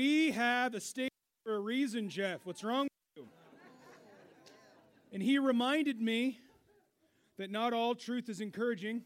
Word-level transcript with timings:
We 0.00 0.30
have 0.30 0.74
a 0.74 0.80
stage 0.80 1.10
for 1.44 1.56
a 1.56 1.60
reason, 1.60 2.08
Jeff. 2.08 2.40
What's 2.44 2.64
wrong 2.64 2.84
with 2.84 2.90
you? 3.16 3.28
And 5.12 5.22
he 5.22 5.38
reminded 5.38 6.00
me 6.00 6.38
that 7.36 7.50
not 7.50 7.74
all 7.74 7.94
truth 7.94 8.30
is 8.30 8.40
encouraging. 8.40 9.02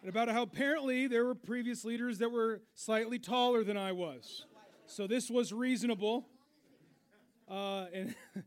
And 0.00 0.08
about 0.08 0.30
how 0.30 0.40
apparently 0.40 1.06
there 1.06 1.26
were 1.26 1.34
previous 1.34 1.84
leaders 1.84 2.16
that 2.20 2.32
were 2.32 2.62
slightly 2.74 3.18
taller 3.18 3.62
than 3.62 3.76
I 3.76 3.92
was. 3.92 4.46
So 4.86 5.06
this 5.06 5.28
was 5.28 5.52
reasonable. 5.52 6.24
Uh, 7.46 7.88
and 7.92 8.14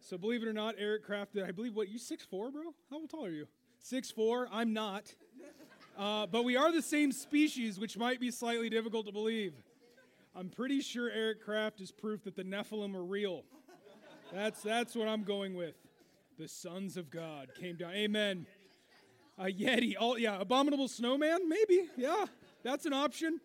so 0.00 0.18
believe 0.18 0.42
it 0.42 0.48
or 0.48 0.52
not, 0.52 0.74
Eric 0.76 1.04
Kraft, 1.04 1.36
I 1.38 1.52
believe, 1.52 1.76
what, 1.76 1.88
you 1.88 1.98
six 1.98 2.24
four, 2.24 2.50
bro? 2.50 2.74
How 2.90 3.06
tall 3.06 3.26
are 3.26 3.30
you? 3.30 3.46
Six 3.78 4.10
four. 4.10 4.48
I'm 4.50 4.72
not. 4.72 5.14
Uh, 5.96 6.26
but 6.26 6.44
we 6.44 6.56
are 6.56 6.72
the 6.72 6.82
same 6.82 7.12
species, 7.12 7.78
which 7.78 7.96
might 7.96 8.18
be 8.18 8.32
slightly 8.32 8.68
difficult 8.68 9.06
to 9.06 9.12
believe. 9.12 9.52
I'm 10.38 10.50
pretty 10.50 10.82
sure 10.82 11.10
Eric 11.10 11.42
Kraft 11.42 11.80
is 11.80 11.90
proof 11.90 12.22
that 12.22 12.36
the 12.36 12.44
Nephilim 12.44 12.94
are 12.94 13.02
real. 13.02 13.42
That's, 14.32 14.62
that's 14.62 14.94
what 14.94 15.08
I'm 15.08 15.24
going 15.24 15.56
with. 15.56 15.74
The 16.38 16.46
sons 16.46 16.96
of 16.96 17.10
God 17.10 17.48
came 17.60 17.74
down. 17.74 17.90
Amen. 17.90 18.46
A 19.36 19.46
Yeti. 19.46 19.96
Oh, 19.98 20.14
yeah. 20.14 20.40
Abominable 20.40 20.86
snowman? 20.86 21.48
Maybe. 21.48 21.88
Yeah. 21.96 22.26
That's 22.62 22.86
an 22.86 22.92
option. 22.92 23.40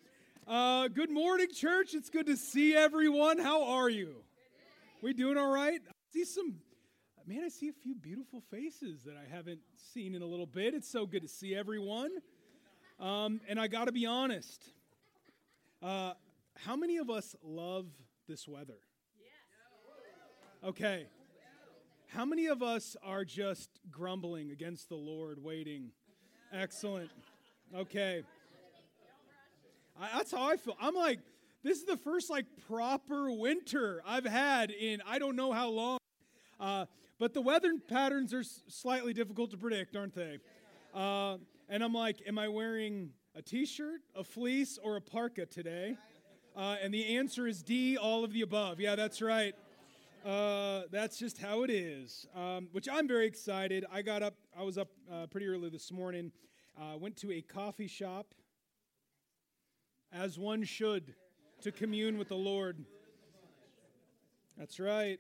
Uh, 0.45 0.87
good 0.87 1.09
morning, 1.09 1.48
church. 1.51 1.95
It's 1.95 2.11
good 2.11 2.27
to 2.27 2.37
see 2.37 2.75
everyone. 2.75 3.39
How 3.39 3.63
are 3.63 3.89
you? 3.89 4.17
We 5.01 5.13
doing 5.13 5.35
all 5.35 5.51
right? 5.51 5.81
I 5.84 5.91
see 6.12 6.25
some, 6.25 6.57
man, 7.25 7.41
I 7.43 7.49
see 7.49 7.70
a 7.70 7.73
few 7.73 7.95
beautiful 7.95 8.43
faces 8.51 9.01
that 9.05 9.15
I 9.15 9.35
haven't 9.35 9.62
seen 9.95 10.13
in 10.13 10.21
a 10.21 10.27
little 10.27 10.45
bit. 10.45 10.75
It's 10.75 10.91
so 10.91 11.07
good 11.07 11.23
to 11.23 11.27
see 11.27 11.55
everyone. 11.55 12.12
Um, 12.99 13.41
and 13.49 13.59
I 13.59 13.65
got 13.65 13.85
to 13.85 13.91
be 13.91 14.05
honest. 14.05 14.63
Uh, 15.81 16.13
how 16.55 16.75
many 16.75 16.98
of 16.98 17.09
us 17.09 17.35
love 17.43 17.88
this 18.27 18.48
weather? 18.48 18.80
Okay. 20.63 21.07
How 22.07 22.26
many 22.26 22.48
of 22.48 22.62
us 22.62 22.96
are 23.04 23.26
just 23.26 23.70
grumbling 23.91 24.51
against 24.51 24.87
the 24.87 24.96
Lord, 24.96 25.43
waiting? 25.43 25.91
Excellent. 26.54 27.09
Okay. 27.76 28.24
I, 29.99 30.18
that's 30.18 30.31
how 30.31 30.49
I 30.49 30.57
feel. 30.57 30.77
I'm 30.79 30.96
like, 30.96 31.20
this 31.63 31.79
is 31.79 31.85
the 31.85 31.98
first 31.98 32.29
like 32.29 32.46
proper 32.68 33.31
winter 33.31 34.01
I've 34.05 34.26
had 34.26 34.71
in 34.71 35.01
I 35.07 35.20
don't 35.20 35.35
know 35.35 35.51
how 35.51 35.70
long. 35.70 35.98
Uh, 36.59 36.85
but 37.20 37.34
the 37.34 37.41
weather 37.41 37.74
patterns 37.87 38.34
are 38.34 38.41
s- 38.41 38.62
slightly 38.68 39.13
difficult 39.13 39.51
to 39.51 39.57
predict, 39.57 39.96
aren't 39.96 40.13
they? 40.13 40.37
Uh, 40.93 41.37
and 41.70 41.84
I'm 41.84 41.93
like, 41.93 42.21
am 42.27 42.37
I 42.37 42.48
wearing 42.48 43.09
a 43.35 43.41
t-shirt, 43.41 44.01
a 44.15 44.24
fleece, 44.24 44.77
or 44.81 44.96
a 44.96 45.01
parka 45.01 45.46
today? 45.46 45.98
Uh, 46.55 46.76
and 46.84 46.93
the 46.93 47.18
answer 47.18 47.48
is 47.48 47.63
D, 47.63 47.98
all 47.98 48.23
of 48.23 48.32
the 48.32 48.41
above. 48.41 48.79
Yeah, 48.79 48.96
that's 48.96 49.21
right. 49.21 49.55
Uh, 50.23 50.84
that's 50.91 51.18
just 51.18 51.40
how 51.40 51.63
it 51.63 51.70
is. 51.70 52.27
Um, 52.35 52.70
which 52.71 52.87
I'm 52.87 53.07
very 53.07 53.26
excited. 53.26 53.85
I 53.91 54.04
got 54.04 54.21
up. 54.21 54.35
I 54.57 54.63
was 54.63 54.77
up 54.77 54.90
uh, 55.12 55.26
pretty 55.27 55.48
early 55.48 55.70
this 55.70 55.91
morning. 55.91 56.31
Uh, 56.79 56.98
went 56.98 57.18
to 57.18 57.31
a 57.31 57.41
coffee 57.41 57.87
shop, 57.87 58.34
as 60.12 60.37
one 60.37 60.63
should, 60.63 61.13
to 61.62 61.71
commune 61.71 62.18
with 62.18 62.29
the 62.29 62.35
Lord. 62.35 62.85
That's 64.57 64.79
right. 64.79 65.19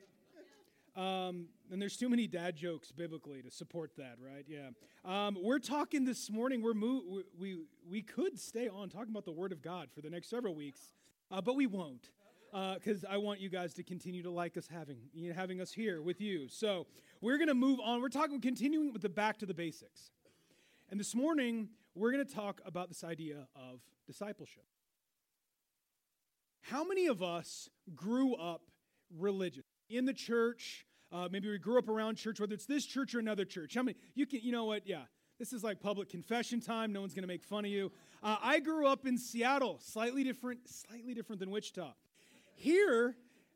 Um, 0.95 1.47
and 1.71 1.81
there's 1.81 1.97
too 1.97 2.09
many 2.09 2.27
dad 2.27 2.55
jokes 2.55 2.91
biblically 2.91 3.41
to 3.41 3.49
support 3.49 3.91
that, 3.97 4.17
right? 4.23 4.45
Yeah. 4.47 4.69
Um, 5.03 5.37
we're 5.41 5.59
talking 5.59 6.05
this 6.05 6.29
morning. 6.29 6.61
We're 6.61 6.75
mo- 6.75 7.23
we 7.39 7.57
we 7.89 8.03
could 8.03 8.39
stay 8.39 8.67
on 8.69 8.89
talking 8.89 9.09
about 9.09 9.25
the 9.25 9.31
Word 9.31 9.51
of 9.51 9.63
God 9.63 9.89
for 9.93 10.01
the 10.01 10.09
next 10.09 10.29
several 10.29 10.53
weeks, 10.53 10.93
uh, 11.33 11.41
but 11.41 11.55
we 11.55 11.65
won't 11.65 12.11
because 12.75 13.03
uh, 13.03 13.07
I 13.09 13.17
want 13.17 13.39
you 13.39 13.49
guys 13.49 13.73
to 13.73 13.83
continue 13.83 14.21
to 14.21 14.29
like 14.29 14.55
us 14.57 14.67
having 14.67 14.97
you 15.11 15.29
know, 15.29 15.35
having 15.35 15.59
us 15.59 15.71
here 15.71 16.03
with 16.03 16.21
you. 16.21 16.47
So 16.47 16.85
we're 17.19 17.37
going 17.37 17.47
to 17.47 17.55
move 17.55 17.79
on. 17.83 17.99
We're 17.99 18.09
talking 18.09 18.39
continuing 18.39 18.93
with 18.93 19.01
the 19.01 19.09
back 19.09 19.39
to 19.39 19.47
the 19.47 19.55
basics, 19.55 20.11
and 20.91 20.99
this 20.99 21.15
morning 21.15 21.69
we're 21.95 22.11
going 22.11 22.25
to 22.25 22.33
talk 22.33 22.61
about 22.65 22.89
this 22.89 23.03
idea 23.03 23.47
of 23.55 23.79
discipleship. 24.05 24.65
How 26.61 26.83
many 26.83 27.07
of 27.07 27.23
us 27.23 27.67
grew 27.95 28.35
up 28.35 28.61
religious 29.17 29.65
in 29.89 30.05
the 30.05 30.13
church? 30.13 30.85
Uh, 31.11 31.27
maybe 31.31 31.49
we 31.49 31.57
grew 31.57 31.79
up 31.79 31.89
around 31.89 32.15
church, 32.15 32.39
whether 32.39 32.53
it's 32.53 32.65
this 32.65 32.85
church 32.85 33.15
or 33.15 33.19
another 33.19 33.45
church. 33.45 33.73
How 33.73 33.81
many? 33.81 33.97
You 34.13 34.27
can, 34.27 34.41
you 34.43 34.51
know 34.51 34.65
what? 34.65 34.87
Yeah, 34.87 35.03
this 35.39 35.53
is 35.53 35.63
like 35.63 35.79
public 35.79 36.09
confession 36.09 36.61
time. 36.61 36.93
No 36.93 37.01
one's 37.01 37.13
going 37.13 37.23
to 37.23 37.27
make 37.27 37.43
fun 37.43 37.65
of 37.65 37.71
you. 37.71 37.91
Uh, 38.21 38.37
I 38.41 38.59
grew 38.59 38.87
up 38.87 39.05
in 39.05 39.17
Seattle, 39.17 39.79
slightly 39.81 40.23
different, 40.23 40.69
slightly 40.69 41.13
different 41.13 41.39
than 41.39 41.51
Wichita. 41.51 41.93
Here 42.55 43.15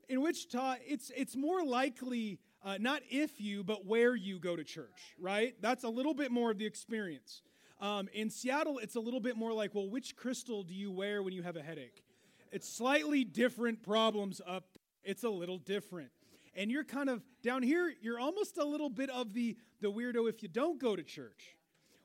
in 0.09 0.21
Wichita, 0.21 0.77
it's 0.85 1.11
it's 1.15 1.35
more 1.35 1.63
likely 1.63 2.39
uh, 2.63 2.77
not 2.79 3.01
if 3.09 3.39
you, 3.39 3.63
but 3.63 3.85
where 3.85 4.15
you 4.15 4.39
go 4.39 4.55
to 4.55 4.63
church, 4.63 5.15
right? 5.19 5.55
That's 5.61 5.83
a 5.83 5.89
little 5.89 6.13
bit 6.13 6.31
more 6.31 6.51
of 6.51 6.57
the 6.57 6.65
experience. 6.65 7.41
Um, 7.79 8.09
in 8.11 8.29
Seattle, 8.29 8.79
it's 8.79 8.95
a 8.95 8.99
little 8.99 9.19
bit 9.19 9.37
more 9.37 9.53
like, 9.53 9.75
well, 9.75 9.87
which 9.87 10.15
crystal 10.15 10.63
do 10.63 10.73
you 10.73 10.91
wear 10.91 11.21
when 11.21 11.33
you 11.33 11.43
have 11.43 11.55
a 11.55 11.61
headache? 11.61 12.03
It's 12.51 12.67
slightly 12.67 13.23
different 13.23 13.83
problems 13.83 14.41
up. 14.45 14.77
It's 15.03 15.23
a 15.23 15.29
little 15.29 15.59
different. 15.59 16.09
And 16.55 16.71
you're 16.71 16.83
kind 16.83 17.07
of 17.07 17.21
down 17.43 17.61
here, 17.61 17.93
you're 18.01 18.19
almost 18.19 18.57
a 18.57 18.65
little 18.65 18.89
bit 18.89 19.11
of 19.11 19.33
the, 19.33 19.55
the 19.79 19.91
weirdo 19.91 20.27
if 20.27 20.41
you 20.41 20.49
don't 20.49 20.79
go 20.79 20.95
to 20.95 21.03
church. 21.03 21.56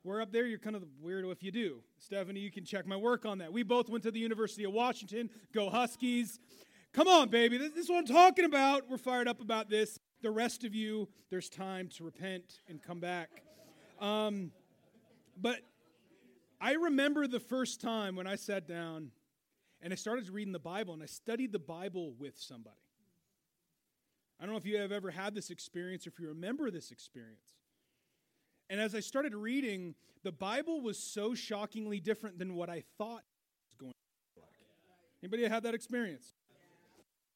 Where 0.03 0.21
up 0.21 0.33
there, 0.33 0.47
you're 0.47 0.59
kind 0.59 0.75
of 0.75 0.83
the 0.83 0.89
weirdo 1.05 1.31
if 1.31 1.43
you 1.43 1.53
do. 1.53 1.83
Stephanie, 1.99 2.41
you 2.41 2.51
can 2.51 2.65
check 2.65 2.87
my 2.87 2.97
work 2.97 3.25
on 3.25 3.39
that. 3.39 3.53
We 3.53 3.63
both 3.63 3.89
went 3.89 4.03
to 4.03 4.11
the 4.11 4.19
University 4.19 4.65
of 4.65 4.73
Washington. 4.73 5.31
Go 5.55 5.71
Huskies. 5.71 6.41
Come 6.93 7.07
on, 7.07 7.29
baby. 7.29 7.57
This, 7.57 7.71
this 7.71 7.85
is 7.85 7.91
what 7.91 7.99
I'm 7.99 8.07
talking 8.07 8.45
about. 8.45 8.91
We're 8.91 8.99
fired 8.99 9.29
up 9.29 9.41
about 9.41 9.71
this. 9.71 10.01
The 10.21 10.31
rest 10.31 10.65
of 10.65 10.75
you, 10.75 11.09
there's 11.31 11.49
time 11.49 11.89
to 11.97 12.05
repent 12.05 12.61
and 12.69 12.83
come 12.83 12.99
back. 12.99 13.31
Um, 14.01 14.51
but 15.41 15.61
I 16.61 16.73
remember 16.73 17.29
the 17.29 17.41
first 17.41 17.81
time 17.81 18.17
when 18.17 18.27
I 18.27 18.34
sat 18.34 18.67
down 18.67 19.13
and 19.81 19.93
I 19.93 19.97
started 19.97 20.29
reading 20.29 20.53
the 20.53 20.59
Bible 20.59 20.95
and 20.95 21.03
I 21.03 21.07
studied 21.07 21.53
the 21.53 21.59
Bible 21.61 22.15
with 22.19 22.39
somebody. 22.39 22.77
I 24.41 24.45
don't 24.45 24.53
know 24.53 24.59
if 24.59 24.67
you 24.67 24.79
have 24.79 24.91
ever 24.91 25.13
had 25.13 25.34
this 25.34 25.51
experience 25.51 26.07
or 26.07 26.11
if 26.11 26.19
you 26.19 26.27
remember 26.29 26.71
this 26.73 26.91
experience. 26.91 27.62
And 28.72 28.81
as 28.81 28.94
I 28.94 29.00
started 29.00 29.34
reading, 29.34 29.94
the 30.22 30.33
Bible 30.33 30.81
was 30.81 30.99
so 30.99 31.34
shockingly 31.34 32.00
different 32.00 32.38
than 32.38 32.55
what 32.55 32.71
I 32.71 32.84
thought 32.97 33.22
was 33.66 33.75
going 33.78 33.93
to 33.93 33.99
be 34.34 34.41
like. 34.41 34.49
Anybody 35.22 35.47
have 35.47 35.65
that 35.65 35.75
experience? 35.75 36.33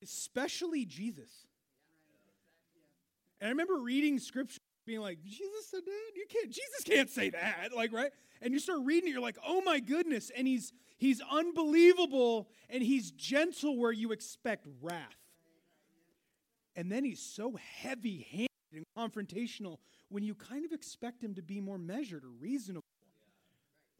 Especially 0.02 0.86
Jesus. 0.86 1.28
And 3.38 3.48
I 3.48 3.50
remember 3.50 3.76
reading 3.76 4.18
scripture 4.18 4.60
being 4.86 5.00
like, 5.00 5.22
Jesus 5.22 5.66
said 5.70 5.82
that? 5.84 6.10
You 6.14 6.24
can't, 6.26 6.46
Jesus 6.46 6.84
can't 6.86 7.10
say 7.10 7.28
that. 7.28 7.68
Like, 7.76 7.92
right? 7.92 8.12
And 8.40 8.54
you 8.54 8.58
start 8.58 8.80
reading 8.84 9.10
it, 9.10 9.12
you're 9.12 9.20
like, 9.20 9.36
oh 9.46 9.60
my 9.60 9.78
goodness. 9.78 10.30
And 10.34 10.48
he's 10.48 10.72
he's 10.96 11.20
unbelievable 11.30 12.48
and 12.70 12.82
he's 12.82 13.10
gentle 13.10 13.76
where 13.76 13.92
you 13.92 14.12
expect 14.12 14.66
wrath. 14.80 15.02
And 16.74 16.90
then 16.90 17.04
he's 17.04 17.20
so 17.20 17.58
heavy 17.82 18.26
handed 18.30 18.55
and 18.72 18.84
confrontational 18.96 19.78
when 20.08 20.22
you 20.22 20.34
kind 20.34 20.64
of 20.64 20.72
expect 20.72 21.22
him 21.22 21.34
to 21.34 21.42
be 21.42 21.60
more 21.60 21.78
measured 21.78 22.24
or 22.24 22.30
reasonable. 22.40 22.84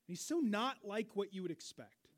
He's 0.06 0.20
so 0.20 0.38
not 0.38 0.78
like 0.84 1.08
what 1.14 1.34
you 1.34 1.42
would 1.42 1.50
expect. 1.50 2.08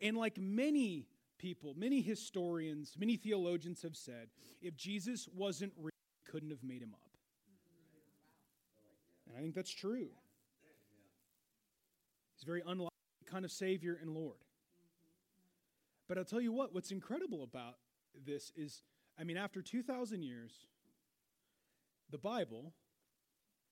And 0.00 0.16
like 0.16 0.38
many 0.38 1.06
people, 1.38 1.74
many 1.76 2.00
historians, 2.00 2.94
many 2.98 3.16
theologians 3.16 3.82
have 3.82 3.96
said, 3.96 4.28
if 4.60 4.76
Jesus 4.76 5.28
wasn't 5.34 5.72
real, 5.76 5.90
couldn't 6.30 6.50
have 6.50 6.62
made 6.62 6.82
him 6.82 6.94
up. 6.94 7.10
And 9.28 9.36
I 9.36 9.40
think 9.40 9.54
that's 9.54 9.72
true. 9.72 10.08
He's 12.36 12.44
very 12.44 12.62
unlike 12.66 12.92
kind 13.26 13.44
of 13.44 13.52
Savior 13.52 13.98
and 14.00 14.10
Lord. 14.10 14.38
But 16.08 16.18
I'll 16.18 16.24
tell 16.24 16.40
you 16.40 16.52
what, 16.52 16.74
what's 16.74 16.90
incredible 16.90 17.42
about 17.42 17.76
this 18.26 18.52
is, 18.56 18.82
I 19.18 19.24
mean, 19.24 19.36
after 19.36 19.60
2,000 19.60 20.22
years, 20.22 20.52
the 22.10 22.18
Bible, 22.18 22.72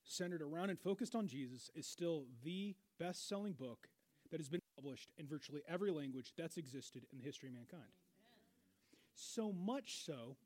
centered 0.04 0.42
around 0.42 0.70
and 0.70 0.78
focused 0.78 1.14
on 1.14 1.26
Jesus, 1.26 1.70
is 1.74 1.86
still 1.86 2.24
the 2.44 2.74
best 2.98 3.28
selling 3.28 3.52
book 3.52 3.88
that 4.30 4.40
has 4.40 4.48
been 4.48 4.60
published 4.76 5.10
in 5.18 5.26
virtually 5.26 5.62
every 5.68 5.90
language 5.90 6.32
that's 6.36 6.56
existed 6.56 7.06
in 7.12 7.18
the 7.18 7.24
history 7.24 7.48
of 7.48 7.54
mankind. 7.54 7.82
Amen. 7.82 8.42
So 9.14 9.52
much 9.52 10.04
so 10.04 10.36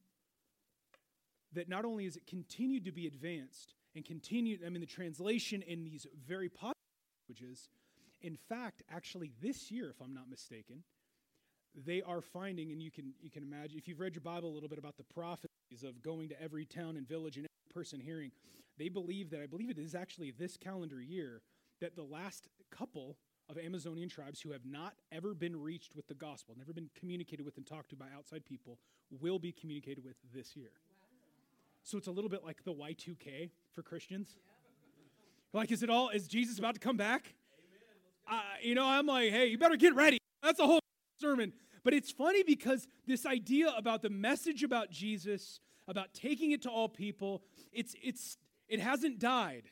that 1.53 1.69
not 1.69 1.85
only 1.85 2.05
has 2.05 2.17
it 2.17 2.27
continued 2.27 2.85
to 2.85 2.93
be 2.93 3.07
advanced 3.07 3.75
and 3.95 4.05
continued, 4.05 4.61
I 4.65 4.69
mean, 4.69 4.81
the 4.81 4.87
translation 4.87 5.63
in 5.63 5.85
these 5.85 6.07
very 6.27 6.49
popular 6.49 6.75
languages, 7.29 7.69
in 8.23 8.37
fact, 8.49 8.83
actually 8.91 9.33
this 9.43 9.71
year, 9.71 9.91
if 9.91 10.01
I'm 10.01 10.15
not 10.15 10.29
mistaken, 10.29 10.85
they 11.75 12.03
are 12.03 12.21
finding, 12.21 12.73
and 12.73 12.83
you 12.83 12.91
can 12.91 13.15
you 13.21 13.31
can 13.31 13.43
imagine 13.43 13.79
if 13.79 13.87
you've 13.87 14.01
read 14.01 14.15
your 14.15 14.23
Bible 14.23 14.51
a 14.51 14.55
little 14.55 14.69
bit 14.69 14.79
about 14.79 14.97
the 14.97 15.05
prophecies 15.05 15.85
of 15.85 16.03
going 16.03 16.29
to 16.29 16.43
every 16.43 16.65
town 16.65 16.97
and 16.97 17.09
village 17.09 17.37
and 17.37 17.47
person 17.71 18.01
hearing, 18.01 18.31
they 18.79 18.89
believe 18.89 19.31
that 19.31 19.41
I 19.41 19.47
believe 19.47 19.71
it 19.71 19.79
is 19.79 19.95
actually 19.95 20.31
this 20.31 20.57
calendar 20.57 21.01
year 21.01 21.43
that 21.81 21.97
the 21.97 22.03
last 22.03 22.49
couple 22.71 23.17
of 23.49 23.59
Amazonian 23.59 24.09
tribes 24.09 24.41
who 24.41 24.53
have 24.53 24.65
not 24.65 24.95
ever 25.11 25.35
been 25.35 25.61
reached 25.61 25.97
with 25.97 26.07
the 26.07 26.15
gospel, 26.15 26.55
never 26.57 26.73
been 26.73 26.89
communicated 26.99 27.45
with 27.45 27.57
and 27.57 27.67
talked 27.67 27.91
to 27.91 27.97
by 27.97 28.07
outside 28.17 28.45
people, 28.45 28.79
will 29.21 29.39
be 29.39 29.53
communicated 29.53 30.05
with 30.05 30.17
this 30.33 30.57
year. 30.57 30.71
So 31.83 31.99
it's 31.99 32.07
a 32.07 32.13
little 32.13 32.31
bit 32.31 32.45
like 32.45 32.63
the 32.65 32.73
Y2K 32.73 33.51
for 33.75 33.83
Christians. 33.83 34.37
Like, 35.53 35.73
is 35.73 35.83
it 35.83 35.91
all, 35.91 36.11
is 36.11 36.29
Jesus 36.29 36.59
about 36.59 36.75
to 36.75 36.81
come 36.81 36.97
back? 36.97 37.35
Uh, 38.31 38.41
you 38.63 38.75
know, 38.77 38.87
I'm 38.87 39.07
like, 39.07 39.31
hey, 39.31 39.47
you 39.47 39.59
better 39.59 39.77
get 39.77 39.97
ready. 39.97 40.19
That's 40.43 40.61
a 40.61 40.67
whole 40.67 40.81
sermon. 41.21 41.53
But 41.83 41.95
it's 41.95 42.13
funny 42.13 42.45
because 42.45 42.87
this 43.07 43.27
idea 43.27 43.75
about 43.77 44.03
the 44.03 44.11
message 44.11 44.63
about 44.63 44.91
Jesus, 44.91 45.59
about 45.91 46.15
taking 46.15 46.53
it 46.53 46.63
to 46.63 46.71
all 46.71 46.89
people, 46.89 47.43
it's, 47.73 47.95
it's, 48.03 48.39
it 48.69 48.81
hasn't 48.81 49.19
died. 49.19 49.65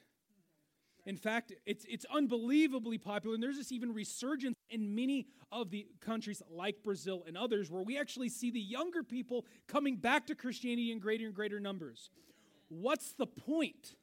In 1.06 1.17
fact, 1.17 1.53
it's, 1.65 1.87
it's 1.88 2.05
unbelievably 2.12 2.99
popular, 2.99 3.35
and 3.35 3.43
there's 3.43 3.56
this 3.56 3.73
even 3.73 3.94
resurgence 3.94 4.56
in 4.69 4.94
many 4.94 5.26
of 5.50 5.70
the 5.70 5.87
countries 6.00 6.43
like 6.50 6.82
Brazil 6.82 7.25
and 7.26 7.38
others 7.38 7.70
where 7.70 7.82
we 7.82 7.99
actually 7.99 8.29
see 8.29 8.50
the 8.50 8.61
younger 8.61 9.03
people 9.03 9.47
coming 9.67 9.97
back 9.97 10.26
to 10.26 10.35
Christianity 10.35 10.93
in 10.93 10.99
greater 10.99 11.25
and 11.25 11.35
greater 11.35 11.61
numbers. 11.61 12.11
What's 12.69 13.12
the 13.12 13.26
point? 13.26 13.94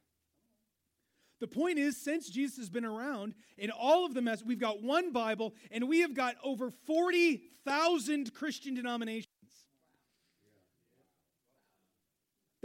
The 1.38 1.46
point 1.46 1.78
is, 1.78 1.96
since 1.96 2.30
Jesus 2.30 2.56
has 2.56 2.70
been 2.70 2.84
around, 2.84 3.34
in 3.58 3.70
all 3.70 4.06
of 4.06 4.14
the 4.14 4.22
mess, 4.22 4.42
we've 4.42 4.58
got 4.58 4.82
one 4.82 5.12
Bible, 5.12 5.54
and 5.70 5.86
we 5.88 6.00
have 6.00 6.14
got 6.14 6.34
over 6.42 6.70
40,000 6.86 8.32
Christian 8.32 8.74
denominations. 8.74 9.26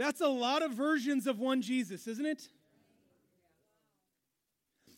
That's 0.02 0.20
a 0.20 0.26
lot 0.26 0.62
of 0.62 0.72
versions 0.72 1.28
of 1.28 1.38
one 1.38 1.62
Jesus, 1.62 2.08
isn't 2.08 2.26
it? 2.26 2.48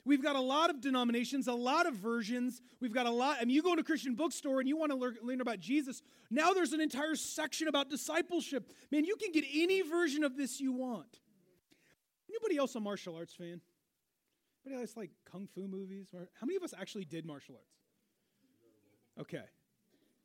We've 0.06 0.22
got 0.22 0.34
a 0.34 0.40
lot 0.40 0.70
of 0.70 0.80
denominations, 0.80 1.46
a 1.46 1.52
lot 1.52 1.84
of 1.84 1.92
versions. 1.92 2.62
We've 2.80 2.94
got 2.94 3.04
a 3.04 3.10
lot. 3.10 3.36
I 3.38 3.44
mean, 3.44 3.54
you 3.54 3.62
go 3.62 3.74
to 3.74 3.82
a 3.82 3.84
Christian 3.84 4.14
bookstore 4.14 4.60
and 4.60 4.68
you 4.68 4.78
want 4.78 4.92
to 4.92 4.96
learn, 4.96 5.18
learn, 5.22 5.42
about 5.42 5.60
Jesus. 5.60 6.00
Now 6.30 6.54
there's 6.54 6.72
an 6.72 6.80
entire 6.80 7.16
section 7.16 7.68
about 7.68 7.90
discipleship. 7.90 8.72
Man, 8.90 9.04
you 9.04 9.16
can 9.16 9.30
get 9.30 9.44
any 9.52 9.82
version 9.82 10.24
of 10.24 10.38
this 10.38 10.58
you 10.58 10.72
want. 10.72 11.20
Anybody 12.30 12.56
else 12.56 12.74
a 12.74 12.80
martial 12.80 13.14
arts 13.14 13.34
fan? 13.34 13.60
Anybody 14.64 14.80
else 14.80 14.96
like 14.96 15.10
kung 15.30 15.48
fu 15.54 15.68
movies? 15.68 16.08
How 16.14 16.46
many 16.46 16.56
of 16.56 16.62
us 16.62 16.72
actually 16.78 17.04
did 17.04 17.26
martial 17.26 17.56
arts? 17.56 17.76
Okay. 19.20 19.44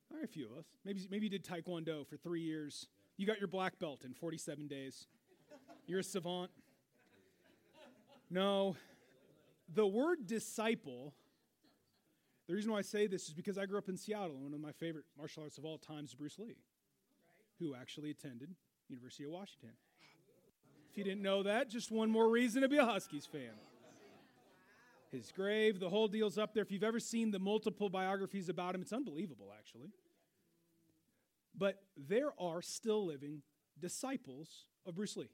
All 0.09 0.17
right, 0.17 0.23
a 0.23 0.27
few 0.27 0.45
of 0.45 0.57
us. 0.57 0.67
Maybe, 0.85 1.05
maybe 1.11 1.25
you 1.25 1.29
did 1.29 1.43
taekwondo 1.43 2.07
for 2.07 2.15
three 2.15 2.41
years. 2.41 2.87
You 3.19 3.25
got 3.25 3.37
your 3.37 3.49
black 3.49 3.77
belt 3.79 4.05
in 4.05 4.13
47 4.13 4.67
days. 4.67 5.05
You're 5.85 5.99
a 5.99 6.03
savant. 6.03 6.51
No. 8.29 8.77
The 9.75 9.85
word 9.85 10.25
disciple, 10.25 11.13
the 12.47 12.53
reason 12.53 12.71
why 12.71 12.77
I 12.77 12.81
say 12.81 13.07
this 13.07 13.27
is 13.27 13.33
because 13.33 13.57
I 13.57 13.65
grew 13.65 13.77
up 13.77 13.89
in 13.89 13.97
Seattle, 13.97 14.35
and 14.35 14.43
one 14.45 14.53
of 14.53 14.61
my 14.61 14.71
favorite 14.71 15.03
martial 15.17 15.43
arts 15.43 15.57
of 15.57 15.65
all 15.65 15.77
time 15.77 16.05
is 16.05 16.13
Bruce 16.13 16.39
Lee, 16.39 16.55
who 17.59 17.75
actually 17.75 18.09
attended 18.09 18.55
University 18.87 19.25
of 19.25 19.31
Washington. 19.31 19.71
If 20.89 20.97
you 20.97 21.03
didn't 21.03 21.21
know 21.21 21.43
that, 21.43 21.69
just 21.69 21.91
one 21.91 22.09
more 22.09 22.29
reason 22.29 22.61
to 22.61 22.69
be 22.69 22.77
a 22.77 22.85
Huskies 22.85 23.25
fan. 23.25 23.51
His 25.11 25.33
grave, 25.33 25.81
the 25.81 25.89
whole 25.89 26.07
deal's 26.07 26.37
up 26.37 26.53
there. 26.53 26.63
If 26.63 26.71
you've 26.71 26.83
ever 26.85 27.01
seen 27.01 27.31
the 27.31 27.39
multiple 27.39 27.89
biographies 27.89 28.47
about 28.47 28.75
him, 28.75 28.81
it's 28.81 28.93
unbelievable, 28.93 29.51
actually. 29.57 29.89
But 31.57 31.81
there 31.97 32.31
are 32.39 32.61
still 32.61 33.05
living 33.05 33.41
disciples 33.79 34.65
of 34.85 34.95
Bruce 34.95 35.17
Lee, 35.17 35.29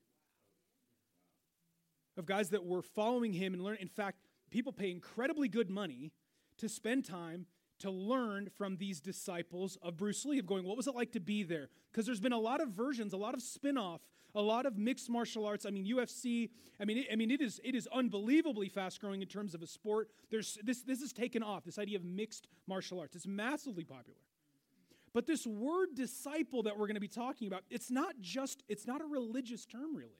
of 2.17 2.25
guys 2.25 2.49
that 2.49 2.65
were 2.65 2.81
following 2.81 3.33
him 3.33 3.53
and 3.53 3.63
learning. 3.63 3.81
In 3.81 3.87
fact, 3.87 4.19
people 4.49 4.71
pay 4.71 4.91
incredibly 4.91 5.47
good 5.47 5.69
money 5.69 6.11
to 6.57 6.69
spend 6.69 7.05
time 7.05 7.45
to 7.79 7.91
learn 7.91 8.49
from 8.57 8.77
these 8.77 9.01
disciples 9.01 9.77
of 9.81 9.97
Bruce 9.97 10.23
Lee, 10.25 10.39
of 10.39 10.45
going, 10.45 10.65
what 10.65 10.77
was 10.77 10.87
it 10.87 10.95
like 10.95 11.11
to 11.11 11.19
be 11.19 11.43
there? 11.43 11.69
Because 11.91 12.05
there's 12.05 12.21
been 12.21 12.31
a 12.31 12.39
lot 12.39 12.61
of 12.61 12.69
versions, 12.69 13.13
a 13.13 13.17
lot 13.17 13.33
of 13.33 13.41
spin 13.41 13.77
off, 13.77 14.01
a 14.33 14.41
lot 14.41 14.65
of 14.65 14.77
mixed 14.77 15.09
martial 15.09 15.45
arts. 15.45 15.65
I 15.65 15.71
mean, 15.71 15.85
UFC, 15.85 16.49
I 16.79 16.85
mean, 16.85 16.99
it, 16.99 17.07
I 17.11 17.15
mean, 17.15 17.31
it 17.31 17.41
is, 17.41 17.59
it 17.63 17.75
is 17.75 17.87
unbelievably 17.93 18.69
fast 18.69 19.01
growing 19.01 19.21
in 19.21 19.27
terms 19.27 19.53
of 19.53 19.61
a 19.61 19.67
sport. 19.67 20.09
There's, 20.29 20.57
this, 20.63 20.83
this 20.83 21.01
is 21.01 21.11
taken 21.11 21.43
off, 21.43 21.63
this 21.63 21.77
idea 21.77 21.97
of 21.97 22.05
mixed 22.05 22.47
martial 22.67 22.99
arts. 22.99 23.15
It's 23.15 23.27
massively 23.27 23.83
popular. 23.83 24.19
But 25.15 25.25
this 25.25 25.47
word 25.47 25.95
disciple 25.95 26.63
that 26.63 26.77
we're 26.77 26.87
going 26.87 26.95
to 26.95 26.99
be 26.99 27.07
talking 27.07 27.47
about, 27.47 27.63
it's 27.69 27.89
not 27.89 28.15
just, 28.19 28.63
it's 28.67 28.85
not 28.85 28.99
a 28.99 29.05
religious 29.05 29.65
term, 29.65 29.95
really. 29.95 30.11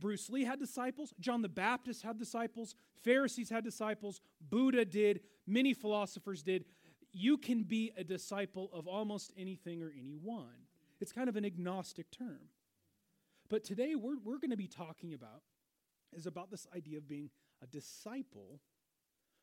Bruce 0.00 0.28
Lee 0.28 0.42
had 0.42 0.58
disciples, 0.58 1.14
John 1.20 1.40
the 1.40 1.48
Baptist 1.48 2.02
had 2.02 2.18
disciples, 2.18 2.74
Pharisees 3.04 3.50
had 3.50 3.62
disciples, 3.62 4.20
Buddha 4.50 4.84
did, 4.84 5.20
many 5.46 5.74
philosophers 5.74 6.42
did. 6.42 6.64
You 7.12 7.38
can 7.38 7.62
be 7.62 7.92
a 7.96 8.02
disciple 8.02 8.68
of 8.72 8.88
almost 8.88 9.32
anything 9.38 9.80
or 9.80 9.92
anyone. 9.96 10.66
It's 11.00 11.12
kind 11.12 11.28
of 11.28 11.36
an 11.36 11.44
agnostic 11.44 12.10
term. 12.10 12.40
But 13.48 13.62
today 13.62 13.94
we're, 13.94 14.18
we're 14.24 14.38
going 14.38 14.50
to 14.50 14.56
be 14.56 14.66
talking 14.66 15.14
about 15.14 15.42
is 16.12 16.26
about 16.26 16.50
this 16.50 16.66
idea 16.74 16.98
of 16.98 17.06
being 17.06 17.30
a 17.62 17.66
disciple 17.68 18.58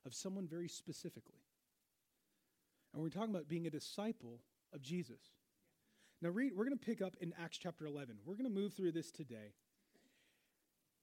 of 0.06 0.14
someone 0.14 0.46
very 0.46 0.68
specifically. 0.68 1.40
And 2.94 3.02
we're 3.02 3.10
talking 3.10 3.30
about 3.30 3.48
being 3.48 3.68
a 3.68 3.72
disciple 3.72 4.40
of 4.74 4.82
Jesus. 4.82 5.22
Now, 6.22 6.30
read, 6.30 6.54
we're 6.56 6.66
going 6.66 6.78
to 6.78 6.86
pick 6.86 7.02
up 7.02 7.16
in 7.20 7.34
Acts 7.42 7.58
chapter 7.58 7.86
11. 7.86 8.18
We're 8.26 8.36
going 8.36 8.52
to 8.52 8.60
move 8.60 8.74
through 8.74 8.92
this 8.92 9.12
today. 9.12 9.54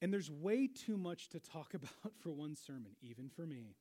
And 0.00 0.12
there's 0.12 0.30
way 0.30 0.68
too 0.68 0.96
much 0.96 1.28
to 1.30 1.40
talk 1.40 1.74
about 1.74 2.12
for 2.20 2.30
one 2.30 2.54
sermon, 2.54 2.92
even 3.02 3.28
for 3.28 3.46
me. 3.46 3.74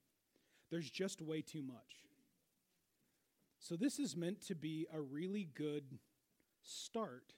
There's 0.71 0.89
just 0.89 1.21
way 1.21 1.41
too 1.41 1.61
much. 1.61 2.05
So, 3.59 3.75
this 3.75 3.99
is 3.99 4.15
meant 4.15 4.41
to 4.47 4.55
be 4.55 4.87
a 4.93 5.01
really 5.01 5.49
good 5.55 5.99
start. 6.61 7.33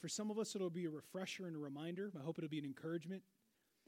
For 0.00 0.08
some 0.08 0.30
of 0.30 0.38
us, 0.38 0.54
it'll 0.54 0.70
be 0.70 0.86
a 0.86 0.90
refresher 0.90 1.46
and 1.46 1.54
a 1.54 1.58
reminder. 1.58 2.12
I 2.18 2.24
hope 2.24 2.38
it'll 2.38 2.50
be 2.50 2.58
an 2.58 2.64
encouragement. 2.64 3.22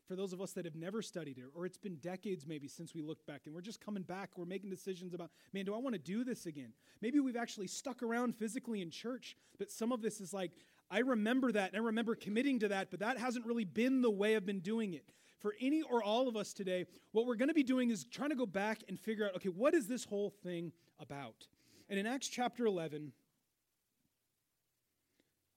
For 0.08 0.16
those 0.16 0.32
of 0.32 0.40
us 0.40 0.52
that 0.52 0.64
have 0.64 0.74
never 0.74 1.00
studied 1.00 1.38
it, 1.38 1.44
or 1.54 1.64
it's 1.64 1.78
been 1.78 1.96
decades 1.96 2.46
maybe 2.46 2.68
since 2.68 2.94
we 2.94 3.02
looked 3.02 3.26
back 3.26 3.42
and 3.46 3.54
we're 3.54 3.60
just 3.60 3.80
coming 3.80 4.02
back, 4.02 4.30
we're 4.36 4.44
making 4.44 4.68
decisions 4.68 5.14
about, 5.14 5.30
man, 5.52 5.64
do 5.64 5.74
I 5.74 5.78
want 5.78 5.94
to 5.94 6.00
do 6.00 6.24
this 6.24 6.46
again? 6.46 6.72
Maybe 7.00 7.20
we've 7.20 7.36
actually 7.36 7.68
stuck 7.68 8.02
around 8.02 8.36
physically 8.36 8.82
in 8.82 8.90
church, 8.90 9.36
but 9.58 9.70
some 9.70 9.92
of 9.92 10.02
this 10.02 10.20
is 10.20 10.32
like, 10.32 10.50
I 10.90 10.98
remember 10.98 11.52
that 11.52 11.72
and 11.72 11.80
I 11.80 11.84
remember 11.84 12.14
committing 12.14 12.58
to 12.60 12.68
that, 12.68 12.90
but 12.90 13.00
that 13.00 13.18
hasn't 13.18 13.46
really 13.46 13.64
been 13.64 14.02
the 14.02 14.10
way 14.10 14.36
I've 14.36 14.44
been 14.44 14.60
doing 14.60 14.92
it. 14.92 15.12
For 15.38 15.54
any 15.60 15.82
or 15.82 16.02
all 16.02 16.28
of 16.28 16.36
us 16.36 16.52
today, 16.52 16.86
what 17.12 17.26
we're 17.26 17.34
going 17.34 17.48
to 17.48 17.54
be 17.54 17.64
doing 17.64 17.90
is 17.90 18.04
trying 18.04 18.30
to 18.30 18.36
go 18.36 18.46
back 18.46 18.80
and 18.88 18.98
figure 18.98 19.24
out 19.24 19.34
okay, 19.36 19.48
what 19.48 19.74
is 19.74 19.88
this 19.88 20.04
whole 20.04 20.30
thing 20.30 20.72
about? 21.00 21.46
And 21.88 21.98
in 21.98 22.06
Acts 22.06 22.28
chapter 22.28 22.66
11, 22.66 23.12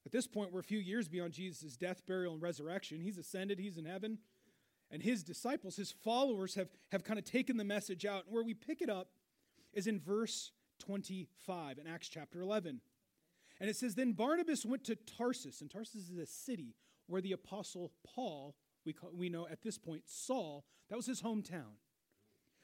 at 0.06 0.12
this 0.12 0.26
point, 0.26 0.52
we're 0.52 0.60
a 0.60 0.64
few 0.64 0.78
years 0.78 1.08
beyond 1.08 1.32
Jesus' 1.32 1.76
death, 1.76 2.06
burial, 2.06 2.32
and 2.32 2.40
resurrection. 2.40 3.00
He's 3.00 3.18
ascended, 3.18 3.58
he's 3.58 3.76
in 3.76 3.84
heaven. 3.84 4.18
And 4.90 5.02
his 5.02 5.22
disciples, 5.22 5.76
his 5.76 5.90
followers, 5.90 6.54
have, 6.54 6.68
have 6.92 7.04
kind 7.04 7.18
of 7.18 7.24
taken 7.24 7.56
the 7.56 7.64
message 7.64 8.06
out. 8.06 8.24
And 8.24 8.34
where 8.34 8.44
we 8.44 8.54
pick 8.54 8.80
it 8.80 8.88
up 8.88 9.08
is 9.72 9.86
in 9.86 9.98
verse 9.98 10.52
25 10.78 11.78
in 11.78 11.86
Acts 11.86 12.08
chapter 12.08 12.40
11. 12.40 12.80
And 13.60 13.70
it 13.70 13.76
says, 13.76 13.94
Then 13.94 14.12
Barnabas 14.12 14.64
went 14.64 14.84
to 14.84 14.96
Tarsus, 14.96 15.60
and 15.60 15.70
Tarsus 15.70 16.08
is 16.08 16.18
a 16.18 16.26
city 16.26 16.74
where 17.06 17.20
the 17.20 17.32
apostle 17.32 17.92
Paul, 18.04 18.54
we, 18.84 18.92
call, 18.92 19.10
we 19.14 19.28
know 19.28 19.46
at 19.50 19.62
this 19.62 19.78
point, 19.78 20.02
Saul, 20.06 20.64
that 20.88 20.96
was 20.96 21.06
his 21.06 21.22
hometown. 21.22 21.78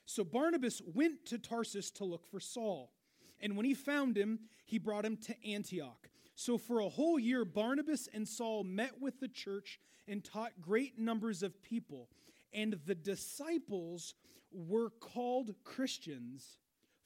So 0.05 0.25
Barnabas 0.25 0.83
went 0.95 1.26
to 1.26 1.38
Tarsus 1.38 1.91
to 1.93 2.05
look 2.05 2.26
for 2.26 2.41
Saul. 2.41 2.93
And 3.41 3.57
when 3.57 3.67
he 3.67 3.75
found 3.75 4.17
him, 4.17 4.41
he 4.64 4.79
brought 4.79 5.05
him 5.05 5.17
to 5.19 5.35
Antioch. 5.47 6.09
So 6.35 6.59
for 6.59 6.81
a 6.81 6.89
whole 6.89 7.19
year, 7.19 7.45
Barnabas 7.45 8.09
and 8.12 8.27
Saul 8.27 8.65
met 8.65 9.01
with 9.01 9.21
the 9.21 9.29
church 9.29 9.79
and 10.09 10.25
taught 10.25 10.61
great 10.61 10.99
numbers 10.99 11.43
of 11.43 11.62
people. 11.62 12.09
And 12.53 12.79
the 12.87 12.95
disciples 12.95 14.15
were 14.53 14.91
called 14.91 15.55
Christians 15.65 16.59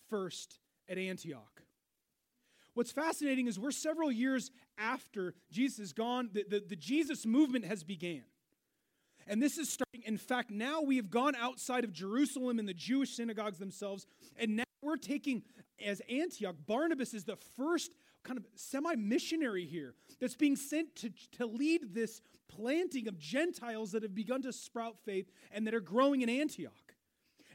first 0.09 0.59
at 0.89 0.99
Antioch. 0.99 1.63
What's 2.75 2.93
fascinating 2.93 3.47
is 3.47 3.59
we're 3.59 3.71
several 3.71 4.13
years 4.13 4.51
after 4.77 5.35
Jesus 5.51 5.79
is 5.79 5.93
gone, 5.93 6.31
the, 6.33 6.45
the, 6.49 6.63
the, 6.69 6.77
Jesus 6.77 7.25
movement 7.25 7.65
has 7.65 7.83
began. 7.83 8.25
And 9.27 9.43
this 9.43 9.57
is 9.57 9.71
starting, 9.71 10.03
in 10.05 10.19
fact, 10.19 10.51
now 10.51 10.83
we 10.83 10.97
have 10.97 11.11
gone 11.11 11.35
outside 11.35 11.85
of 11.85 11.93
Jerusalem 11.93 12.59
and 12.59 12.69
the 12.69 12.75
Jewish 12.75 13.17
synagogues 13.17 13.59
themselves, 13.59 14.07
and 14.37 14.57
now 14.57 14.65
we're 14.83 14.97
taking, 14.97 15.43
as 15.85 16.03
Antioch, 16.09 16.55
Barnabas 16.67 17.15
is 17.15 17.25
the 17.25 17.37
first 17.57 17.93
kind 18.27 18.39
of 18.39 18.45
semi 18.55 18.95
missionary 18.97 19.65
here 19.65 19.95
that's 20.21 20.35
being 20.35 20.57
sent 20.57 20.95
to, 20.97 21.11
to 21.39 21.47
lead 21.47 21.95
this 21.95 22.21
planting 22.49 23.09
of 23.09 23.19
Gentiles 23.19 23.93
that 23.93 24.03
have 24.03 24.15
begun 24.15 24.43
to 24.43 24.53
sprout 24.53 24.97
faith 25.05 25.31
and 25.53 25.67
that 25.67 25.75
are 25.75 25.81
growing 25.81 26.23
in 26.23 26.29
Antioch. 26.29 26.73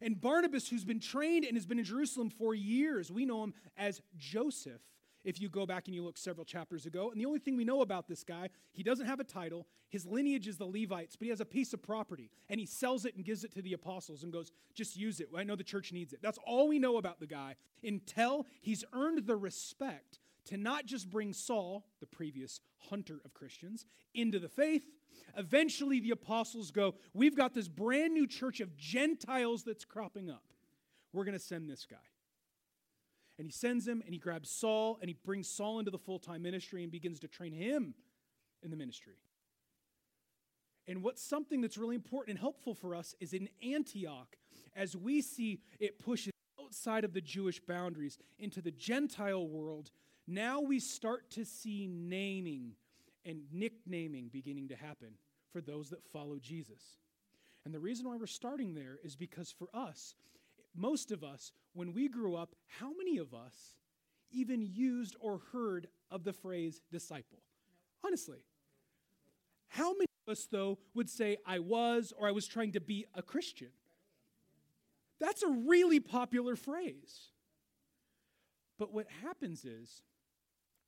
And 0.02 0.20
Barnabas, 0.20 0.68
who's 0.68 0.86
been 0.86 1.00
trained 1.00 1.46
and 1.46 1.56
has 1.56 1.66
been 1.66 1.78
in 1.78 1.86
Jerusalem 1.86 2.30
for 2.30 2.56
years, 2.56 3.12
we 3.12 3.26
know 3.26 3.44
him 3.44 3.54
as 3.78 4.02
Joseph, 4.18 4.82
if 5.24 5.40
you 5.40 5.50
go 5.50 5.68
back 5.68 5.86
and 5.86 5.94
you 5.94 6.04
look 6.04 6.18
several 6.18 6.46
chapters 6.46 6.88
ago. 6.88 7.12
And 7.12 7.22
the 7.22 7.28
only 7.28 7.38
thing 7.38 7.56
we 7.56 7.64
know 7.64 7.82
about 7.82 8.08
this 8.08 8.24
guy, 8.24 8.50
he 8.72 8.82
doesn't 8.82 9.06
have 9.06 9.20
a 9.20 9.24
title. 9.24 9.68
His 9.90 10.08
lineage 10.08 10.48
is 10.48 10.58
the 10.58 10.66
Levites, 10.66 11.16
but 11.16 11.26
he 11.26 11.30
has 11.30 11.42
a 11.42 11.46
piece 11.46 11.74
of 11.74 11.84
property 11.84 12.32
and 12.50 12.60
he 12.60 12.66
sells 12.66 13.06
it 13.06 13.16
and 13.16 13.24
gives 13.24 13.44
it 13.44 13.54
to 13.54 13.62
the 13.62 13.74
apostles 13.74 14.24
and 14.24 14.34
goes, 14.34 14.52
just 14.74 14.98
use 14.98 15.20
it. 15.20 15.30
I 15.38 15.44
know 15.44 15.56
the 15.56 15.64
church 15.64 15.94
needs 15.94 16.14
it. 16.14 16.22
That's 16.24 16.40
all 16.46 16.68
we 16.68 16.80
know 16.80 16.98
about 16.98 17.20
the 17.20 17.28
guy 17.28 17.56
until 17.84 18.48
he's 18.62 18.84
earned 18.94 19.28
the 19.28 19.36
respect 19.36 20.21
to 20.46 20.58
not 20.58 20.86
just 20.86 21.10
bring 21.10 21.34
Saul, 21.34 21.86
the 22.00 22.08
previous 22.08 22.62
hunter 22.90 23.22
of 23.24 23.34
Christians, 23.34 23.86
into 24.14 24.40
the 24.40 24.50
faith. 24.50 24.84
Eventually, 25.38 26.00
the 26.00 26.12
apostles 26.12 26.72
go, 26.72 26.96
We've 27.14 27.36
got 27.36 27.54
this 27.54 27.68
brand 27.68 28.14
new 28.14 28.28
church 28.28 28.60
of 28.60 28.76
Gentiles 28.76 29.64
that's 29.64 29.86
cropping 29.86 30.30
up. 30.30 30.44
We're 31.14 31.26
going 31.26 31.38
to 31.38 31.44
send 31.44 31.70
this 31.70 31.86
guy. 31.90 31.98
And 33.38 33.48
he 33.48 33.52
sends 33.52 33.88
him 33.88 34.02
and 34.06 34.14
he 34.14 34.20
grabs 34.20 34.50
Saul 34.50 34.98
and 35.02 35.10
he 35.10 35.16
brings 35.26 35.50
Saul 35.50 35.80
into 35.80 35.92
the 35.92 35.98
full 35.98 36.20
time 36.20 36.44
ministry 36.44 36.84
and 36.84 36.92
begins 36.92 37.20
to 37.22 37.28
train 37.28 37.54
him 37.54 37.96
in 38.62 38.70
the 38.70 38.78
ministry. 38.78 39.16
And 40.88 41.04
what's 41.04 41.24
something 41.24 41.62
that's 41.62 41.78
really 41.78 41.96
important 41.96 42.32
and 42.32 42.40
helpful 42.40 42.74
for 42.74 42.96
us 42.96 43.16
is 43.20 43.34
in 43.34 43.50
Antioch, 43.64 44.36
as 44.76 44.96
we 44.96 45.22
see 45.22 45.62
it 45.80 46.00
pushes 46.00 46.34
outside 46.60 47.04
of 47.04 47.14
the 47.14 47.22
Jewish 47.22 47.60
boundaries 47.60 48.18
into 48.40 48.62
the 48.62 48.72
Gentile 48.72 49.48
world, 49.48 49.92
now 50.32 50.62
we 50.62 50.80
start 50.80 51.30
to 51.32 51.46
see 51.46 51.88
naming 51.88 52.72
and 53.26 53.42
nicknaming 53.52 54.30
beginning 54.32 54.70
to 54.70 54.76
happen 54.76 55.14
for 55.52 55.62
those 55.62 55.90
that 55.90 56.04
follow 56.04 56.40
Jesus. 56.40 56.98
And 57.66 57.74
the 57.74 57.80
reason 57.80 58.08
why 58.08 58.16
we're 58.16 58.26
starting 58.26 58.74
there 58.74 58.98
is 59.04 59.16
because 59.16 59.52
for 59.52 59.68
us, 59.74 60.16
most 60.76 61.12
of 61.12 61.24
us, 61.24 61.52
when 61.74 61.94
we 61.94 62.08
grew 62.08 62.36
up, 62.36 62.56
how 62.68 62.92
many 62.98 63.18
of 63.18 63.34
us 63.34 63.76
even 64.32 64.62
used 64.62 65.16
or 65.20 65.42
heard 65.52 65.88
of 66.10 66.24
the 66.24 66.34
phrase 66.34 66.82
disciple? 66.92 67.40
Honestly. 68.04 68.40
How 69.68 69.94
many 69.94 70.08
of 70.28 70.32
us, 70.34 70.48
though, 70.52 70.80
would 70.94 71.10
say, 71.10 71.38
I 71.46 71.60
was 71.60 72.14
or 72.18 72.28
I 72.28 72.32
was 72.32 72.46
trying 72.46 72.74
to 72.74 72.82
be 72.82 73.06
a 73.14 73.22
Christian? 73.22 73.70
That's 75.20 75.44
a 75.44 75.50
really 75.50 76.00
popular 76.00 76.56
phrase. 76.56 77.30
But 78.78 78.94
what 78.94 79.06
happens 79.24 79.64
is, 79.64 80.02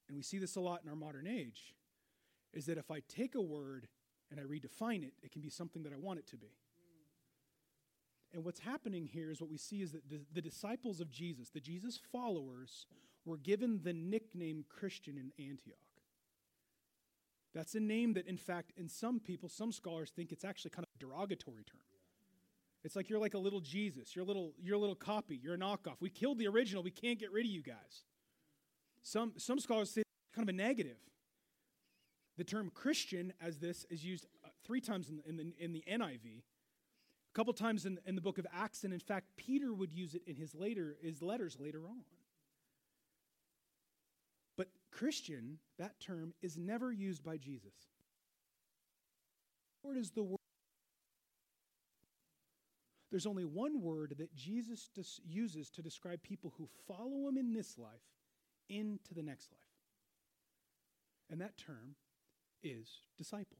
and 0.07 0.17
we 0.17 0.23
see 0.23 0.37
this 0.37 0.55
a 0.55 0.61
lot 0.61 0.81
in 0.83 0.89
our 0.89 0.95
modern 0.95 1.27
age, 1.27 1.73
is 2.53 2.65
that 2.65 2.77
if 2.77 2.91
I 2.91 3.01
take 3.07 3.35
a 3.35 3.41
word 3.41 3.87
and 4.29 4.39
I 4.39 4.43
redefine 4.43 5.03
it, 5.03 5.13
it 5.21 5.31
can 5.31 5.41
be 5.41 5.49
something 5.49 5.83
that 5.83 5.93
I 5.93 5.97
want 5.97 6.19
it 6.19 6.27
to 6.27 6.37
be. 6.37 6.51
And 8.33 8.43
what's 8.43 8.59
happening 8.59 9.05
here 9.05 9.29
is 9.29 9.39
what 9.39 9.49
we 9.49 9.57
see 9.57 9.81
is 9.81 9.91
that 9.91 10.01
the, 10.09 10.41
disciples 10.41 10.99
of 10.99 11.11
Jesus, 11.11 11.49
the 11.49 11.59
Jesus 11.59 11.99
followers, 12.11 12.87
were 13.25 13.37
given 13.37 13.81
the 13.83 13.93
nickname 13.93 14.65
Christian 14.67 15.17
in 15.17 15.31
Antioch. 15.43 15.77
That's 17.53 17.75
a 17.75 17.79
name 17.79 18.13
that, 18.13 18.27
in 18.27 18.37
fact, 18.37 18.71
in 18.75 18.89
some 18.89 19.19
people, 19.19 19.49
some 19.49 19.71
scholars 19.71 20.09
think 20.09 20.31
it's 20.31 20.43
actually 20.43 20.71
kind 20.71 20.85
of 20.85 20.89
a 20.95 21.05
derogatory 21.05 21.63
term. 21.63 21.81
It's 22.83 22.95
like 22.95 23.07
you're 23.07 23.19
like 23.19 23.35
a 23.35 23.39
little 23.39 23.61
Jesus. 23.61 24.15
You're 24.15 24.25
a 24.25 24.27
little, 24.27 24.53
you're 24.59 24.75
a 24.75 24.79
little 24.79 24.95
copy. 24.95 25.39
You're 25.41 25.53
a 25.53 25.57
knockoff. 25.57 25.97
We 25.99 26.09
killed 26.09 26.39
the 26.39 26.47
original. 26.47 26.81
We 26.81 26.91
can't 26.91 27.19
get 27.19 27.31
rid 27.31 27.45
of 27.45 27.51
you 27.51 27.61
guys. 27.61 28.03
Some, 29.03 29.33
some 29.37 29.59
scholars 29.59 29.91
say 29.91 30.03
kind 30.33 30.47
of 30.47 30.53
a 30.53 30.57
negative. 30.57 30.97
The 32.37 32.43
term 32.43 32.71
Christian, 32.73 33.33
as 33.39 33.59
this, 33.59 33.85
is 33.89 34.03
used 34.03 34.25
uh, 34.43 34.47
three 34.65 34.81
times 34.81 35.09
in 35.09 35.17
the, 35.17 35.29
in 35.29 35.37
the, 35.37 35.53
in 35.59 35.73
the 35.73 35.83
NIV 35.89 36.41
a 37.33 37.35
couple 37.35 37.53
times 37.53 37.85
in, 37.85 37.97
in 38.05 38.15
the 38.15 38.21
book 38.21 38.37
of 38.37 38.45
Acts, 38.53 38.83
and 38.83 38.93
in 38.93 38.99
fact, 38.99 39.25
Peter 39.37 39.73
would 39.73 39.91
use 39.91 40.13
it 40.13 40.21
in 40.27 40.35
his 40.35 40.53
later 40.53 40.97
his 41.01 41.21
letters 41.21 41.57
later 41.59 41.87
on. 41.87 42.03
But 44.55 44.67
Christian, 44.91 45.57
that 45.79 45.99
term, 45.99 46.33
is 46.43 46.57
never 46.57 46.91
used 46.91 47.23
by 47.23 47.37
Jesus. 47.37 47.73
Word 49.83 49.97
is 49.97 50.11
the 50.11 50.21
word. 50.21 50.37
There's 53.09 53.25
only 53.25 53.45
one 53.45 53.81
word 53.81 54.15
that 54.19 54.35
Jesus 54.35 54.89
uses 55.27 55.69
to 55.71 55.81
describe 55.81 56.21
people 56.21 56.53
who 56.57 56.67
follow 56.87 57.27
him 57.27 57.37
in 57.37 57.53
this 57.53 57.77
life 57.79 58.01
into 58.69 59.13
the 59.13 59.23
next 59.23 59.51
life. 59.51 59.61
And 61.29 61.41
that 61.41 61.57
term 61.57 61.95
is 62.61 62.89
disciple. 63.17 63.57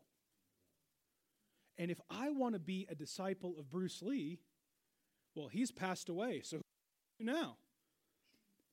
And 1.77 1.89
if 1.89 1.99
I 2.09 2.29
want 2.29 2.53
to 2.53 2.59
be 2.59 2.87
a 2.89 2.95
disciple 2.95 3.55
of 3.57 3.69
Bruce 3.69 4.01
Lee, 4.01 4.39
well, 5.35 5.47
he's 5.47 5.71
passed 5.71 6.09
away. 6.09 6.41
So 6.43 6.61
who 7.17 7.25
now? 7.25 7.57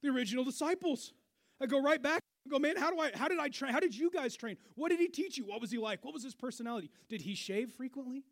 The 0.03 0.09
original 0.09 0.45
disciples. 0.45 1.13
I 1.61 1.67
go 1.67 1.83
right 1.83 2.03
back. 2.03 2.21
I 2.47 2.51
go, 2.51 2.59
man, 2.59 2.77
how 2.77 2.91
do 2.91 2.99
I 2.99 3.11
how 3.15 3.29
did 3.29 3.39
I 3.39 3.49
train? 3.49 3.73
How 3.73 3.81
did 3.81 3.95
you 3.95 4.11
guys 4.11 4.37
train? 4.37 4.57
What 4.75 4.91
did 4.91 4.99
he 4.99 5.09
teach 5.09 5.37
you? 5.37 5.45
What 5.45 5.61
was 5.61 5.71
he 5.71 5.79
like? 5.79 6.05
What 6.05 6.15
was 6.15 6.23
his 6.23 6.35
personality? 6.35 6.91
Did 7.09 7.23
he 7.23 7.35
shave 7.35 7.71
frequently? 7.73 8.25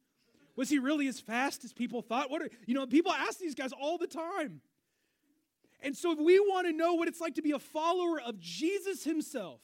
Was 0.56 0.68
he 0.68 0.78
really 0.78 1.06
as 1.06 1.20
fast 1.20 1.64
as 1.64 1.72
people 1.72 2.02
thought? 2.02 2.30
What 2.30 2.42
are, 2.42 2.48
you 2.66 2.74
know, 2.74 2.86
people 2.86 3.12
ask 3.12 3.38
these 3.38 3.54
guys 3.54 3.70
all 3.72 3.96
the 3.96 4.06
time. 4.06 4.60
And 5.80 5.96
so 5.96 6.12
if 6.12 6.18
we 6.18 6.40
want 6.40 6.66
to 6.66 6.72
know 6.72 6.94
what 6.94 7.08
it's 7.08 7.20
like 7.20 7.34
to 7.36 7.42
be 7.42 7.52
a 7.52 7.58
follower 7.58 8.20
of 8.20 8.38
Jesus 8.40 9.04
himself, 9.04 9.60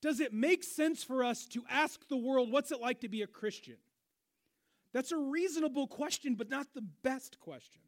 does 0.00 0.20
it 0.20 0.32
make 0.32 0.64
sense 0.64 1.02
for 1.02 1.24
us 1.24 1.46
to 1.46 1.64
ask 1.70 2.06
the 2.08 2.16
world, 2.16 2.50
what's 2.50 2.72
it 2.72 2.80
like 2.80 3.00
to 3.00 3.08
be 3.08 3.22
a 3.22 3.26
Christian? 3.26 3.76
That's 4.92 5.12
a 5.12 5.16
reasonable 5.16 5.86
question, 5.86 6.34
but 6.34 6.48
not 6.48 6.68
the 6.74 6.84
best 7.02 7.40
question. 7.40 7.80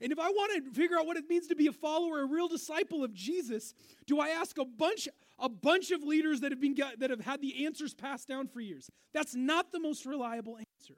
And 0.00 0.12
if 0.12 0.18
I 0.18 0.28
want 0.28 0.64
to 0.64 0.70
figure 0.72 0.98
out 0.98 1.06
what 1.06 1.16
it 1.16 1.28
means 1.28 1.46
to 1.48 1.54
be 1.54 1.68
a 1.68 1.72
follower, 1.72 2.20
a 2.20 2.26
real 2.26 2.48
disciple 2.48 3.04
of 3.04 3.14
Jesus, 3.14 3.74
do 4.06 4.20
I 4.20 4.28
ask 4.30 4.58
a 4.58 4.64
bunch, 4.64 5.08
a 5.38 5.48
bunch 5.48 5.92
of 5.92 6.02
leaders 6.02 6.40
that 6.40 6.52
have, 6.52 6.60
been, 6.60 6.74
that 6.98 7.10
have 7.10 7.20
had 7.20 7.40
the 7.40 7.64
answers 7.64 7.94
passed 7.94 8.28
down 8.28 8.48
for 8.48 8.60
years? 8.60 8.90
That's 9.12 9.34
not 9.34 9.72
the 9.72 9.80
most 9.80 10.04
reliable 10.04 10.58
answer. 10.58 10.94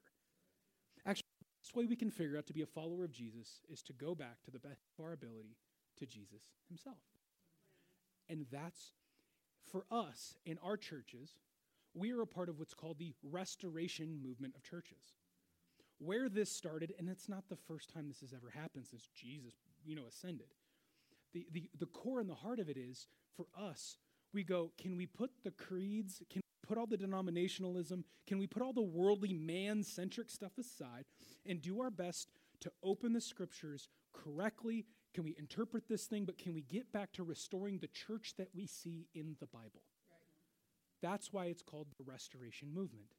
Way 1.75 1.85
we 1.85 1.97
can 1.97 2.11
figure 2.11 2.39
out 2.39 2.47
to 2.47 2.55
be 2.55 2.63
a 2.63 2.67
follower 2.67 3.05
of 3.05 3.13
Jesus 3.13 3.61
is 3.69 3.83
to 3.83 3.93
go 3.93 4.15
back 4.15 4.43
to 4.45 4.51
the 4.51 4.59
best 4.59 4.87
of 4.99 5.05
our 5.05 5.13
ability 5.13 5.57
to 5.99 6.07
Jesus 6.07 6.43
himself. 6.69 6.97
And 8.31 8.47
that's 8.51 8.93
for 9.71 9.85
us 9.91 10.37
in 10.47 10.59
our 10.65 10.77
churches, 10.77 11.35
we 11.95 12.13
are 12.13 12.23
a 12.23 12.27
part 12.27 12.49
of 12.49 12.59
what's 12.59 12.75
called 12.75 12.99
the 12.99 13.13
restoration 13.23 14.21
movement 14.23 14.55
of 14.57 14.63
churches. 14.63 15.15
Where 15.99 16.29
this 16.29 16.51
started, 16.51 16.95
and 16.99 17.09
it's 17.09 17.29
not 17.29 17.49
the 17.49 17.57
first 17.57 17.93
time 17.93 18.09
this 18.09 18.21
has 18.21 18.33
ever 18.33 18.51
happened 18.51 18.87
since 18.87 19.09
Jesus, 19.15 19.55
you 19.85 19.97
know, 19.97 20.07
ascended. 20.09 20.55
The, 21.33 21.47
the, 21.53 21.69
the 21.79 21.87
core 21.87 22.21
and 22.21 22.29
the 22.29 22.35
heart 22.35 22.59
of 22.59 22.69
it 22.69 22.77
is 22.77 23.07
for 23.37 23.47
us, 23.59 23.97
we 24.33 24.45
go, 24.45 24.73
can 24.79 24.97
we 24.97 25.07
put 25.07 25.31
the 25.45 25.51
creeds, 25.51 26.23
can 26.31 26.43
put 26.67 26.79
all 26.79 26.87
the 26.87 26.99
denominationalism, 26.99 28.05
can 28.27 28.39
we 28.39 28.47
put 28.47 28.63
all 28.63 28.73
the 28.73 28.83
worldly 28.83 29.33
man 29.33 29.83
centric 29.83 30.31
stuff 30.31 30.59
aside 30.59 31.05
and 31.47 31.63
do 31.63 31.81
our 31.81 31.91
best 31.91 32.29
to 32.61 32.73
open 32.83 33.13
the 33.13 33.21
scriptures 33.21 33.89
correctly 34.13 34.87
can 35.17 35.25
we 35.25 35.35
interpret 35.39 35.89
this 35.89 36.05
thing, 36.05 36.27
but 36.27 36.37
can 36.37 36.53
we 36.53 36.61
get 36.61 36.93
back 36.93 37.11
to 37.15 37.25
restoring 37.25 37.79
the 37.79 37.87
church 37.87 38.35
that 38.37 38.51
we 38.55 38.67
see 38.67 39.07
in 39.15 39.35
the 39.41 39.47
Bible? 39.47 39.81
That's 41.01 41.33
why 41.33 41.47
it's 41.47 41.63
called 41.63 41.87
the 41.97 42.05
restoration 42.05 42.69
movement. 42.75 43.15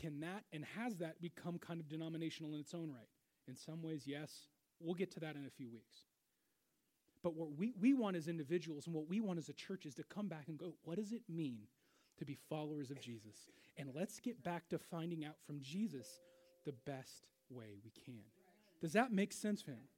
Can 0.00 0.20
that 0.20 0.44
and 0.50 0.64
has 0.78 0.96
that 0.96 1.20
become 1.20 1.58
kind 1.58 1.78
of 1.78 1.90
denominational 1.90 2.54
in 2.54 2.60
its 2.60 2.72
own 2.72 2.90
right? 2.90 3.10
In 3.46 3.54
some 3.54 3.82
ways, 3.82 4.04
yes. 4.06 4.48
We'll 4.80 4.94
get 4.94 5.10
to 5.10 5.20
that 5.20 5.36
in 5.36 5.44
a 5.44 5.50
few 5.50 5.68
weeks. 5.70 6.06
But 7.22 7.34
what 7.34 7.52
we, 7.52 7.74
we 7.78 7.92
want 7.92 8.16
as 8.16 8.26
individuals 8.26 8.86
and 8.86 8.94
what 8.94 9.10
we 9.10 9.20
want 9.20 9.38
as 9.38 9.50
a 9.50 9.52
church 9.52 9.84
is 9.84 9.94
to 9.96 10.04
come 10.04 10.28
back 10.28 10.48
and 10.48 10.56
go, 10.56 10.72
what 10.84 10.96
does 10.96 11.12
it 11.12 11.20
mean 11.28 11.64
to 12.22 12.26
be 12.26 12.38
followers 12.48 12.90
of 12.90 13.00
Jesus? 13.00 13.48
And 13.76 13.90
let's 13.94 14.20
get 14.20 14.42
back 14.42 14.68
to 14.68 14.78
finding 14.78 15.24
out 15.24 15.36
from 15.46 15.60
Jesus 15.60 16.20
the 16.64 16.72
best 16.86 17.26
way 17.50 17.76
we 17.84 17.90
can. 17.90 18.22
Does 18.80 18.92
that 18.92 19.12
make 19.12 19.32
sense, 19.32 19.62
fam? 19.62 19.88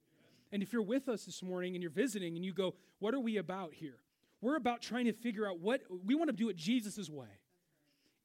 And 0.51 0.61
if 0.61 0.73
you're 0.73 0.81
with 0.81 1.09
us 1.09 1.25
this 1.25 1.41
morning 1.41 1.75
and 1.75 1.81
you're 1.81 1.91
visiting 1.91 2.35
and 2.35 2.45
you 2.45 2.53
go, 2.53 2.75
What 2.99 3.13
are 3.13 3.19
we 3.19 3.37
about 3.37 3.73
here? 3.73 3.97
We're 4.41 4.55
about 4.55 4.81
trying 4.81 5.05
to 5.05 5.13
figure 5.13 5.47
out 5.47 5.59
what 5.59 5.81
we 6.05 6.15
want 6.15 6.29
to 6.29 6.35
do 6.35 6.49
it 6.49 6.55
Jesus' 6.55 7.09
way. 7.09 7.39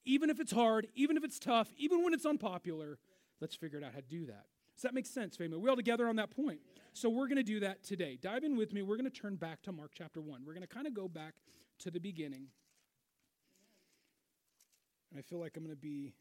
Even 0.05 0.29
if 0.29 0.39
it's 0.39 0.51
hard, 0.51 0.87
even 0.95 1.17
if 1.17 1.23
it's 1.23 1.39
tough, 1.39 1.69
even 1.77 2.03
when 2.03 2.13
it's 2.13 2.25
unpopular, 2.25 2.99
let's 3.39 3.55
figure 3.55 3.79
it 3.79 3.83
out 3.83 3.93
how 3.93 3.99
to 3.99 4.05
do 4.07 4.25
that. 4.25 4.45
Does 4.75 4.83
that 4.83 4.93
make 4.93 5.05
sense, 5.05 5.37
family? 5.37 5.57
We're 5.57 5.69
all 5.69 5.75
together 5.75 6.07
on 6.07 6.15
that 6.15 6.31
point. 6.31 6.59
So 6.93 7.09
we're 7.09 7.27
going 7.27 7.37
to 7.37 7.43
do 7.43 7.59
that 7.59 7.83
today. 7.83 8.17
Dive 8.19 8.43
in 8.43 8.57
with 8.57 8.73
me. 8.73 8.81
We're 8.81 8.97
going 8.97 9.09
to 9.09 9.21
turn 9.21 9.35
back 9.35 9.61
to 9.63 9.71
Mark 9.71 9.91
chapter 9.93 10.21
1. 10.21 10.41
We're 10.45 10.53
going 10.53 10.65
to 10.65 10.73
kind 10.73 10.87
of 10.87 10.93
go 10.93 11.07
back 11.07 11.35
to 11.79 11.91
the 11.91 11.99
beginning. 11.99 12.47
And 15.11 15.19
I 15.19 15.21
feel 15.21 15.39
like 15.39 15.57
I'm 15.57 15.63
going 15.63 15.75
to 15.75 15.81
be, 15.81 16.13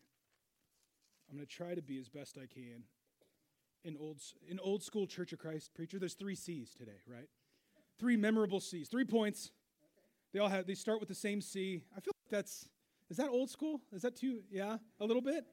I'm 1.30 1.36
going 1.36 1.46
to 1.46 1.52
try 1.52 1.74
to 1.74 1.82
be 1.82 1.98
as 1.98 2.08
best 2.08 2.36
I 2.36 2.46
can 2.46 2.84
in 3.84 3.96
old, 3.96 4.18
in 4.48 4.58
old 4.60 4.82
school 4.82 5.06
Church 5.06 5.32
of 5.32 5.38
Christ 5.38 5.72
preacher, 5.74 5.98
there's 5.98 6.14
three 6.14 6.34
C's 6.34 6.74
today, 6.74 7.00
right? 7.06 7.28
Three 7.98 8.16
memorable 8.16 8.60
C's, 8.60 8.88
three 8.88 9.04
points. 9.04 9.50
They 10.32 10.38
all 10.38 10.48
have, 10.48 10.66
they 10.66 10.74
start 10.74 11.00
with 11.00 11.08
the 11.08 11.14
same 11.14 11.40
C. 11.40 11.82
I 11.96 12.00
feel 12.00 12.12
like 12.16 12.30
that's, 12.30 12.68
is 13.10 13.16
that 13.16 13.28
old 13.28 13.50
school? 13.50 13.80
Is 13.92 14.02
that 14.02 14.16
too, 14.16 14.42
yeah, 14.50 14.76
a 15.00 15.04
little 15.04 15.22
bit? 15.22 15.44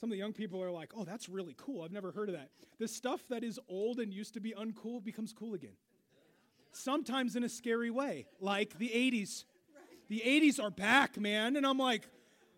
Some 0.00 0.08
of 0.08 0.12
the 0.12 0.18
young 0.18 0.32
people 0.32 0.62
are 0.62 0.70
like, 0.70 0.92
oh, 0.96 1.04
that's 1.04 1.28
really 1.28 1.54
cool. 1.58 1.82
I've 1.82 1.92
never 1.92 2.12
heard 2.12 2.28
of 2.28 2.34
that. 2.34 2.50
The 2.78 2.88
stuff 2.88 3.20
that 3.28 3.44
is 3.44 3.60
old 3.68 4.00
and 4.00 4.12
used 4.12 4.34
to 4.34 4.40
be 4.40 4.52
uncool 4.52 5.04
becomes 5.04 5.32
cool 5.32 5.54
again. 5.54 5.76
sometimes 6.72 7.36
in 7.36 7.44
a 7.44 7.48
scary 7.48 7.90
way, 7.90 8.26
like 8.40 8.78
the 8.78 8.88
80s. 8.88 9.44
The 10.08 10.22
80s 10.24 10.62
are 10.62 10.70
back, 10.70 11.18
man. 11.18 11.56
And 11.56 11.66
I'm 11.66 11.78
like, 11.78 12.08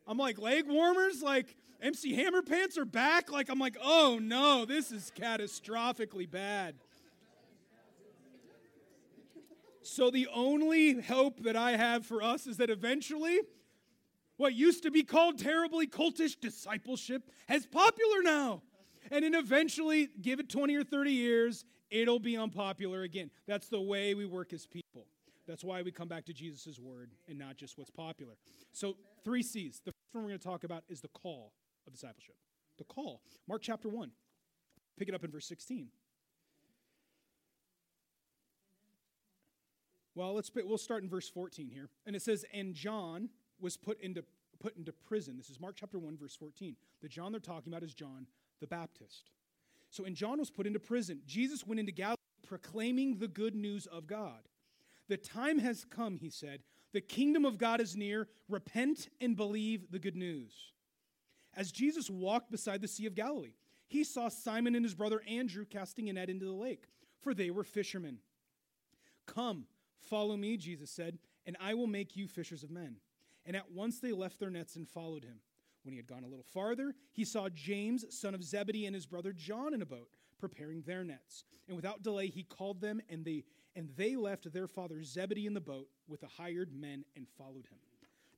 I'm 0.06 0.18
like, 0.18 0.38
leg 0.38 0.66
warmers? 0.68 1.22
Like, 1.22 1.56
MC 1.80 2.14
Hammer 2.14 2.42
pants 2.42 2.78
are 2.78 2.84
back? 2.84 3.30
Like, 3.30 3.48
I'm 3.48 3.58
like, 3.58 3.76
oh 3.82 4.18
no, 4.20 4.64
this 4.64 4.90
is 4.92 5.12
catastrophically 5.16 6.30
bad. 6.30 6.74
So 9.82 10.10
the 10.10 10.28
only 10.32 11.00
hope 11.00 11.42
that 11.42 11.56
I 11.56 11.76
have 11.76 12.06
for 12.06 12.22
us 12.22 12.46
is 12.46 12.56
that 12.56 12.70
eventually 12.70 13.40
what 14.36 14.54
used 14.54 14.82
to 14.84 14.90
be 14.90 15.02
called 15.02 15.38
terribly 15.38 15.86
cultish 15.86 16.40
discipleship 16.40 17.30
is 17.50 17.66
popular 17.66 18.22
now. 18.22 18.62
And 19.10 19.22
then 19.24 19.34
eventually, 19.34 20.08
give 20.22 20.40
it 20.40 20.48
20 20.48 20.74
or 20.76 20.84
30 20.84 21.12
years, 21.12 21.64
it'll 21.90 22.18
be 22.18 22.36
unpopular 22.36 23.02
again. 23.02 23.30
That's 23.46 23.68
the 23.68 23.80
way 23.80 24.14
we 24.14 24.24
work 24.24 24.54
as 24.54 24.66
people. 24.66 25.06
That's 25.46 25.64
why 25.64 25.82
we 25.82 25.90
come 25.90 26.08
back 26.08 26.24
to 26.26 26.32
Jesus' 26.32 26.78
word 26.78 27.12
and 27.28 27.38
not 27.38 27.56
just 27.56 27.76
what's 27.76 27.90
popular. 27.90 28.34
So, 28.72 28.96
three 29.24 29.42
C's. 29.42 29.80
The 29.84 29.92
first 29.92 30.14
one 30.14 30.24
we're 30.24 30.30
going 30.30 30.40
to 30.40 30.44
talk 30.44 30.64
about 30.64 30.84
is 30.88 31.00
the 31.00 31.08
call 31.08 31.52
of 31.86 31.92
discipleship. 31.92 32.36
The 32.78 32.84
call. 32.84 33.20
Mark 33.46 33.62
chapter 33.62 33.88
1. 33.88 34.10
Pick 34.98 35.08
it 35.08 35.14
up 35.14 35.24
in 35.24 35.30
verse 35.30 35.46
16. 35.46 35.88
Well, 40.14 40.34
let's 40.34 40.50
we'll 40.54 40.78
start 40.78 41.02
in 41.02 41.08
verse 41.08 41.28
14 41.28 41.68
here. 41.68 41.88
And 42.06 42.14
it 42.14 42.22
says, 42.22 42.44
"And 42.52 42.74
John 42.74 43.30
was 43.60 43.76
put 43.76 44.00
into 44.00 44.24
put 44.60 44.76
into 44.76 44.92
prison." 44.92 45.36
This 45.36 45.50
is 45.50 45.58
Mark 45.58 45.74
chapter 45.76 45.98
1 45.98 46.16
verse 46.16 46.36
14. 46.36 46.76
The 47.00 47.08
John 47.08 47.32
they're 47.32 47.40
talking 47.40 47.72
about 47.72 47.82
is 47.82 47.94
John 47.94 48.28
the 48.60 48.68
Baptist. 48.68 49.30
So, 49.90 50.04
and 50.04 50.14
John 50.14 50.38
was 50.38 50.50
put 50.50 50.66
into 50.66 50.78
prison. 50.78 51.22
Jesus 51.26 51.66
went 51.66 51.80
into 51.80 51.92
Galilee 51.92 52.16
proclaiming 52.46 53.18
the 53.18 53.28
good 53.28 53.54
news 53.54 53.86
of 53.86 54.06
God. 54.06 54.48
The 55.08 55.16
time 55.16 55.58
has 55.58 55.84
come, 55.84 56.18
he 56.18 56.30
said. 56.30 56.60
The 56.92 57.00
kingdom 57.00 57.44
of 57.44 57.58
God 57.58 57.80
is 57.80 57.96
near. 57.96 58.28
Repent 58.48 59.08
and 59.20 59.36
believe 59.36 59.90
the 59.90 59.98
good 59.98 60.16
news. 60.16 60.54
As 61.56 61.72
Jesus 61.72 62.10
walked 62.10 62.50
beside 62.50 62.80
the 62.80 62.88
Sea 62.88 63.06
of 63.06 63.14
Galilee, 63.14 63.54
he 63.86 64.04
saw 64.04 64.28
Simon 64.28 64.74
and 64.74 64.84
his 64.84 64.94
brother 64.94 65.22
Andrew 65.28 65.64
casting 65.64 66.08
a 66.08 66.12
net 66.12 66.30
into 66.30 66.46
the 66.46 66.52
lake, 66.52 66.84
for 67.20 67.34
they 67.34 67.50
were 67.50 67.64
fishermen. 67.64 68.18
Come, 69.26 69.66
Follow 70.04 70.36
me, 70.36 70.56
Jesus 70.56 70.90
said, 70.90 71.18
and 71.46 71.56
I 71.60 71.74
will 71.74 71.86
make 71.86 72.16
you 72.16 72.28
fishers 72.28 72.62
of 72.62 72.70
men. 72.70 72.96
And 73.46 73.56
at 73.56 73.72
once 73.72 74.00
they 74.00 74.12
left 74.12 74.38
their 74.38 74.50
nets 74.50 74.76
and 74.76 74.88
followed 74.88 75.24
him. 75.24 75.40
When 75.82 75.92
he 75.92 75.98
had 75.98 76.06
gone 76.06 76.24
a 76.24 76.28
little 76.28 76.44
farther, 76.44 76.94
he 77.12 77.24
saw 77.24 77.48
James, 77.50 78.04
son 78.08 78.34
of 78.34 78.42
Zebedee, 78.42 78.86
and 78.86 78.94
his 78.94 79.06
brother 79.06 79.32
John 79.32 79.74
in 79.74 79.82
a 79.82 79.86
boat, 79.86 80.08
preparing 80.48 80.82
their 80.82 81.04
nets. 81.04 81.44
And 81.66 81.76
without 81.76 82.02
delay, 82.02 82.28
he 82.28 82.42
called 82.42 82.80
them, 82.80 83.00
and 83.08 83.24
they, 83.24 83.44
and 83.74 83.88
they 83.96 84.16
left 84.16 84.52
their 84.52 84.66
father 84.66 85.02
Zebedee 85.02 85.46
in 85.46 85.54
the 85.54 85.60
boat 85.60 85.88
with 86.06 86.20
the 86.20 86.28
hired 86.28 86.74
men 86.74 87.04
and 87.16 87.26
followed 87.38 87.66
him. 87.70 87.78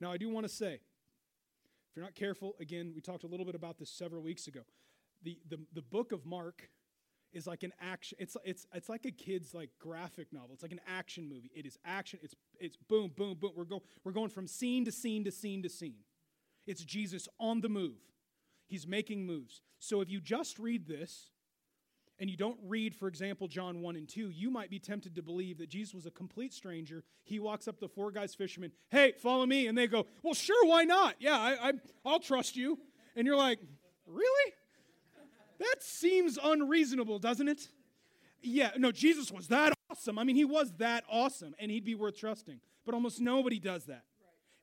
Now, 0.00 0.12
I 0.12 0.16
do 0.16 0.28
want 0.28 0.46
to 0.46 0.52
say, 0.52 0.75
if 0.75 1.96
you're 1.96 2.04
not 2.04 2.14
careful, 2.14 2.54
again, 2.60 2.92
we 2.94 3.00
talked 3.00 3.25
a 3.25 3.26
little 3.26 3.46
bit 3.46 3.54
about 3.54 3.78
this 3.78 3.90
several 3.90 4.22
weeks 4.22 4.46
ago. 4.46 4.60
The, 5.22 5.38
the, 5.48 5.58
the 5.72 5.82
book 5.82 6.12
of 6.12 6.25
Mark 6.26 6.68
is 7.32 7.46
like 7.46 7.64
an 7.64 7.72
action 7.80 8.16
it's 8.20 8.36
it's 8.44 8.66
it's 8.72 8.88
like 8.88 9.04
a 9.04 9.10
kid's 9.10 9.52
like 9.52 9.68
graphic 9.78 10.32
novel 10.32 10.50
it's 10.52 10.62
like 10.62 10.72
an 10.72 10.80
action 10.88 11.28
movie 11.28 11.50
it 11.54 11.66
is 11.66 11.76
action 11.84 12.18
it's 12.22 12.34
it's 12.58 12.76
boom 12.88 13.10
boom 13.14 13.36
boom 13.38 13.50
we're 13.54 13.64
going 13.64 13.82
we're 14.04 14.12
going 14.12 14.30
from 14.30 14.46
scene 14.46 14.84
to 14.84 14.92
scene 14.92 15.22
to 15.25 15.30
scene 15.30 15.62
to 15.62 15.68
scene 15.68 16.04
it's 16.66 16.82
jesus 16.82 17.28
on 17.38 17.60
the 17.60 17.68
move 17.68 17.98
he's 18.68 18.86
making 18.86 19.26
moves 19.26 19.60
so 19.78 20.00
if 20.00 20.08
you 20.08 20.20
just 20.20 20.58
read 20.58 20.86
this 20.86 21.30
and 22.18 22.30
you 22.30 22.37
don't 22.37 22.58
read 22.64 22.94
for 22.94 23.08
example 23.08 23.49
john 23.49 23.80
1 23.80 23.96
and 23.96 24.08
2 24.08 24.30
you 24.30 24.50
might 24.50 24.70
be 24.70 24.78
tempted 24.78 25.14
to 25.14 25.23
believe 25.23 25.58
that 25.58 25.68
jesus 25.68 25.94
was 25.94 26.06
a 26.06 26.11
complete 26.11 26.52
stranger 26.52 27.04
he 27.25 27.38
walks 27.38 27.68
up 27.68 27.78
to 27.78 27.88
four 27.88 28.11
guys 28.11 28.35
fishermen 28.35 28.73
hey 28.90 29.12
follow 29.18 29.46
me 29.46 29.66
and 29.66 29.76
they 29.76 29.87
go 29.87 30.06
well 30.23 30.35
sure 30.35 30.66
why 30.66 30.85
not 30.85 31.14
yeah 31.18 31.38
I, 31.38 31.68
I 31.68 31.73
i'll 32.04 32.20
trust 32.20 32.56
you 32.56 32.78
and 33.14 33.26
you're 33.26 33.37
like 33.37 33.58
really 34.06 34.52
that 35.58 35.82
seems 35.82 36.38
unreasonable, 36.42 37.18
doesn't 37.18 37.49
it? 37.49 37.68
Yeah, 38.42 38.70
no, 38.76 38.92
Jesus 38.92 39.32
was 39.32 39.49
that 39.49 39.73
awesome. 39.90 40.18
I 40.18 40.25
mean, 40.25 40.37
he 40.37 40.44
was 40.44 40.73
that 40.78 41.04
awesome, 41.11 41.54
and 41.58 41.70
he'd 41.70 41.85
be 41.85 41.94
worth 41.94 42.18
trusting. 42.18 42.61
But 42.85 42.94
almost 42.94 43.20
nobody 43.20 43.58
does 43.58 43.87
that. 43.87 44.05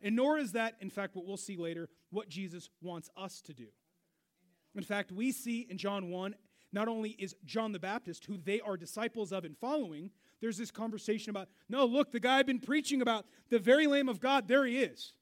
And 0.02 0.16
nor 0.16 0.38
is 0.38 0.52
that, 0.54 0.76
in 0.82 0.90
fact, 0.90 1.16
what 1.16 1.26
we'll 1.26 1.38
see 1.38 1.58
later, 1.58 1.90
what 2.10 2.30
Jesus 2.30 2.70
wants 2.82 3.10
us 3.18 3.42
to 3.42 3.54
do. 3.54 3.68
In 4.76 4.84
fact, 4.84 5.12
we 5.12 5.32
see 5.32 5.68
in 5.70 5.78
John 5.78 6.10
1, 6.10 6.36
not 6.74 6.88
only 6.88 7.12
is 7.12 7.36
John 7.46 7.72
the 7.72 7.80
Baptist, 7.80 8.26
who 8.26 8.38
they 8.38 8.60
are 8.60 8.76
disciples 8.76 9.32
of 9.32 9.46
and 9.46 9.58
following, 9.58 10.10
there's 10.42 10.58
this 10.58 10.72
conversation 10.72 11.30
about, 11.30 11.48
no, 11.70 11.86
look, 11.86 12.12
the 12.12 12.20
guy 12.20 12.40
I've 12.40 12.48
been 12.48 12.60
preaching 12.60 13.02
about, 13.02 13.26
the 13.50 13.60
very 13.60 13.88
Lamb 13.88 14.10
of 14.10 14.20
God, 14.20 14.48
there 14.48 14.66
he 14.66 14.80
is. 14.80 15.14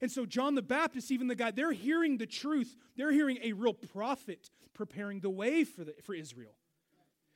And 0.00 0.10
so, 0.10 0.26
John 0.26 0.54
the 0.54 0.62
Baptist, 0.62 1.10
even 1.10 1.28
the 1.28 1.34
guy, 1.34 1.50
they're 1.50 1.72
hearing 1.72 2.18
the 2.18 2.26
truth. 2.26 2.76
They're 2.96 3.12
hearing 3.12 3.38
a 3.42 3.52
real 3.52 3.74
prophet 3.74 4.50
preparing 4.74 5.20
the 5.20 5.30
way 5.30 5.64
for, 5.64 5.84
the, 5.84 5.94
for 6.02 6.14
Israel. 6.14 6.56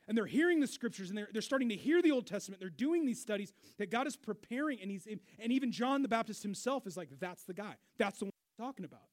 And 0.07 0.17
they're 0.17 0.25
hearing 0.25 0.59
the 0.59 0.67
scriptures 0.67 1.09
and 1.09 1.17
they're, 1.17 1.29
they're 1.31 1.41
starting 1.41 1.69
to 1.69 1.75
hear 1.75 2.01
the 2.01 2.11
Old 2.11 2.25
Testament. 2.25 2.59
They're 2.59 2.69
doing 2.69 3.05
these 3.05 3.21
studies 3.21 3.53
that 3.77 3.91
God 3.91 4.07
is 4.07 4.15
preparing. 4.15 4.81
And, 4.81 4.89
he's, 4.89 5.07
and 5.07 5.51
even 5.51 5.71
John 5.71 6.01
the 6.01 6.07
Baptist 6.07 6.41
himself 6.41 6.87
is 6.87 6.97
like, 6.97 7.09
that's 7.19 7.43
the 7.43 7.53
guy. 7.53 7.75
That's 7.97 8.17
the 8.19 8.25
one 8.25 8.31
I'm 8.59 8.65
talking 8.65 8.85
about. 8.85 9.07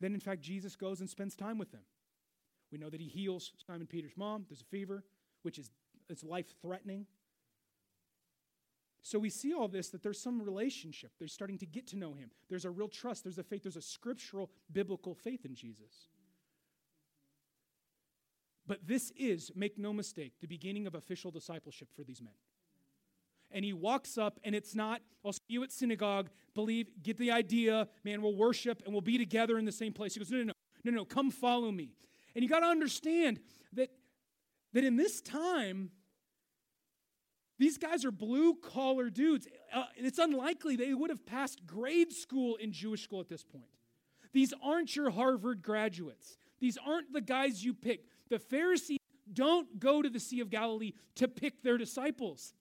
Then, 0.00 0.14
in 0.14 0.20
fact, 0.20 0.40
Jesus 0.40 0.76
goes 0.76 1.00
and 1.00 1.10
spends 1.10 1.36
time 1.36 1.58
with 1.58 1.72
them. 1.72 1.82
We 2.70 2.78
know 2.78 2.90
that 2.90 3.00
he 3.00 3.08
heals 3.08 3.52
Simon 3.66 3.86
Peter's 3.86 4.16
mom. 4.16 4.44
There's 4.48 4.60
a 4.60 4.64
fever, 4.64 5.04
which 5.42 5.58
is 5.58 5.70
it's 6.08 6.24
life 6.24 6.54
threatening. 6.62 7.06
So 9.02 9.18
we 9.18 9.30
see 9.30 9.54
all 9.54 9.68
this 9.68 9.88
that 9.90 10.02
there's 10.02 10.20
some 10.20 10.42
relationship. 10.42 11.12
They're 11.18 11.28
starting 11.28 11.58
to 11.58 11.66
get 11.66 11.86
to 11.88 11.96
know 11.96 12.14
him. 12.14 12.30
There's 12.48 12.64
a 12.64 12.70
real 12.70 12.88
trust. 12.88 13.24
There's 13.24 13.38
a 13.38 13.42
faith. 13.42 13.62
There's 13.62 13.76
a 13.76 13.82
scriptural, 13.82 14.50
biblical 14.70 15.14
faith 15.14 15.44
in 15.44 15.54
Jesus. 15.54 16.08
But 18.66 18.86
this 18.86 19.12
is, 19.16 19.50
make 19.54 19.78
no 19.78 19.94
mistake, 19.94 20.34
the 20.42 20.46
beginning 20.46 20.86
of 20.86 20.94
official 20.94 21.30
discipleship 21.30 21.88
for 21.96 22.04
these 22.04 22.20
men. 22.20 22.34
And 23.50 23.64
he 23.64 23.72
walks 23.72 24.18
up, 24.18 24.38
and 24.44 24.54
it's 24.54 24.74
not, 24.74 25.00
I'll 25.24 25.32
see 25.32 25.40
you 25.48 25.62
at 25.62 25.72
synagogue, 25.72 26.28
believe, 26.54 26.88
get 27.02 27.16
the 27.16 27.30
idea, 27.30 27.88
man, 28.04 28.20
we'll 28.20 28.36
worship 28.36 28.82
and 28.84 28.92
we'll 28.92 29.00
be 29.00 29.16
together 29.16 29.56
in 29.56 29.64
the 29.64 29.72
same 29.72 29.94
place. 29.94 30.12
He 30.12 30.20
goes, 30.20 30.30
no, 30.30 30.38
no, 30.38 30.44
no, 30.44 30.52
no, 30.84 30.90
no, 30.90 31.04
come 31.06 31.30
follow 31.30 31.72
me. 31.72 31.92
And 32.38 32.44
you 32.44 32.48
got 32.48 32.60
to 32.60 32.66
understand 32.66 33.40
that, 33.72 33.90
that 34.72 34.84
in 34.84 34.94
this 34.94 35.20
time, 35.20 35.90
these 37.58 37.78
guys 37.78 38.04
are 38.04 38.12
blue 38.12 38.54
collar 38.54 39.10
dudes. 39.10 39.48
Uh, 39.74 39.86
it's 39.96 40.20
unlikely 40.20 40.76
they 40.76 40.94
would 40.94 41.10
have 41.10 41.26
passed 41.26 41.66
grade 41.66 42.12
school 42.12 42.54
in 42.54 42.70
Jewish 42.70 43.02
school 43.02 43.18
at 43.18 43.28
this 43.28 43.42
point. 43.42 43.66
These 44.32 44.54
aren't 44.62 44.94
your 44.94 45.10
Harvard 45.10 45.62
graduates. 45.62 46.38
These 46.60 46.78
aren't 46.86 47.12
the 47.12 47.20
guys 47.20 47.64
you 47.64 47.74
pick. 47.74 48.04
The 48.28 48.38
Pharisees 48.38 48.98
don't 49.32 49.80
go 49.80 50.00
to 50.00 50.08
the 50.08 50.20
Sea 50.20 50.38
of 50.38 50.48
Galilee 50.48 50.92
to 51.16 51.26
pick 51.26 51.64
their 51.64 51.76
disciples. 51.76 52.54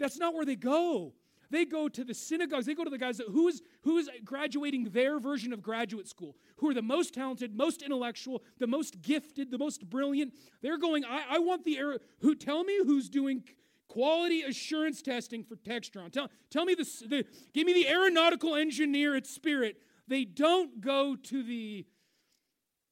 That's 0.00 0.18
not 0.18 0.34
where 0.34 0.44
they 0.44 0.56
go. 0.56 1.12
They 1.52 1.66
go 1.66 1.88
to 1.88 2.02
the 2.02 2.14
synagogues. 2.14 2.66
They 2.66 2.74
go 2.74 2.82
to 2.82 2.90
the 2.90 2.98
guys 2.98 3.18
that 3.18 3.28
who 3.28 3.46
is 3.46 3.62
who 3.82 3.98
is 3.98 4.08
graduating 4.24 4.84
their 4.84 5.20
version 5.20 5.52
of 5.52 5.62
graduate 5.62 6.08
school, 6.08 6.34
who 6.56 6.70
are 6.70 6.74
the 6.74 6.82
most 6.82 7.12
talented, 7.12 7.54
most 7.54 7.82
intellectual, 7.82 8.42
the 8.58 8.66
most 8.66 9.02
gifted, 9.02 9.50
the 9.50 9.58
most 9.58 9.88
brilliant. 9.88 10.32
They're 10.62 10.78
going. 10.78 11.04
I, 11.04 11.24
I 11.32 11.38
want 11.38 11.64
the 11.64 11.78
who 12.20 12.34
tell 12.34 12.64
me 12.64 12.78
who's 12.84 13.10
doing 13.10 13.44
quality 13.92 14.40
assurance 14.40 15.02
testing 15.02 15.44
for 15.44 15.56
Textron. 15.56 16.10
Tell, 16.10 16.30
tell 16.48 16.64
me 16.64 16.74
this, 16.74 17.00
the, 17.00 17.26
give 17.52 17.66
me 17.66 17.74
the 17.74 17.86
aeronautical 17.86 18.56
engineer 18.56 19.14
at 19.14 19.26
Spirit. 19.26 19.76
They 20.08 20.24
don't 20.24 20.80
go 20.80 21.14
to 21.14 21.42
the, 21.42 21.84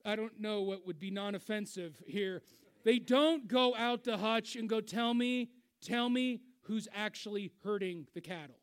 I 0.04 0.14
don't 0.14 0.38
know 0.38 0.60
what 0.60 0.86
would 0.86 1.00
be 1.00 1.10
non 1.10 1.34
offensive 1.34 2.02
here. 2.06 2.42
They 2.84 2.98
don't 2.98 3.48
go 3.48 3.74
out 3.74 4.04
to 4.04 4.18
Hutch 4.18 4.56
and 4.56 4.68
go, 4.68 4.82
tell 4.82 5.14
me, 5.14 5.48
tell 5.80 6.10
me 6.10 6.40
who's 6.70 6.86
actually 6.94 7.50
herding 7.64 8.06
the 8.14 8.20
cattle. 8.20 8.54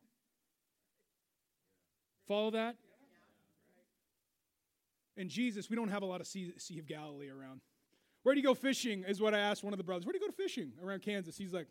Follow 2.26 2.52
that? 2.52 2.78
And 5.18 5.30
Jesus, 5.30 5.70
we 5.70 5.76
don't 5.76 5.90
have 5.90 6.04
a 6.04 6.06
lot 6.06 6.22
of 6.22 6.28
sea, 6.28 6.54
sea 6.58 6.80
of 6.80 6.88
Galilee 6.88 7.28
around. 7.28 7.60
Where 8.24 8.34
do 8.34 8.40
you 8.40 8.48
go 8.48 8.54
fishing? 8.54 9.04
Is 9.06 9.20
what 9.20 9.34
I 9.34 9.40
asked 9.40 9.62
one 9.62 9.74
of 9.74 9.78
the 9.78 9.84
brothers. 9.84 10.06
Where 10.06 10.14
do 10.14 10.20
you 10.20 10.26
go 10.26 10.32
to 10.32 10.42
fishing 10.42 10.72
around 10.82 11.02
Kansas? 11.02 11.38
He's 11.38 11.52
like, 11.52 11.68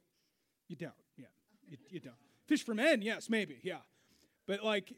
you 0.69 0.77
don't, 0.77 0.93
yeah. 1.17 1.25
You, 1.67 1.79
you 1.89 2.01
don't. 2.01 2.15
Fish 2.47 2.63
for 2.63 2.75
men, 2.75 3.01
yes, 3.01 3.31
maybe, 3.31 3.59
yeah. 3.63 3.79
But 4.47 4.63
like, 4.63 4.93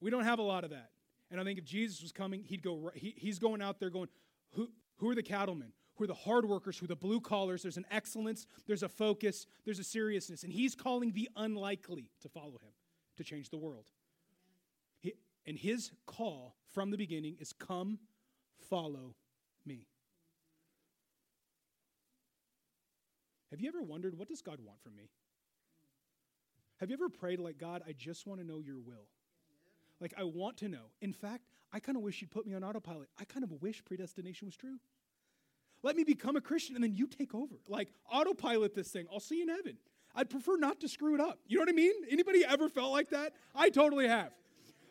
we 0.00 0.10
don't 0.10 0.24
have 0.24 0.38
a 0.38 0.42
lot 0.42 0.64
of 0.64 0.70
that. 0.70 0.92
And 1.30 1.40
I 1.40 1.44
think 1.44 1.58
if 1.58 1.64
Jesus 1.66 2.00
was 2.00 2.10
coming, 2.10 2.42
he'd 2.42 2.62
go, 2.62 2.90
he, 2.94 3.14
he's 3.18 3.38
going 3.38 3.60
out 3.60 3.80
there 3.80 3.90
going, 3.90 4.08
who, 4.52 4.68
who 4.96 5.10
are 5.10 5.14
the 5.14 5.22
cattlemen? 5.22 5.72
Who 5.96 6.04
are 6.04 6.06
the 6.06 6.14
hard 6.14 6.46
workers? 6.46 6.78
Who 6.78 6.84
are 6.84 6.88
the 6.88 6.96
blue 6.96 7.20
collars? 7.20 7.62
There's 7.62 7.76
an 7.76 7.86
excellence, 7.90 8.46
there's 8.66 8.82
a 8.82 8.88
focus, 8.88 9.46
there's 9.64 9.78
a 9.78 9.84
seriousness. 9.84 10.42
And 10.42 10.52
he's 10.52 10.74
calling 10.74 11.12
the 11.12 11.28
unlikely 11.36 12.10
to 12.22 12.28
follow 12.28 12.58
him 12.62 12.72
to 13.16 13.24
change 13.24 13.50
the 13.50 13.58
world. 13.58 13.84
He, 15.00 15.14
and 15.46 15.58
his 15.58 15.92
call 16.06 16.56
from 16.72 16.90
the 16.90 16.96
beginning 16.96 17.36
is 17.40 17.52
come, 17.52 17.98
follow 18.70 19.14
me. 19.66 19.86
Have 23.50 23.60
you 23.60 23.68
ever 23.68 23.82
wondered, 23.82 24.16
what 24.16 24.28
does 24.28 24.40
God 24.40 24.60
want 24.64 24.80
from 24.82 24.96
me? 24.96 25.10
Have 26.80 26.88
you 26.88 26.94
ever 26.94 27.10
prayed 27.10 27.38
like, 27.38 27.58
God, 27.58 27.82
I 27.86 27.92
just 27.92 28.26
want 28.26 28.40
to 28.40 28.46
know 28.46 28.58
your 28.58 28.80
will? 28.80 29.06
Like, 30.00 30.14
I 30.18 30.24
want 30.24 30.56
to 30.58 30.68
know. 30.68 30.90
In 31.02 31.12
fact, 31.12 31.44
I 31.70 31.78
kind 31.78 31.96
of 31.96 32.02
wish 32.02 32.22
you'd 32.22 32.30
put 32.30 32.46
me 32.46 32.54
on 32.54 32.64
autopilot. 32.64 33.08
I 33.20 33.24
kind 33.24 33.44
of 33.44 33.62
wish 33.62 33.84
predestination 33.84 34.46
was 34.46 34.56
true. 34.56 34.78
Let 35.82 35.96
me 35.96 36.04
become 36.04 36.36
a 36.36 36.40
Christian 36.40 36.74
and 36.74 36.84
then 36.84 36.94
you 36.94 37.06
take 37.06 37.34
over. 37.34 37.56
Like, 37.68 37.88
autopilot 38.10 38.74
this 38.74 38.88
thing. 38.88 39.06
I'll 39.12 39.20
see 39.20 39.36
you 39.36 39.42
in 39.42 39.48
heaven. 39.48 39.78
I'd 40.14 40.30
prefer 40.30 40.56
not 40.56 40.80
to 40.80 40.88
screw 40.88 41.14
it 41.14 41.20
up. 41.20 41.38
You 41.46 41.56
know 41.56 41.62
what 41.62 41.68
I 41.68 41.72
mean? 41.72 41.92
Anybody 42.10 42.44
ever 42.44 42.68
felt 42.68 42.92
like 42.92 43.10
that? 43.10 43.32
I 43.54 43.70
totally 43.70 44.08
have. 44.08 44.30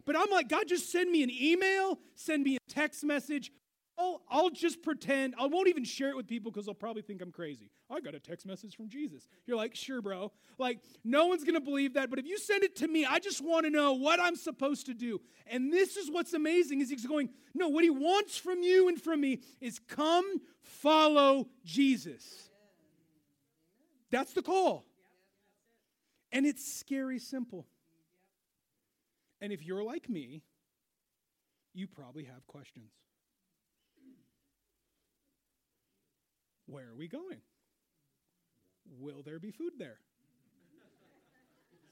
But 0.06 0.16
I'm 0.18 0.30
like, 0.32 0.50
God, 0.50 0.68
just 0.68 0.92
send 0.92 1.12
me 1.12 1.24
an 1.24 1.30
email, 1.30 2.00
send 2.16 2.44
me 2.44 2.56
a 2.56 2.60
text 2.68 3.04
message. 3.04 3.52
I'll, 3.98 4.22
I'll 4.30 4.50
just 4.50 4.82
pretend. 4.82 5.36
I 5.38 5.46
won't 5.46 5.68
even 5.68 5.84
share 5.84 6.10
it 6.10 6.16
with 6.16 6.28
people 6.28 6.52
because 6.52 6.66
they'll 6.66 6.74
probably 6.74 7.02
think 7.02 7.22
I'm 7.22 7.32
crazy. 7.32 7.70
I 7.90 8.00
got 8.00 8.16
a 8.16 8.20
text 8.20 8.46
message 8.46 8.76
from 8.76 8.90
Jesus. 8.90 9.28
You're 9.46 9.58
like, 9.58 9.76
sure, 9.76 10.02
bro. 10.02 10.32
Like, 10.58 10.80
no 11.04 11.28
one's 11.28 11.44
going 11.44 11.56
to 11.56 11.62
believe 11.62 11.94
that. 11.96 12.10
But 12.10 12.18
if 12.18 12.26
you 12.26 12.40
send 12.40 12.64
it 12.64 12.76
to 12.78 12.88
me, 12.88 13.06
I 13.06 13.20
just 13.20 13.44
want 13.44 13.66
to 13.66 13.70
know 13.70 13.94
what 13.94 14.20
I'm 14.20 14.36
supposed 14.36 14.88
to 14.88 14.94
do. 14.94 15.22
And 15.48 15.72
this 15.72 15.98
is 15.98 16.10
what's 16.10 16.34
amazing 16.34 16.82
is 16.82 16.90
he's 16.90 17.06
going, 17.06 17.30
no, 17.54 17.68
what 17.68 17.84
he 17.84 17.90
wants 17.90 18.38
from 18.38 18.64
you 18.64 18.88
and 18.88 19.00
from 19.00 19.22
me 19.22 19.40
is 19.60 19.80
come 19.80 20.26
follow 20.62 21.48
Jesus. 21.64 22.50
That's 24.10 24.34
the 24.34 24.42
call. 24.42 24.86
And 26.32 26.46
it's 26.46 26.66
scary 26.80 27.20
simple. 27.20 27.68
And 29.42 29.52
if 29.52 29.66
you're 29.66 29.84
like 29.84 30.10
me, 30.10 30.44
you 31.74 31.88
probably 31.88 32.26
have 32.26 32.46
questions. 32.48 32.92
Where 36.72 36.88
are 36.88 36.96
we 36.96 37.10
going? 37.10 37.42
Will 38.98 39.24
there 39.24 39.40
be 39.40 39.52
food 39.52 39.74
there? 39.78 39.98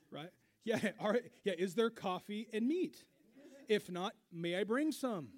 Right? 0.09 0.29
Yeah, 0.63 0.79
all 1.01 1.11
right. 1.11 1.23
Yeah, 1.43 1.53
is 1.57 1.75
there 1.75 1.89
coffee 1.89 2.47
and 2.53 2.65
meat? 2.65 3.03
If 3.67 3.91
not, 3.91 4.13
may 4.31 4.55
I 4.55 4.63
bring 4.63 4.93
some? 4.93 5.29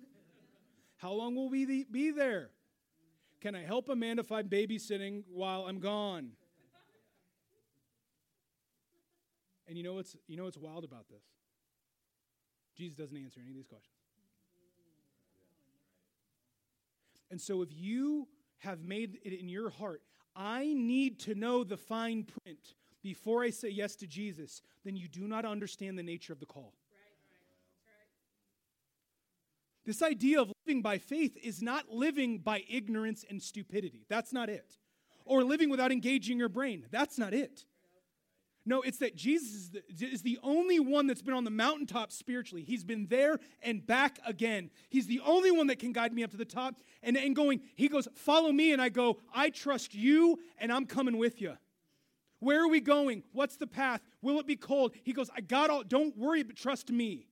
How 0.97 1.12
long 1.13 1.36
will 1.36 1.49
we 1.49 1.86
be 1.86 2.12
there? 2.12 2.51
Can 3.41 3.56
I 3.56 3.63
help 3.63 3.89
Amanda 3.89 4.21
if 4.21 4.32
I'm 4.32 4.47
babysitting 4.47 5.23
while 5.27 5.65
I'm 5.65 5.80
gone? 5.80 6.34
And 9.67 9.75
you 9.75 9.84
know 9.84 9.95
what's 9.95 10.15
you 10.27 10.38
know 10.38 10.43
what's 10.43 10.58
wild 10.58 10.84
about 10.84 11.08
this? 11.10 11.23
Jesus 12.77 12.95
doesn't 12.95 13.17
answer 13.17 13.39
any 13.39 13.49
of 13.49 13.56
these 13.56 13.65
questions. 13.65 13.95
And 17.32 17.41
so 17.41 17.63
if 17.63 17.69
you 17.71 18.27
have 18.62 18.82
made 18.84 19.19
it 19.24 19.39
in 19.39 19.50
your 19.50 19.69
heart, 19.69 20.02
I 20.36 20.74
need 20.74 21.19
to 21.21 21.36
know 21.36 21.63
the 21.63 21.78
fine 21.78 22.24
print 22.24 22.76
before 23.04 23.43
I 23.43 23.50
say 23.50 23.69
yes 23.69 23.95
to 23.97 24.08
Jesus, 24.08 24.62
then 24.86 24.95
you 24.95 25.08
do 25.08 25.28
not 25.28 25.45
understand 25.45 25.97
the 25.97 26.04
nature 26.04 26.34
of 26.34 26.39
the 26.39 26.45
call. 26.45 26.74
This 29.86 30.04
idea 30.04 30.39
of 30.39 30.52
living 30.65 30.84
by 30.84 31.00
faith 31.00 31.36
is 31.41 31.62
not 31.62 31.89
living 31.89 32.38
by 32.38 32.63
ignorance 32.69 33.26
and 33.28 33.41
stupidity. 33.41 34.06
That's 34.10 34.32
not 34.32 34.50
it. 34.50 34.78
Or 35.26 35.43
living 35.43 35.69
without 35.69 35.91
engaging 35.91 36.38
your 36.38 36.50
brain. 36.50 36.86
That's 36.91 37.17
not 37.17 37.34
it. 37.34 37.65
No, 38.63 38.82
it's 38.82 39.00
that 39.00 39.15
Jesus 39.15 39.54
is 39.54 39.69
the, 39.71 40.06
is 40.06 40.21
the, 40.21 40.38
only 40.43 40.80
one 40.80 41.08
that's 41.08 41.24
been 41.24 41.34
on 41.34 41.43
the 41.43 41.50
mountaintop 41.50 42.12
spiritually. 42.12 42.63
He's 42.63 42.84
been 42.84 43.08
there 43.08 43.39
and 43.63 43.86
back 43.86 44.19
again. 44.26 44.69
He's 44.89 45.08
the 45.08 45.19
only 45.26 45.50
one 45.50 45.67
that 45.67 45.80
can 45.80 45.93
guide 45.93 46.13
me 46.13 46.24
up 46.24 46.30
to 46.32 46.38
the 46.38 46.45
top. 46.45 46.76
And, 47.02 47.17
and 47.17 47.36
going, 47.36 47.62
he 47.76 47.88
goes, 47.88 48.08
Follow 48.13 48.52
me. 48.52 48.71
And 48.71 48.82
I 48.82 48.89
go, 48.89 49.17
I 49.34 49.50
trust 49.50 49.95
you 49.95 50.39
and 50.60 50.71
I'm 50.71 50.86
coming 50.86 51.17
with 51.17 51.41
you. 51.41 51.58
Where 52.39 52.63
are 52.63 52.67
we 52.67 52.82
going? 52.82 53.24
What's 53.34 53.58
the 53.58 53.67
path? 53.67 54.02
Will 54.21 54.39
it 54.39 54.47
be 54.47 54.56
cold? 54.56 54.93
He 55.04 55.13
goes, 55.13 55.30
I 55.36 55.41
got 55.41 55.69
all, 55.69 55.84
don't 55.84 56.15
worry, 56.17 56.43
but 56.43 56.56
trust 56.56 56.91
me. 56.91 57.28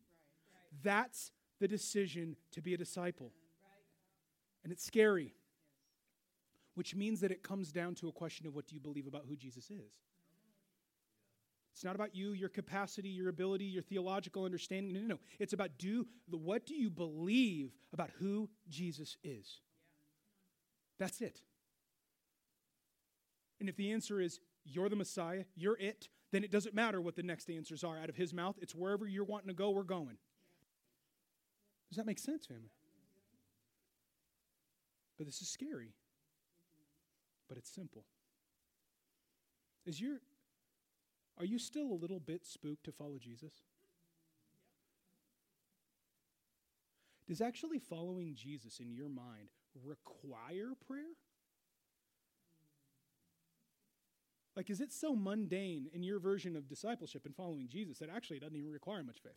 That's 0.84 1.32
the 1.60 1.68
decision 1.68 2.38
to 2.52 2.62
be 2.62 2.74
a 2.74 2.78
disciple. 2.78 3.32
And 4.64 4.72
it's 4.74 4.86
scary, 4.86 5.34
which 6.76 6.96
means 6.96 7.22
that 7.22 7.32
it 7.32 7.44
comes 7.44 7.72
down 7.72 7.96
to 7.96 8.08
a 8.08 8.12
question 8.12 8.48
of 8.48 8.56
what 8.56 8.68
do 8.68 8.76
you 8.76 8.82
believe 8.82 9.08
about 9.08 9.26
who 9.28 9.36
Jesus 9.36 9.70
is? 9.72 10.00
It's 11.80 11.86
not 11.86 11.96
about 11.96 12.14
you, 12.14 12.34
your 12.34 12.50
capacity, 12.50 13.08
your 13.08 13.30
ability, 13.30 13.64
your 13.64 13.82
theological 13.82 14.44
understanding. 14.44 14.92
No, 14.92 15.00
no, 15.00 15.08
no. 15.08 15.20
It's 15.40 15.54
about 15.54 15.78
do 15.78 16.06
the 16.28 16.36
what 16.36 16.66
do 16.66 16.76
you 16.76 16.90
believe 16.90 17.72
about 17.94 18.10
who 18.20 18.50
Jesus 18.68 19.16
is? 19.24 19.62
That's 21.00 21.22
it. 21.22 21.40
And 23.62 23.70
if 23.70 23.78
the 23.78 23.94
answer 23.94 24.20
is 24.20 24.42
you're 24.66 24.90
the 24.90 24.98
Messiah, 24.98 25.46
you're 25.56 25.78
it, 25.78 26.10
then 26.34 26.44
it 26.44 26.52
doesn't 26.52 26.76
matter 26.76 27.00
what 27.00 27.16
the 27.16 27.24
next 27.24 27.50
answers 27.50 27.82
are 27.82 27.98
out 27.98 28.10
of 28.10 28.18
his 28.18 28.34
mouth. 28.34 28.58
It's 28.62 28.76
wherever 28.76 29.08
you're 29.08 29.24
wanting 29.24 29.48
to 29.48 29.54
go, 29.54 29.70
we're 29.70 29.84
going. 29.84 30.18
Does 31.90 31.96
that 31.96 32.06
make 32.06 32.20
sense, 32.20 32.46
family? 32.46 32.74
But 35.18 35.28
this 35.28 35.42
is 35.42 35.48
scary. 35.48 35.94
But 37.48 37.58
it's 37.58 37.74
simple. 37.74 38.04
Is 39.86 40.02
your 40.02 40.18
are 41.40 41.46
you 41.46 41.58
still 41.58 41.92
a 41.92 41.94
little 41.94 42.20
bit 42.20 42.46
spooked 42.46 42.84
to 42.84 42.92
follow 42.92 43.18
Jesus? 43.18 43.54
Does 47.28 47.42
actually 47.42 47.80
following 47.80 48.36
Jesus 48.36 48.80
in 48.80 48.92
your 48.92 49.08
mind 49.08 49.50
require 49.86 50.74
prayer? 50.88 51.14
Like, 54.56 54.70
is 54.70 54.82
it 54.82 54.92
so 54.92 55.16
mundane 55.16 55.88
in 55.94 56.04
your 56.04 56.20
version 56.20 56.58
of 56.58 56.68
discipleship 56.68 57.26
and 57.26 57.34
following 57.34 57.70
Jesus 57.70 58.00
that 58.00 58.10
actually 58.10 58.38
it 58.38 58.40
doesn't 58.42 58.58
even 58.58 58.72
require 58.72 59.04
much 59.04 59.20
faith? 59.24 59.32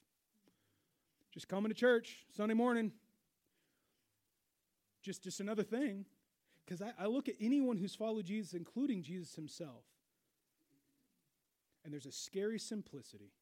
Just 1.33 1.49
coming 1.49 1.69
to 1.69 1.75
church 1.75 2.27
Sunday 2.35 2.55
morning. 2.55 2.93
Just, 5.03 5.23
just 5.23 5.38
another 5.38 5.62
thing. 5.62 6.07
Because 6.65 6.83
I, 6.83 6.93
I 6.99 7.07
look 7.07 7.29
at 7.29 7.35
anyone 7.41 7.77
who's 7.77 7.95
followed 7.95 8.25
Jesus, 8.25 8.55
including 8.55 9.03
Jesus 9.03 9.35
himself, 9.35 9.85
and 11.85 11.92
there's 11.92 12.07
a 12.07 12.12
scary 12.12 12.59
simplicity. 12.59 13.33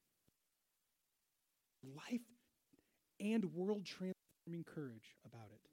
Life 1.83 2.21
and 3.21 3.45
world 3.55 3.85
transforming 3.85 4.65
courage 4.65 5.17
about 5.25 5.49
it. 5.53 5.69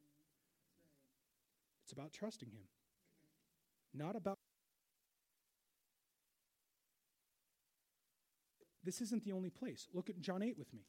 It's 1.83 1.93
about 1.93 2.11
trusting 2.11 2.49
Him, 2.49 2.67
not 3.93 4.15
about. 4.15 4.37
This 8.83 9.01
isn't 9.01 9.23
the 9.23 9.31
only 9.31 9.49
place. 9.49 9.87
Look 9.93 10.09
at 10.09 10.19
John 10.19 10.41
8 10.41 10.57
with 10.57 10.73
me. 10.73 10.81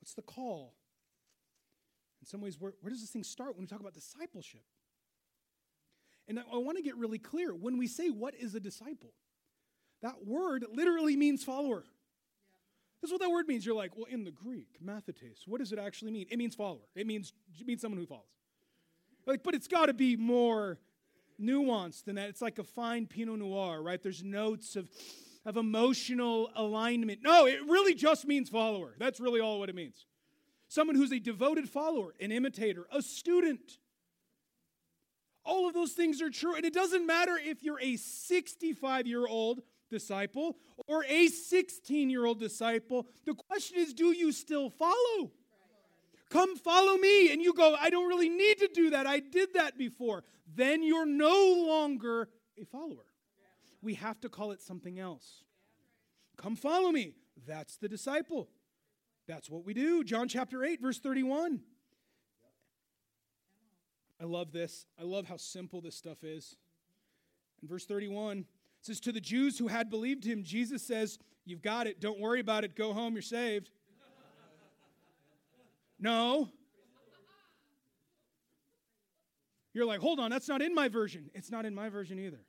What's 0.00 0.14
the 0.14 0.22
call? 0.22 0.74
In 2.20 2.26
some 2.26 2.40
ways, 2.40 2.60
where, 2.60 2.74
where 2.80 2.90
does 2.90 3.00
this 3.00 3.10
thing 3.10 3.24
start 3.24 3.54
when 3.54 3.62
we 3.62 3.66
talk 3.66 3.80
about 3.80 3.94
discipleship? 3.94 4.62
And 6.30 6.38
I, 6.38 6.58
want 6.58 6.76
to 6.76 6.82
get 6.82 6.96
really 6.96 7.18
clear. 7.18 7.52
When 7.52 7.76
we 7.76 7.88
say, 7.88 8.08
What 8.08 8.36
is 8.36 8.54
a 8.54 8.60
disciple? 8.60 9.10
That 10.00 10.24
word 10.24 10.64
literally 10.72 11.16
means 11.16 11.42
follower. 11.42 11.84
That's 13.02 13.10
what 13.10 13.20
that 13.20 13.30
word 13.30 13.48
means. 13.48 13.66
You're 13.66 13.74
like, 13.74 13.96
well, 13.96 14.06
in 14.08 14.24
the 14.24 14.30
Greek, 14.30 14.78
mathetes, 14.84 15.46
what 15.46 15.58
does 15.58 15.72
it 15.72 15.78
actually 15.78 16.12
mean? 16.12 16.26
It 16.30 16.38
means 16.38 16.54
follower. 16.54 16.86
It 16.94 17.06
means, 17.06 17.32
it 17.58 17.66
means 17.66 17.80
someone 17.80 17.98
who 17.98 18.06
follows. 18.06 18.24
Like, 19.26 19.42
but 19.42 19.54
it's 19.54 19.66
got 19.66 19.86
to 19.86 19.94
be 19.94 20.16
more 20.16 20.78
nuanced 21.40 22.04
than 22.04 22.16
that. 22.16 22.28
It's 22.28 22.42
like 22.42 22.58
a 22.58 22.64
fine 22.64 23.06
Pinot 23.06 23.38
Noir, 23.38 23.82
right? 23.82 24.02
There's 24.02 24.22
notes 24.22 24.76
of, 24.76 24.88
of 25.44 25.56
emotional 25.56 26.50
alignment. 26.54 27.20
No, 27.22 27.46
it 27.46 27.58
really 27.66 27.94
just 27.94 28.26
means 28.26 28.48
follower. 28.50 28.94
That's 28.98 29.18
really 29.18 29.40
all 29.40 29.58
what 29.58 29.68
it 29.68 29.74
means. 29.74 30.06
Someone 30.68 30.94
who's 30.94 31.12
a 31.12 31.18
devoted 31.18 31.68
follower, 31.68 32.14
an 32.20 32.32
imitator, 32.32 32.86
a 32.92 33.02
student. 33.02 33.78
All 35.44 35.66
of 35.66 35.74
those 35.74 35.92
things 35.92 36.20
are 36.20 36.30
true. 36.30 36.54
And 36.54 36.64
it 36.64 36.74
doesn't 36.74 37.06
matter 37.06 37.38
if 37.42 37.62
you're 37.62 37.80
a 37.80 37.96
65 37.96 39.06
year 39.06 39.26
old 39.26 39.62
disciple 39.90 40.56
or 40.86 41.04
a 41.08 41.28
16 41.28 42.10
year 42.10 42.24
old 42.24 42.38
disciple. 42.38 43.06
The 43.24 43.34
question 43.34 43.78
is 43.78 43.92
do 43.94 44.12
you 44.12 44.32
still 44.32 44.70
follow? 44.70 45.32
Come 46.30 46.56
follow 46.56 46.96
me. 46.96 47.32
And 47.32 47.42
you 47.42 47.52
go, 47.52 47.74
I 47.78 47.90
don't 47.90 48.08
really 48.08 48.28
need 48.28 48.58
to 48.58 48.68
do 48.72 48.90
that. 48.90 49.06
I 49.06 49.18
did 49.18 49.54
that 49.54 49.76
before. 49.76 50.22
Then 50.54 50.82
you're 50.82 51.06
no 51.06 51.64
longer 51.66 52.28
a 52.60 52.64
follower. 52.64 53.06
We 53.82 53.94
have 53.94 54.20
to 54.20 54.28
call 54.28 54.52
it 54.52 54.60
something 54.60 54.98
else. 54.98 55.44
Come 56.36 56.54
follow 56.54 56.90
me. 56.90 57.14
That's 57.46 57.76
the 57.76 57.88
disciple. 57.88 58.48
That's 59.26 59.50
what 59.50 59.64
we 59.64 59.74
do. 59.74 60.04
John 60.04 60.28
chapter 60.28 60.64
8, 60.64 60.80
verse 60.80 60.98
31. 60.98 61.60
I 64.20 64.24
love 64.24 64.52
this. 64.52 64.86
I 64.98 65.04
love 65.04 65.26
how 65.26 65.36
simple 65.36 65.80
this 65.80 65.96
stuff 65.96 66.22
is. 66.22 66.56
In 67.62 67.68
verse 67.68 67.86
31, 67.86 68.38
it 68.38 68.46
says, 68.82 69.00
To 69.00 69.12
the 69.12 69.20
Jews 69.20 69.58
who 69.58 69.68
had 69.68 69.88
believed 69.88 70.24
him, 70.24 70.42
Jesus 70.42 70.82
says, 70.82 71.18
You've 71.44 71.62
got 71.62 71.86
it. 71.86 72.00
Don't 72.00 72.20
worry 72.20 72.40
about 72.40 72.64
it. 72.64 72.76
Go 72.76 72.92
home. 72.92 73.14
You're 73.14 73.22
saved. 73.22 73.70
no. 75.98 76.48
You're 79.72 79.86
like, 79.86 80.00
hold 80.00 80.18
on, 80.18 80.30
that's 80.30 80.48
not 80.48 80.62
in 80.62 80.74
my 80.74 80.88
version. 80.88 81.30
It's 81.32 81.50
not 81.50 81.64
in 81.64 81.74
my 81.74 81.88
version 81.88 82.18
either. 82.18 82.40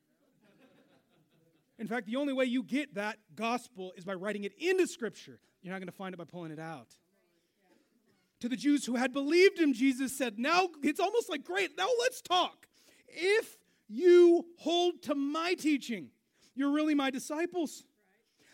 In 1.78 1.88
fact, 1.88 2.06
the 2.08 2.16
only 2.16 2.34
way 2.34 2.46
you 2.46 2.64
get 2.64 2.96
that 2.96 3.18
gospel 3.36 3.94
is 3.96 4.06
by 4.06 4.14
writing 4.14 4.44
it 4.44 4.54
into 4.60 4.88
Scripture. 4.88 5.40
You're 5.62 5.72
not 5.72 5.80
going 5.80 5.88
to 5.88 5.94
find 5.94 6.14
it 6.14 6.18
by 6.18 6.26
pulling 6.26 6.52
it 6.52 6.60
out. 6.60 6.88
To 8.42 8.50
the 8.50 8.58
Jews 8.58 8.86
who 8.86 8.96
had 8.96 9.14
believed 9.14 9.60
him, 9.60 9.72
Jesus 9.72 10.18
said, 10.18 10.40
Now 10.40 10.70
it's 10.84 11.00
almost 11.00 11.30
like, 11.30 11.44
great, 11.44 11.78
now 11.78 11.88
let's 12.00 12.22
talk. 12.22 12.68
If 13.08 13.58
you 13.88 14.46
hold 14.58 15.04
to 15.04 15.16
my 15.16 15.54
teaching, 15.54 16.10
you're 16.56 16.72
really 16.72 16.96
my 16.96 17.12
disciples. 17.12 17.84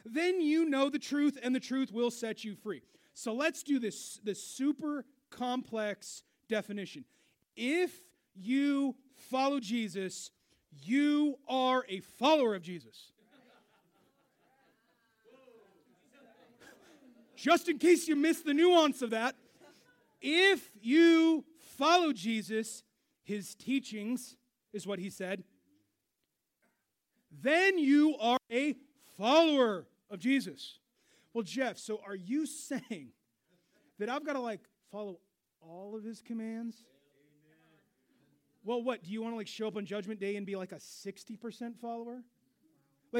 Then 0.06 0.42
you 0.42 0.66
know 0.66 0.90
the 0.90 1.00
truth, 1.00 1.38
and 1.42 1.56
the 1.56 1.60
truth 1.60 1.92
will 1.92 2.12
set 2.12 2.44
you 2.44 2.56
free. 2.56 2.82
So 3.14 3.34
let's 3.34 3.64
do 3.64 3.80
this, 3.80 4.20
this 4.24 4.44
super 4.44 5.06
complex 5.30 6.24
definition. 6.50 7.06
If 7.56 7.92
you 8.36 8.96
follow 9.32 9.60
Jesus, 9.60 10.32
you 10.84 11.40
are 11.48 11.86
a 11.88 12.02
follower 12.02 12.56
of 12.56 12.62
Jesus. 12.62 13.12
Just 17.38 17.70
in 17.70 17.78
case 17.78 18.08
you 18.08 18.16
missed 18.16 18.46
the 18.46 18.54
nuance 18.54 19.02
of 19.02 19.12
that, 19.12 19.36
if 20.22 20.72
you 20.82 21.46
follow 21.78 22.14
Jesus, 22.14 22.84
his 23.24 23.56
teachings 23.56 24.36
is 24.74 24.88
what 24.88 25.00
he 25.00 25.10
said, 25.10 25.44
then 27.42 27.78
you 27.78 28.16
are 28.20 28.38
a 28.52 28.76
follower 29.18 29.86
of 30.10 30.20
Jesus. 30.20 30.80
Well, 31.34 31.44
Jeff, 31.44 31.78
so 31.78 32.00
are 32.06 32.16
you 32.16 32.46
saying 32.46 33.10
that 34.00 34.10
I've 34.10 34.26
got 34.26 34.34
to 34.34 34.40
like 34.40 34.62
follow 34.92 35.20
all 35.62 35.96
of 35.96 36.04
his 36.04 36.22
commands? 36.22 36.84
Well, 38.64 38.84
what? 38.84 39.04
Do 39.04 39.12
you 39.12 39.22
want 39.22 39.34
to 39.34 39.38
like 39.38 39.48
show 39.48 39.68
up 39.68 39.78
on 39.78 39.86
judgment 39.86 40.20
day 40.20 40.36
and 40.36 40.46
be 40.46 40.56
like 40.56 40.72
a 40.72 40.78
60% 40.78 41.78
follower? 41.80 42.24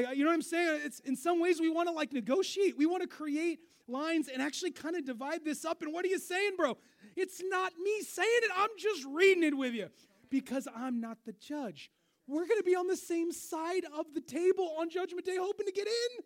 Like, 0.04 0.16
you 0.16 0.24
know 0.24 0.30
what 0.30 0.34
I'm 0.34 0.42
saying? 0.42 0.80
It's 0.84 1.00
in 1.00 1.16
some 1.16 1.40
ways 1.40 1.60
we 1.60 1.70
want 1.70 1.88
to 1.88 1.94
like 1.94 2.12
negotiate. 2.12 2.76
We 2.76 2.86
want 2.86 3.02
to 3.02 3.08
create 3.08 3.60
lines 3.88 4.28
and 4.28 4.40
actually 4.42 4.70
kind 4.70 4.96
of 4.96 5.04
divide 5.04 5.44
this 5.44 5.64
up. 5.64 5.82
And 5.82 5.92
what 5.92 6.04
are 6.04 6.08
you 6.08 6.18
saying, 6.18 6.52
bro? 6.56 6.76
It's 7.16 7.42
not 7.42 7.72
me 7.82 8.00
saying 8.02 8.28
it. 8.42 8.50
I'm 8.56 8.70
just 8.78 9.04
reading 9.04 9.42
it 9.42 9.56
with 9.56 9.74
you 9.74 9.88
because 10.30 10.68
I'm 10.74 11.00
not 11.00 11.18
the 11.24 11.32
judge. 11.32 11.90
We're 12.26 12.46
going 12.46 12.58
to 12.58 12.64
be 12.64 12.76
on 12.76 12.86
the 12.86 12.96
same 12.96 13.32
side 13.32 13.84
of 13.98 14.06
the 14.14 14.20
table 14.20 14.76
on 14.78 14.90
judgment 14.90 15.24
day 15.24 15.36
hoping 15.40 15.66
to 15.66 15.72
get 15.72 15.86
in. 15.86 16.24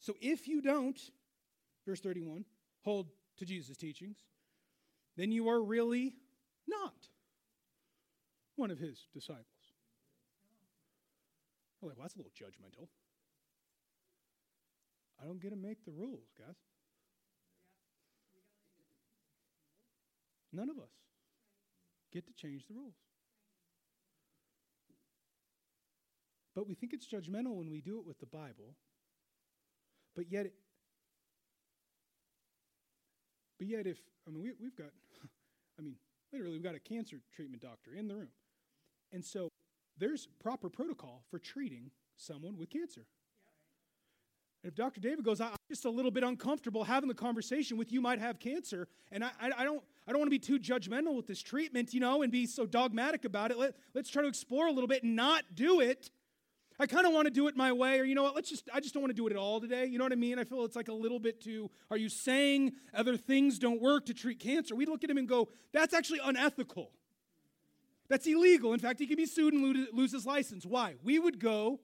So 0.00 0.14
if 0.20 0.46
you 0.46 0.60
don't, 0.60 1.00
verse 1.86 2.00
31, 2.00 2.44
hold 2.82 3.06
to 3.38 3.46
Jesus' 3.46 3.78
teachings, 3.78 4.18
then 5.16 5.32
you 5.32 5.48
are 5.48 5.62
really 5.62 6.16
not 6.68 6.92
one 8.56 8.70
of 8.70 8.78
his 8.78 9.06
disciples. 9.12 9.46
You're 11.80 11.90
like, 11.90 11.98
well, 11.98 12.04
that's 12.04 12.14
a 12.14 12.18
little 12.18 12.32
judgmental. 12.32 12.88
I 15.20 15.26
don't 15.26 15.40
get 15.40 15.50
to 15.50 15.56
make 15.56 15.84
the 15.84 15.92
rules, 15.92 16.32
guys. 16.38 16.56
None 20.52 20.70
of 20.70 20.78
us 20.78 20.92
get 22.12 22.26
to 22.26 22.32
change 22.32 22.66
the 22.68 22.74
rules. 22.74 22.94
But 26.54 26.68
we 26.68 26.74
think 26.74 26.92
it's 26.92 27.06
judgmental 27.06 27.56
when 27.56 27.70
we 27.70 27.80
do 27.80 27.98
it 27.98 28.06
with 28.06 28.20
the 28.20 28.26
Bible. 28.26 28.76
But 30.14 30.30
yet, 30.30 30.46
but 33.58 33.66
yet, 33.66 33.86
if, 33.86 33.98
I 34.26 34.30
mean, 34.30 34.42
we, 34.42 34.52
we've 34.60 34.76
got, 34.76 34.90
I 35.78 35.82
mean, 35.82 35.96
literally, 36.32 36.52
we've 36.52 36.62
got 36.62 36.76
a 36.76 36.80
cancer 36.80 37.16
treatment 37.34 37.62
doctor 37.62 37.94
in 37.94 38.06
the 38.06 38.14
room. 38.14 38.28
And 39.14 39.24
so 39.24 39.48
there's 39.96 40.28
proper 40.42 40.68
protocol 40.68 41.22
for 41.30 41.38
treating 41.38 41.92
someone 42.16 42.58
with 42.58 42.68
cancer. 42.68 43.06
And 44.62 44.70
if 44.70 44.74
Dr. 44.74 45.00
David 45.00 45.24
goes, 45.24 45.40
I'm 45.40 45.54
just 45.70 45.84
a 45.84 45.90
little 45.90 46.10
bit 46.10 46.24
uncomfortable 46.24 46.82
having 46.84 47.08
the 47.08 47.14
conversation 47.14 47.76
with 47.76 47.92
you 47.92 48.00
might 48.00 48.18
have 48.18 48.40
cancer, 48.40 48.88
and 49.12 49.22
I, 49.22 49.30
I, 49.40 49.50
I 49.58 49.64
don't, 49.64 49.82
I 50.08 50.10
don't 50.10 50.18
want 50.18 50.26
to 50.26 50.30
be 50.30 50.38
too 50.38 50.58
judgmental 50.58 51.14
with 51.14 51.28
this 51.28 51.40
treatment, 51.40 51.94
you 51.94 52.00
know, 52.00 52.22
and 52.22 52.32
be 52.32 52.46
so 52.46 52.66
dogmatic 52.66 53.24
about 53.24 53.52
it. 53.52 53.58
Let, 53.58 53.74
let's 53.94 54.10
try 54.10 54.22
to 54.22 54.28
explore 54.28 54.66
a 54.66 54.72
little 54.72 54.88
bit 54.88 55.04
and 55.04 55.14
not 55.14 55.44
do 55.54 55.80
it. 55.80 56.10
I 56.80 56.86
kind 56.86 57.06
of 57.06 57.12
want 57.12 57.26
to 57.26 57.30
do 57.30 57.46
it 57.46 57.56
my 57.56 57.70
way, 57.70 58.00
or 58.00 58.04
you 58.04 58.16
know 58.16 58.24
what, 58.24 58.34
let's 58.34 58.50
just, 58.50 58.68
I 58.74 58.80
just 58.80 58.94
don't 58.94 59.02
want 59.02 59.10
to 59.10 59.16
do 59.16 59.28
it 59.28 59.30
at 59.30 59.36
all 59.36 59.60
today. 59.60 59.86
You 59.86 59.98
know 59.98 60.04
what 60.04 60.12
I 60.12 60.16
mean? 60.16 60.40
I 60.40 60.44
feel 60.44 60.64
it's 60.64 60.74
like 60.74 60.88
a 60.88 60.94
little 60.94 61.20
bit 61.20 61.40
too, 61.40 61.70
are 61.88 61.96
you 61.96 62.08
saying 62.08 62.72
other 62.92 63.16
things 63.16 63.60
don't 63.60 63.80
work 63.80 64.06
to 64.06 64.14
treat 64.14 64.40
cancer? 64.40 64.74
We 64.74 64.86
look 64.86 65.04
at 65.04 65.10
him 65.10 65.18
and 65.18 65.28
go, 65.28 65.50
that's 65.72 65.94
actually 65.94 66.20
unethical. 66.24 66.90
That's 68.08 68.26
illegal. 68.26 68.72
In 68.72 68.80
fact, 68.80 68.98
he 68.98 69.06
can 69.06 69.16
be 69.16 69.26
sued 69.26 69.54
and 69.54 69.88
lose 69.92 70.12
his 70.12 70.26
license. 70.26 70.66
Why? 70.66 70.96
We 71.02 71.18
would 71.18 71.38
go, 71.38 71.80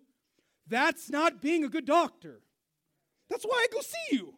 that's 0.66 1.10
not 1.10 1.40
being 1.40 1.64
a 1.64 1.68
good 1.68 1.86
doctor. 1.86 2.40
That's 3.28 3.44
why 3.44 3.66
I 3.68 3.72
go 3.72 3.80
see 3.80 4.16
you. 4.16 4.34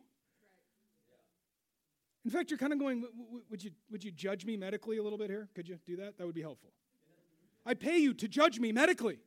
In 2.25 2.31
fact, 2.31 2.51
you're 2.51 2.59
kind 2.59 2.73
of 2.73 2.79
going, 2.79 3.05
would 3.51 3.64
you, 3.64 3.73
would 3.90 4.05
you 4.05 4.12
judge 4.12 4.45
me 4.45 4.57
medically 4.57 4.99
a 4.99 5.03
little 5.03 5.18
bit 5.18 5.29
here? 5.29 5.49
Could 5.55 5.68
you 5.68 5.79
do 5.85 5.97
that? 5.97 6.18
That 6.18 6.27
would 6.27 6.35
be 6.35 6.42
helpful. 6.42 6.71
I 7.66 7.75
pay 7.75 7.99
you 7.99 8.14
to 8.14 8.29
judge 8.29 8.61
me 8.61 8.71
medically. 8.71 9.18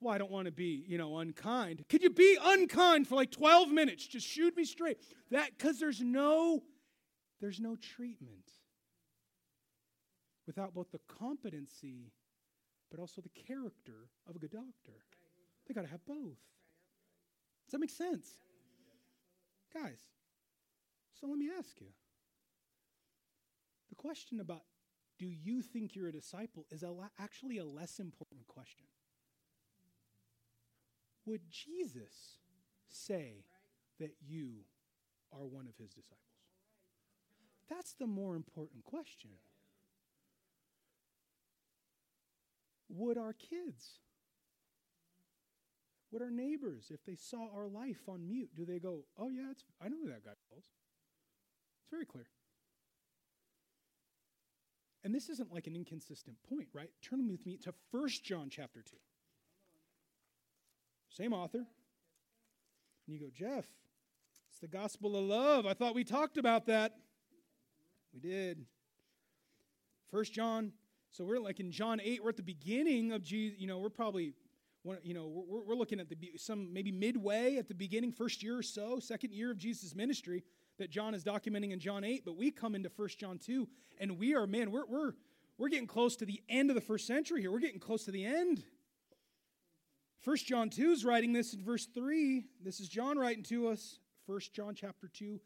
Well, 0.00 0.14
I 0.14 0.18
don't 0.18 0.30
want 0.30 0.46
to 0.46 0.52
be, 0.52 0.84
you 0.86 0.98
know, 0.98 1.18
unkind. 1.18 1.84
Could 1.88 2.02
you 2.02 2.10
be 2.10 2.38
unkind 2.40 3.08
for 3.08 3.16
like 3.16 3.30
12 3.30 3.70
minutes? 3.70 4.06
Just 4.06 4.26
shoot 4.26 4.56
me 4.56 4.64
straight. 4.64 4.98
That 5.30 5.50
because 5.56 5.80
there's 5.80 6.00
no 6.00 6.62
there's 7.40 7.60
no 7.60 7.76
treatment 7.76 8.52
without 10.48 10.74
both 10.74 10.90
the 10.90 11.00
competency 11.06 12.10
but 12.90 12.98
also 12.98 13.20
the 13.20 13.28
character 13.28 14.08
of 14.26 14.34
a 14.34 14.38
good 14.38 14.50
doctor. 14.50 15.04
They 15.66 15.74
got 15.74 15.82
to 15.82 15.88
have 15.88 16.04
both. 16.06 16.38
Does 17.66 17.72
that 17.72 17.80
make 17.80 17.90
sense? 17.90 18.30
Guys, 19.72 20.00
so 21.20 21.26
let 21.26 21.38
me 21.38 21.50
ask 21.56 21.78
you. 21.80 21.88
The 23.90 23.94
question 23.94 24.40
about 24.40 24.62
do 25.18 25.26
you 25.26 25.60
think 25.60 25.94
you're 25.94 26.08
a 26.08 26.12
disciple 26.12 26.64
is 26.70 26.82
a 26.82 26.88
la- 26.88 27.08
actually 27.18 27.58
a 27.58 27.64
less 27.64 27.98
important 27.98 28.46
question. 28.46 28.86
Would 31.26 31.42
Jesus 31.50 32.38
say 32.88 33.44
that 34.00 34.12
you 34.26 34.64
are 35.30 35.44
one 35.44 35.66
of 35.66 35.76
his 35.76 35.90
disciples? 35.90 36.18
That's 37.68 37.92
the 37.92 38.06
more 38.06 38.34
important 38.34 38.84
question. 38.84 39.32
Would 42.88 43.18
our 43.18 43.34
kids, 43.34 44.00
would 46.10 46.22
our 46.22 46.30
neighbors, 46.30 46.90
if 46.90 47.04
they 47.04 47.14
saw 47.14 47.48
our 47.54 47.68
life 47.68 48.08
on 48.08 48.26
mute, 48.26 48.50
do 48.56 48.64
they 48.64 48.78
go, 48.78 49.04
oh, 49.18 49.30
yeah, 49.30 49.52
I 49.80 49.88
know 49.88 49.96
who 50.02 50.08
that 50.08 50.24
guy 50.24 50.32
was? 50.50 50.64
It's 50.64 51.90
very 51.90 52.06
clear. 52.06 52.26
And 55.04 55.14
this 55.14 55.28
isn't 55.28 55.52
like 55.52 55.66
an 55.66 55.76
inconsistent 55.76 56.36
point, 56.48 56.68
right? 56.72 56.90
Turn 57.02 57.28
with 57.30 57.46
me 57.46 57.56
to 57.58 57.74
1 57.90 58.08
John 58.24 58.48
chapter 58.50 58.82
2. 58.82 58.96
Same 61.10 61.32
author. 61.32 61.58
And 61.58 63.14
you 63.14 63.20
go, 63.20 63.30
Jeff, 63.32 63.64
it's 64.50 64.58
the 64.60 64.68
gospel 64.68 65.16
of 65.16 65.24
love. 65.24 65.66
I 65.66 65.74
thought 65.74 65.94
we 65.94 66.04
talked 66.04 66.36
about 66.36 66.66
that. 66.66 66.96
We 68.12 68.20
did. 68.20 68.64
First 70.10 70.32
John. 70.32 70.72
So 71.10 71.24
we're 71.24 71.40
like 71.40 71.60
in 71.60 71.70
John 71.70 72.00
8, 72.02 72.22
we're 72.22 72.30
at 72.30 72.36
the 72.36 72.42
beginning 72.42 73.12
of 73.12 73.22
Jesus. 73.22 73.58
You 73.58 73.66
know, 73.66 73.78
we're 73.78 73.88
probably, 73.88 74.34
you 75.02 75.14
know, 75.14 75.26
we're, 75.26 75.62
we're 75.62 75.74
looking 75.74 76.00
at 76.00 76.08
the 76.08 76.16
some 76.36 76.72
maybe 76.72 76.92
midway 76.92 77.56
at 77.56 77.68
the 77.68 77.74
beginning, 77.74 78.12
first 78.12 78.42
year 78.42 78.58
or 78.58 78.62
so, 78.62 78.98
second 79.00 79.32
year 79.32 79.50
of 79.50 79.58
Jesus' 79.58 79.94
ministry 79.94 80.44
that 80.78 80.90
John 80.90 81.14
is 81.14 81.24
documenting 81.24 81.72
in 81.72 81.80
John 81.80 82.04
8. 82.04 82.24
But 82.24 82.36
we 82.36 82.50
come 82.50 82.74
into 82.74 82.88
First 82.88 83.18
John 83.18 83.38
2, 83.38 83.66
and 83.98 84.18
we 84.18 84.34
are, 84.34 84.46
man, 84.46 84.70
we're, 84.70 84.86
we're, 84.86 85.12
we're 85.56 85.68
getting 85.68 85.86
close 85.86 86.16
to 86.16 86.26
the 86.26 86.40
end 86.48 86.70
of 86.70 86.74
the 86.74 86.80
first 86.80 87.06
century 87.06 87.40
here. 87.40 87.50
We're 87.50 87.58
getting 87.58 87.80
close 87.80 88.04
to 88.04 88.10
the 88.10 88.24
end. 88.24 88.62
First 90.20 90.46
John 90.46 90.68
2 90.68 90.90
is 90.90 91.04
writing 91.04 91.32
this 91.32 91.54
in 91.54 91.62
verse 91.62 91.86
3. 91.86 92.44
This 92.62 92.80
is 92.80 92.88
John 92.88 93.18
writing 93.18 93.42
to 93.44 93.68
us. 93.68 93.98
First 94.26 94.52
John 94.52 94.74
chapter 94.74 95.08
2, 95.08 95.40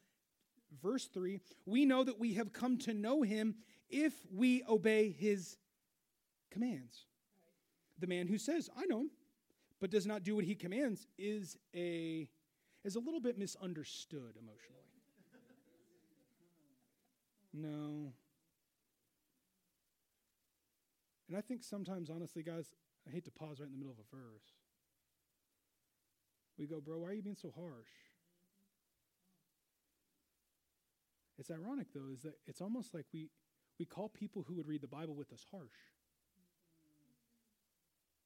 verse 0.82 1.06
3. 1.06 1.40
We 1.66 1.84
know 1.84 2.02
that 2.04 2.18
we 2.18 2.34
have 2.34 2.52
come 2.52 2.78
to 2.78 2.92
know 2.94 3.22
him 3.22 3.54
if 3.92 4.14
we 4.34 4.64
obey 4.68 5.10
his 5.10 5.58
commands. 6.50 7.06
The 7.98 8.06
man 8.08 8.26
who 8.26 8.38
says, 8.38 8.68
I 8.76 8.86
know 8.86 9.02
him, 9.02 9.10
but 9.80 9.90
does 9.90 10.06
not 10.06 10.24
do 10.24 10.34
what 10.34 10.44
he 10.44 10.54
commands 10.54 11.06
is 11.18 11.56
a 11.74 12.28
is 12.84 12.96
a 12.96 13.00
little 13.00 13.20
bit 13.20 13.38
misunderstood 13.38 14.36
emotionally. 14.36 14.82
No. 17.52 18.12
And 21.28 21.36
I 21.36 21.40
think 21.40 21.62
sometimes, 21.62 22.10
honestly, 22.10 22.42
guys, 22.42 22.70
I 23.06 23.12
hate 23.12 23.24
to 23.24 23.30
pause 23.30 23.60
right 23.60 23.66
in 23.66 23.72
the 23.72 23.78
middle 23.78 23.92
of 23.92 23.98
a 23.98 24.16
verse. 24.16 24.42
We 26.58 26.66
go, 26.66 26.80
bro, 26.80 26.98
why 26.98 27.10
are 27.10 27.14
you 27.14 27.22
being 27.22 27.36
so 27.36 27.52
harsh? 27.54 27.88
It's 31.38 31.50
ironic, 31.50 31.88
though, 31.94 32.10
is 32.12 32.22
that 32.22 32.34
it's 32.46 32.60
almost 32.60 32.94
like 32.94 33.06
we, 33.12 33.30
we 33.78 33.84
call 33.84 34.08
people 34.08 34.44
who 34.46 34.54
would 34.54 34.68
read 34.68 34.82
the 34.82 34.86
Bible 34.86 35.14
with 35.14 35.32
us 35.32 35.44
harsh. 35.50 35.70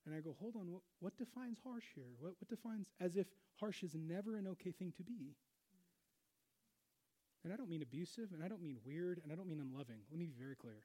And 0.04 0.14
I 0.14 0.20
go, 0.20 0.36
hold 0.38 0.54
on, 0.54 0.70
what, 0.70 0.82
what 1.00 1.16
defines 1.18 1.58
harsh 1.64 1.84
here? 1.94 2.14
What, 2.20 2.34
what 2.38 2.48
defines 2.48 2.86
as 3.00 3.16
if 3.16 3.26
harsh 3.58 3.82
is 3.82 3.94
never 3.94 4.36
an 4.36 4.46
okay 4.48 4.70
thing 4.70 4.92
to 4.96 5.02
be? 5.02 5.34
And 7.42 7.52
I 7.52 7.56
don't 7.56 7.68
mean 7.68 7.82
abusive, 7.82 8.30
and 8.32 8.42
I 8.42 8.48
don't 8.48 8.62
mean 8.62 8.78
weird, 8.84 9.20
and 9.22 9.32
I 9.32 9.36
don't 9.36 9.48
mean 9.48 9.60
unloving. 9.60 9.98
Let 10.10 10.18
me 10.18 10.26
be 10.26 10.34
very 10.38 10.56
clear. 10.56 10.82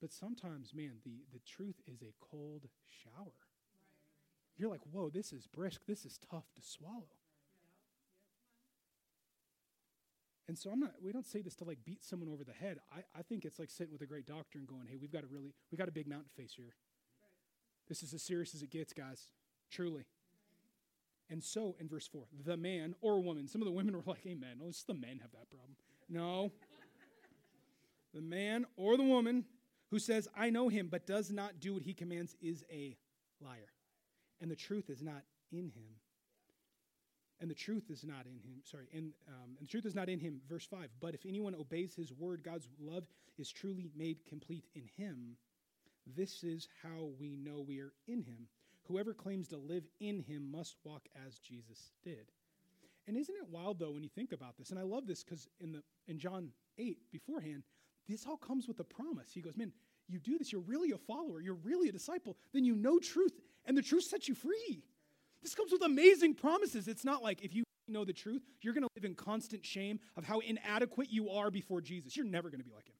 But 0.00 0.12
sometimes, 0.12 0.72
man, 0.74 0.98
the, 1.04 1.24
the 1.32 1.40
truth 1.40 1.80
is 1.86 2.02
a 2.02 2.14
cold 2.20 2.68
shower. 2.86 3.24
Right. 3.24 4.56
You're 4.56 4.70
like, 4.70 4.82
whoa, 4.90 5.10
this 5.10 5.32
is 5.32 5.46
brisk. 5.46 5.82
This 5.86 6.04
is 6.04 6.18
tough 6.30 6.46
to 6.54 6.62
swallow. 6.62 7.17
And 10.48 10.58
so 10.58 10.70
I'm 10.70 10.80
not, 10.80 10.94
we 11.02 11.12
don't 11.12 11.26
say 11.26 11.42
this 11.42 11.54
to 11.56 11.64
like 11.64 11.78
beat 11.84 12.02
someone 12.02 12.30
over 12.30 12.42
the 12.42 12.52
head. 12.52 12.78
I, 12.90 13.00
I 13.18 13.22
think 13.22 13.44
it's 13.44 13.58
like 13.58 13.70
sitting 13.70 13.92
with 13.92 14.00
a 14.00 14.06
great 14.06 14.26
doctor 14.26 14.58
and 14.58 14.66
going, 14.66 14.86
hey, 14.88 14.96
we've 14.98 15.12
got 15.12 15.22
a 15.22 15.26
really, 15.26 15.52
we 15.70 15.76
got 15.76 15.88
a 15.88 15.92
big 15.92 16.08
mountain 16.08 16.30
face 16.36 16.54
here. 16.56 16.74
This 17.86 18.02
is 18.02 18.14
as 18.14 18.22
serious 18.22 18.54
as 18.54 18.62
it 18.62 18.70
gets, 18.70 18.94
guys. 18.94 19.28
Truly. 19.70 20.06
And 21.30 21.44
so 21.44 21.76
in 21.78 21.88
verse 21.88 22.08
4, 22.08 22.22
the 22.46 22.56
man 22.56 22.94
or 23.02 23.20
woman, 23.20 23.46
some 23.46 23.60
of 23.60 23.66
the 23.66 23.72
women 23.72 23.94
were 23.94 24.02
like, 24.06 24.26
amen. 24.26 24.60
Oh, 24.64 24.68
it's 24.68 24.82
the 24.84 24.94
men 24.94 25.20
have 25.20 25.32
that 25.32 25.50
problem. 25.50 25.76
No. 26.08 26.50
the 28.14 28.22
man 28.22 28.64
or 28.76 28.96
the 28.96 29.02
woman 29.02 29.44
who 29.90 29.98
says, 29.98 30.28
I 30.34 30.48
know 30.48 30.70
him, 30.70 30.88
but 30.90 31.06
does 31.06 31.30
not 31.30 31.60
do 31.60 31.74
what 31.74 31.82
he 31.82 31.92
commands 31.92 32.34
is 32.40 32.64
a 32.72 32.96
liar. 33.42 33.72
And 34.40 34.50
the 34.50 34.56
truth 34.56 34.88
is 34.88 35.02
not 35.02 35.22
in 35.52 35.66
him. 35.66 35.96
And 37.40 37.48
the 37.48 37.54
truth 37.54 37.90
is 37.90 38.04
not 38.04 38.26
in 38.26 38.40
him. 38.40 38.60
Sorry, 38.64 38.88
and, 38.92 39.12
um, 39.28 39.56
and 39.58 39.68
the 39.68 39.70
truth 39.70 39.86
is 39.86 39.94
not 39.94 40.08
in 40.08 40.18
him. 40.18 40.40
Verse 40.48 40.66
5 40.66 40.88
But 41.00 41.14
if 41.14 41.24
anyone 41.26 41.54
obeys 41.54 41.94
his 41.94 42.12
word, 42.12 42.42
God's 42.42 42.68
love 42.80 43.04
is 43.38 43.52
truly 43.52 43.90
made 43.96 44.24
complete 44.26 44.66
in 44.74 44.88
him. 44.96 45.36
This 46.16 46.42
is 46.42 46.68
how 46.82 47.10
we 47.20 47.36
know 47.36 47.64
we 47.66 47.80
are 47.80 47.92
in 48.06 48.22
him. 48.22 48.48
Whoever 48.88 49.12
claims 49.12 49.48
to 49.48 49.56
live 49.56 49.84
in 50.00 50.20
him 50.20 50.50
must 50.50 50.76
walk 50.82 51.06
as 51.26 51.38
Jesus 51.38 51.92
did. 52.02 52.32
And 53.06 53.16
isn't 53.16 53.34
it 53.34 53.48
wild 53.50 53.78
though 53.78 53.92
when 53.92 54.02
you 54.02 54.08
think 54.08 54.32
about 54.32 54.56
this? 54.58 54.70
And 54.70 54.78
I 54.78 54.82
love 54.82 55.06
this 55.06 55.22
because 55.22 55.48
in 55.60 55.72
the 55.72 55.82
in 56.08 56.18
John 56.18 56.50
8 56.78 56.98
beforehand, 57.12 57.62
this 58.08 58.26
all 58.26 58.36
comes 58.36 58.66
with 58.66 58.80
a 58.80 58.84
promise. 58.84 59.30
He 59.32 59.40
goes, 59.40 59.56
Man, 59.56 59.72
you 60.08 60.18
do 60.18 60.38
this, 60.38 60.52
you're 60.52 60.62
really 60.62 60.92
a 60.92 60.98
follower, 60.98 61.40
you're 61.40 61.54
really 61.54 61.88
a 61.88 61.92
disciple, 61.92 62.36
then 62.52 62.64
you 62.64 62.74
know 62.74 62.98
truth, 62.98 63.32
and 63.66 63.76
the 63.76 63.82
truth 63.82 64.04
sets 64.04 64.28
you 64.28 64.34
free. 64.34 64.82
This 65.42 65.54
comes 65.54 65.72
with 65.72 65.82
amazing 65.82 66.34
promises. 66.34 66.88
It's 66.88 67.04
not 67.04 67.22
like 67.22 67.42
if 67.42 67.54
you 67.54 67.64
know 67.88 68.04
the 68.04 68.12
truth, 68.12 68.42
you're 68.60 68.74
going 68.74 68.82
to 68.82 68.88
live 68.96 69.04
in 69.04 69.14
constant 69.14 69.64
shame 69.64 70.00
of 70.16 70.24
how 70.24 70.40
inadequate 70.40 71.10
you 71.10 71.30
are 71.30 71.50
before 71.50 71.80
Jesus. 71.80 72.16
You're 72.16 72.26
never 72.26 72.50
going 72.50 72.60
to 72.60 72.64
be 72.64 72.74
like 72.74 72.86
him. 72.86 72.94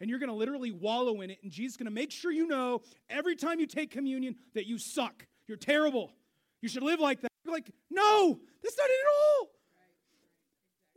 And 0.00 0.10
you're 0.10 0.18
going 0.18 0.30
to 0.30 0.34
literally 0.34 0.70
wallow 0.70 1.22
in 1.22 1.30
it, 1.30 1.38
and 1.42 1.50
Jesus 1.50 1.72
is 1.72 1.76
going 1.78 1.86
to 1.86 1.92
make 1.92 2.10
sure 2.10 2.30
you 2.30 2.46
know 2.46 2.82
every 3.08 3.34
time 3.34 3.60
you 3.60 3.66
take 3.66 3.90
communion 3.90 4.36
that 4.54 4.66
you 4.66 4.78
suck. 4.78 5.26
You're 5.46 5.56
terrible. 5.56 6.12
You 6.60 6.68
should 6.68 6.82
live 6.82 7.00
like 7.00 7.20
that. 7.22 7.30
You're 7.44 7.54
like, 7.54 7.70
no, 7.90 8.38
that's 8.62 8.76
not 8.76 8.88
it 8.88 8.98
at 9.00 9.40
all. 9.40 9.48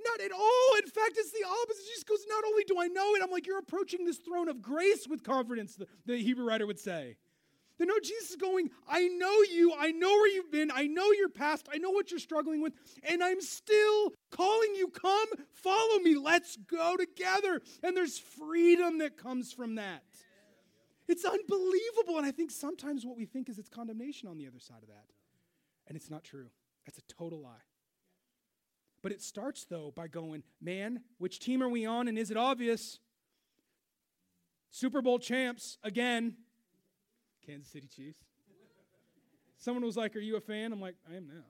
Not 0.03 0.21
at 0.21 0.31
all. 0.31 0.75
In 0.77 0.89
fact, 0.89 1.13
it's 1.17 1.31
the 1.31 1.45
opposite. 1.45 1.83
Jesus 1.87 2.03
goes, 2.03 2.19
Not 2.29 2.43
only 2.45 2.63
do 2.63 2.79
I 2.79 2.87
know 2.87 3.15
it, 3.15 3.21
I'm 3.21 3.29
like, 3.29 3.45
You're 3.45 3.59
approaching 3.59 4.05
this 4.05 4.17
throne 4.17 4.47
of 4.47 4.61
grace 4.61 5.07
with 5.09 5.23
confidence, 5.23 5.75
the, 5.75 5.87
the 6.05 6.17
Hebrew 6.17 6.45
writer 6.45 6.65
would 6.65 6.79
say. 6.79 7.17
They 7.79 7.85
know 7.85 7.97
Jesus 8.03 8.31
is 8.31 8.35
going, 8.35 8.69
I 8.87 9.07
know 9.07 9.41
you. 9.49 9.73
I 9.77 9.91
know 9.91 10.09
where 10.09 10.27
you've 10.27 10.51
been. 10.51 10.69
I 10.69 10.87
know 10.87 11.11
your 11.13 11.29
past. 11.29 11.69
I 11.73 11.77
know 11.77 11.91
what 11.91 12.11
you're 12.11 12.19
struggling 12.19 12.61
with. 12.61 12.73
And 13.03 13.23
I'm 13.23 13.39
still 13.39 14.11
calling 14.31 14.75
you, 14.75 14.89
come, 14.89 15.27
follow 15.53 15.99
me. 15.99 16.15
Let's 16.15 16.57
go 16.57 16.97
together. 16.97 17.61
And 17.81 17.95
there's 17.95 18.19
freedom 18.19 18.97
that 18.97 19.17
comes 19.17 19.53
from 19.53 19.75
that. 19.75 20.03
It's 21.07 21.23
unbelievable. 21.23 22.17
And 22.17 22.25
I 22.25 22.31
think 22.31 22.51
sometimes 22.51 23.05
what 23.05 23.15
we 23.15 23.25
think 23.25 23.47
is 23.47 23.57
it's 23.57 23.69
condemnation 23.69 24.27
on 24.27 24.37
the 24.37 24.45
other 24.45 24.59
side 24.59 24.83
of 24.83 24.89
that. 24.89 25.05
And 25.87 25.95
it's 25.95 26.09
not 26.09 26.25
true. 26.25 26.49
That's 26.85 26.97
a 26.97 27.13
total 27.13 27.41
lie. 27.41 27.63
But 29.01 29.13
it 29.13 29.21
starts, 29.21 29.63
though, 29.63 29.93
by 29.95 30.09
going, 30.09 30.43
man, 30.61 30.99
which 31.17 31.39
team 31.39 31.63
are 31.63 31.69
we 31.69 31.85
on? 31.85 32.09
And 32.09 32.17
is 32.17 32.29
it 32.29 32.35
obvious? 32.35 32.99
Super 34.69 35.01
Bowl 35.01 35.17
champs 35.17 35.77
again, 35.81 36.35
Kansas 37.49 37.71
City 37.71 37.87
Chiefs. 37.87 38.19
Someone 39.57 39.83
was 39.83 39.97
like, 39.97 40.15
Are 40.15 40.19
you 40.19 40.35
a 40.35 40.41
fan? 40.41 40.71
I'm 40.71 40.79
like, 40.79 40.95
I 41.11 41.15
am 41.15 41.27
now. 41.27 41.43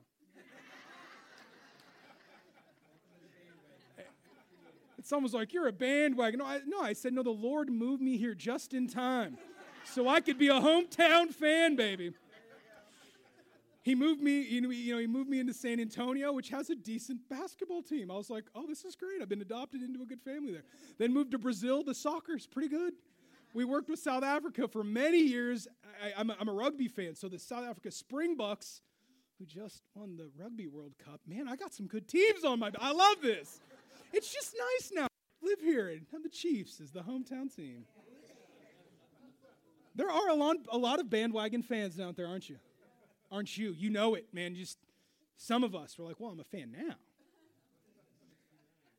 It's 4.98 5.12
almost 5.12 5.34
like 5.34 5.54
you're 5.54 5.68
a 5.68 5.72
bandwagon. 5.72 6.40
No 6.40 6.46
I, 6.46 6.60
no, 6.66 6.82
I 6.82 6.94
said, 6.94 7.14
no, 7.14 7.24
the 7.24 7.32
Lord 7.32 7.70
moved 7.70 8.02
me 8.02 8.18
here 8.18 8.36
just 8.36 8.74
in 8.74 8.88
time 8.88 9.38
so 9.86 10.08
I 10.08 10.22
could 10.22 10.38
be 10.38 10.50
a 10.50 10.54
hometown 10.54 11.34
fan, 11.34 11.76
baby. 11.76 12.14
He 13.82 13.96
moved 13.96 14.22
me, 14.22 14.42
you 14.42 14.62
know, 14.62 14.70
he 15.00 15.08
moved 15.08 15.30
me 15.30 15.40
into 15.40 15.54
San 15.54 15.80
Antonio, 15.80 16.32
which 16.32 16.50
has 16.50 16.70
a 16.70 16.76
decent 16.76 17.28
basketball 17.30 17.82
team. 17.82 18.12
I 18.12 18.16
was 18.16 18.30
like, 18.30 18.44
oh, 18.54 18.68
this 18.68 18.86
is 18.86 18.96
great. 18.96 19.22
I've 19.22 19.30
been 19.30 19.42
adopted 19.42 19.82
into 19.82 20.02
a 20.04 20.06
good 20.06 20.22
family 20.22 20.52
there. 20.52 20.66
Then 20.98 21.14
moved 21.14 21.32
to 21.32 21.40
Brazil. 21.40 21.84
The 21.84 21.96
soccer's 21.96 22.46
pretty 22.46 22.70
good. 22.70 22.94
We 23.54 23.66
worked 23.66 23.90
with 23.90 24.00
South 24.00 24.24
Africa 24.24 24.68
for 24.68 24.84
many 24.84 25.20
years. 25.20 25.68
I, 26.04 26.22
am 26.22 26.30
a, 26.30 26.38
I'm 26.40 26.48
a 26.48 26.54
rugby 26.54 26.88
fan, 26.88 27.16
so 27.16 27.28
the 27.28 27.40
South 27.40 27.66
Africa 27.66 27.92
Springboks, 27.92 28.82
who 29.38 29.46
just 29.46 29.82
won 29.96 30.18
the 30.18 30.30
Rugby 30.38 30.68
World 30.68 30.94
Cup, 31.04 31.22
man, 31.28 31.48
I 31.48 31.56
got 31.56 31.74
some 31.74 31.88
good 31.88 32.08
teams 32.08 32.44
on 32.44 32.60
my. 32.60 32.72
I 32.80 32.92
love 32.92 33.18
this. 33.22 33.60
It's 34.14 34.32
just 34.32 34.56
nice 34.58 34.92
now. 34.94 35.08
Live 35.42 35.62
here 35.62 35.90
and 35.90 36.06
have 36.12 36.24
the 36.24 36.30
Chiefs 36.30 36.80
as 36.82 36.92
the 36.92 37.02
hometown 37.02 37.54
team. 37.54 37.86
There 39.96 40.10
are 40.10 40.30
a 40.30 40.36
lot, 40.36 40.58
a 40.72 40.78
lot 40.78 41.00
of 41.00 41.10
bandwagon 41.10 41.64
fans 41.64 42.00
out 42.00 42.16
there, 42.16 42.28
aren't 42.28 42.50
you? 42.50 42.58
aren't 43.32 43.58
you? 43.58 43.76
You 43.78 43.90
know 43.90 44.16
it, 44.16 44.28
man. 44.34 44.56
Just 44.56 44.78
some 45.38 45.64
of 45.64 45.76
us 45.76 45.98
were 45.98 46.06
like, 46.06 46.20
well, 46.20 46.32
I'm 46.32 46.40
a 46.40 46.44
fan 46.44 46.72
now. 46.72 46.96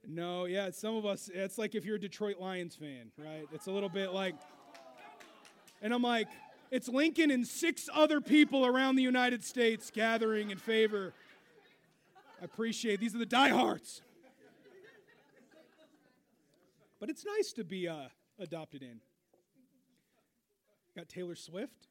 No, 0.07 0.47
yeah, 0.47 0.71
some 0.71 0.97
of 0.97 1.07
us, 1.07 1.31
it's 1.33 1.59
like 1.59 1.75
if 1.75 1.85
you're 1.85 1.97
a 1.97 2.01
Detroit 2.01 2.39
Lions 2.41 2.75
fan, 2.75 3.13
right? 3.19 3.47
It's 3.53 3.67
a 3.67 3.71
little 3.71 3.89
bit 3.89 4.13
like, 4.13 4.35
and 5.83 5.93
I'm 5.93 6.03
like, 6.03 6.29
it's 6.71 6.89
Lincoln 6.89 7.31
and 7.31 7.47
six 7.47 7.89
other 7.93 8.21
people 8.21 8.65
around 8.65 8.97
the 8.97 9.03
United 9.03 9.45
States 9.45 9.91
gathering 9.91 10.51
in 10.51 10.59
favor. 10.59 11.13
I 12.41 12.45
appreciate 12.45 13.01
these 13.01 13.15
are 13.15 13.19
the 13.19 13.27
diehards. 13.27 14.03
But 16.99 17.09
it's 17.09 17.25
nice 17.25 17.53
to 17.55 17.65
be 17.65 17.89
uh, 17.89 18.09
adopted 18.39 18.83
in. 18.83 19.01
Got 20.97 21.09
Taylor 21.09 21.35
Swift. 21.35 21.89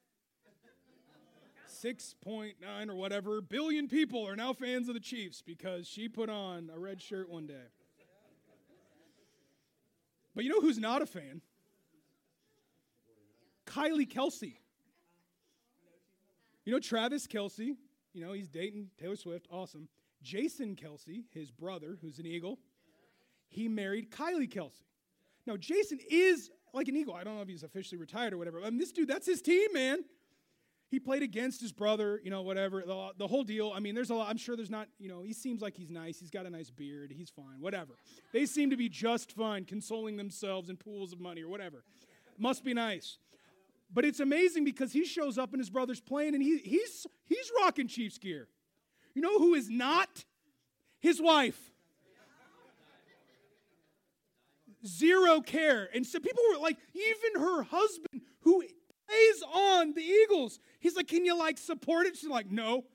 6.9 1.84 2.54
or 2.90 2.96
whatever 2.96 3.42
billion 3.42 3.88
people 3.88 4.28
are 4.28 4.36
now 4.36 4.54
fans 4.54 4.90
of 4.90 4.96
the 4.96 5.00
Chiefs 5.00 5.42
because 5.42 5.88
she 5.88 6.10
put 6.10 6.30
on 6.30 6.70
a 6.74 6.80
red 6.80 7.02
shirt 7.02 7.30
one 7.30 7.48
day. 7.48 7.68
But 10.40 10.46
you 10.46 10.52
know 10.52 10.62
who's 10.62 10.80
not 10.80 11.02
a 11.02 11.06
fan? 11.06 11.42
Kylie 13.66 14.08
Kelce. 14.08 14.54
You 16.64 16.72
know 16.72 16.80
Travis 16.80 17.28
Kelce, 17.28 17.76
you 18.14 18.26
know, 18.26 18.32
he's 18.32 18.48
dating 18.48 18.88
Taylor 18.98 19.18
Swift, 19.18 19.48
awesome. 19.52 19.90
Jason 20.24 20.78
Kelce, 20.78 21.26
his 21.34 21.52
brother, 21.52 21.98
who's 22.02 22.20
an 22.20 22.26
Eagle, 22.26 22.58
he 23.50 23.68
married 23.68 24.12
Kylie 24.12 24.50
Kelce. 24.50 24.80
Now, 25.46 25.58
Jason 25.58 26.00
is 26.10 26.52
like 26.74 26.88
an 26.88 26.96
Eagle. 26.96 27.16
I 27.16 27.26
don't 27.26 27.36
know 27.36 27.42
if 27.42 27.50
he's 27.50 27.64
officially 27.64 27.98
retired 27.98 28.32
or 28.32 28.38
whatever. 28.38 28.62
I 28.62 28.70
mean, 28.70 28.80
this 28.80 28.94
dude, 28.94 29.10
that's 29.10 29.28
his 29.28 29.42
team, 29.42 29.74
man 29.74 30.06
he 30.90 31.00
played 31.00 31.22
against 31.22 31.62
his 31.62 31.72
brother, 31.72 32.20
you 32.24 32.32
know, 32.32 32.42
whatever, 32.42 32.82
the, 32.86 33.10
the, 33.18 33.28
whole 33.28 33.44
deal. 33.44 33.72
I 33.74 33.80
mean, 33.80 33.94
there's 33.94 34.10
a 34.10 34.16
lot, 34.16 34.28
I'm 34.28 34.38
sure 34.38 34.56
there's 34.56 34.72
not, 34.72 34.88
you 34.98 35.08
know, 35.08 35.22
he 35.22 35.34
seems 35.34 35.62
like 35.62 35.76
he's 35.76 35.92
nice. 35.92 36.20
He's 36.20 36.32
got 36.32 36.48
a 36.48 36.50
nice 36.50 36.72
beard. 36.72 37.14
He's 37.16 37.30
fine, 37.30 37.60
whatever. 37.60 37.94
They 38.34 38.48
seem 38.48 38.72
to 38.72 38.78
be 38.78 38.90
just 38.90 39.32
fine, 39.34 39.66
consoling 39.66 40.18
themselves 40.18 40.68
in 40.70 40.78
pools 40.78 41.14
of 41.14 41.20
money 41.20 41.44
or 41.44 41.48
whatever. 41.48 41.84
Must 42.40 42.64
be 42.64 42.74
nice. 42.74 43.20
But 43.94 44.04
it's 44.04 44.20
amazing 44.20 44.66
because 44.66 44.92
he 44.92 45.06
shows 45.06 45.38
up 45.38 45.54
in 45.54 45.60
his 45.60 45.70
brother's 45.70 46.02
plane 46.02 46.34
and 46.34 46.42
he, 46.42 46.58
he's, 46.58 47.06
he's 47.28 47.52
rocking 47.62 47.88
Chiefs 47.88 48.18
gear. 48.18 48.48
You 49.14 49.22
know 49.22 49.38
who 49.38 49.54
is 49.54 49.70
not? 49.70 50.26
His 51.00 51.22
wife. 51.22 51.60
Zero 54.86 55.42
care. 55.42 55.90
And 55.94 56.06
so 56.06 56.20
people 56.20 56.42
were 56.52 56.60
like, 56.60 56.78
even 56.94 57.42
her 57.42 57.64
husband, 57.64 58.22
who 58.42 58.64
plays 59.10 59.44
on 59.54 59.94
the 59.94 60.02
Eagles. 60.02 60.60
He's 60.80 60.96
like, 60.96 61.08
Can 61.08 61.26
you 61.26 61.38
like 61.38 61.58
support 61.58 62.06
it? 62.06 62.18
She's 62.18 62.30
like, 62.30 62.50
No. 62.50 62.86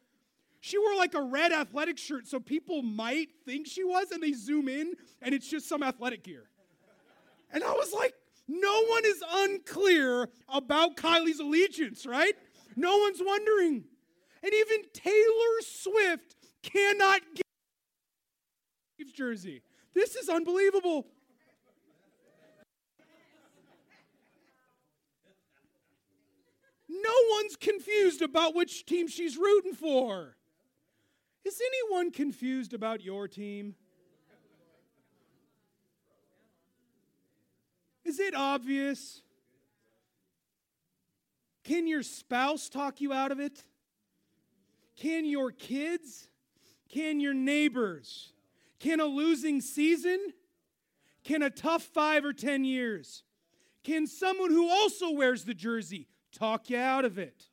She 0.60 0.78
wore 0.78 0.96
like 0.96 1.14
a 1.14 1.22
red 1.22 1.52
athletic 1.52 1.98
shirt, 1.98 2.26
so 2.26 2.40
people 2.40 2.80
might 2.80 3.28
think 3.44 3.66
she 3.66 3.84
was, 3.84 4.10
and 4.12 4.22
they 4.22 4.32
zoom 4.32 4.68
in, 4.68 4.94
and 5.20 5.34
it's 5.34 5.48
just 5.48 5.68
some 5.68 5.82
athletic 5.82 6.24
gear. 6.24 6.48
And 7.52 7.62
I 7.62 7.72
was 7.72 7.92
like, 7.92 8.14
No 8.48 8.84
one 8.86 9.04
is 9.04 9.22
unclear 9.30 10.28
about 10.48 10.96
Kylie's 10.96 11.40
allegiance, 11.40 12.06
right? 12.06 12.34
No 12.76 12.96
one's 12.98 13.20
wondering. 13.24 13.84
And 14.42 14.52
even 14.52 14.82
Taylor 14.92 15.60
Swift 15.60 16.36
cannot 16.62 17.20
get 17.34 17.44
jersey. 19.14 19.62
This 19.94 20.16
is 20.16 20.28
unbelievable. 20.28 21.06
Everyone's 27.05 27.57
confused 27.57 28.22
about 28.22 28.55
which 28.55 28.84
team 28.86 29.09
she's 29.09 29.36
rooting 29.36 29.74
for. 29.74 30.36
Is 31.44 31.61
anyone 31.61 32.11
confused 32.11 32.72
about 32.72 33.02
your 33.02 33.28
team? 33.28 33.74
Is 38.05 38.18
it 38.18 38.34
obvious? 38.34 39.22
Can 41.64 41.86
your 41.86 42.02
spouse 42.02 42.68
talk 42.68 43.00
you 43.00 43.12
out 43.12 43.32
of 43.32 43.40
it? 43.40 43.64
Can 44.96 45.24
your 45.24 45.50
kids? 45.50 46.28
Can 46.88 47.20
your 47.20 47.34
neighbors? 47.34 48.32
Can 48.78 49.00
a 49.00 49.07
losing 49.07 49.61
season? 49.61 50.18
Can 51.24 51.42
a 51.42 51.50
tough 51.50 51.82
five 51.82 52.24
or 52.24 52.32
ten 52.32 52.64
years? 52.64 53.24
Can 53.82 54.07
someone 54.07 54.50
who 54.50 54.68
also 54.70 55.11
wears 55.11 55.44
the 55.44 55.55
jersey 55.55 56.07
talk 56.35 56.68
you 56.68 56.78
out 56.78 57.05
of 57.05 57.18
it? 57.18 57.45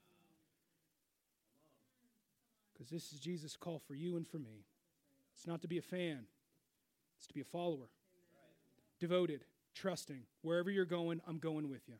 Because 2.73 2.89
this 2.89 3.13
is 3.13 3.19
Jesus' 3.19 3.55
call 3.55 3.79
for 3.79 3.93
you 3.93 4.17
and 4.17 4.27
for 4.27 4.39
me. 4.39 4.65
It's 5.35 5.47
not 5.47 5.61
to 5.61 5.67
be 5.67 5.77
a 5.77 5.81
fan, 5.81 6.25
it's 7.17 7.27
to 7.27 7.33
be 7.33 7.41
a 7.41 7.45
follower. 7.45 7.89
Devoted, 8.99 9.45
trusting. 9.73 10.21
Wherever 10.41 10.69
you're 10.69 10.85
going, 10.85 11.21
I'm 11.27 11.39
going 11.39 11.69
with 11.69 11.87
you. 11.87 11.95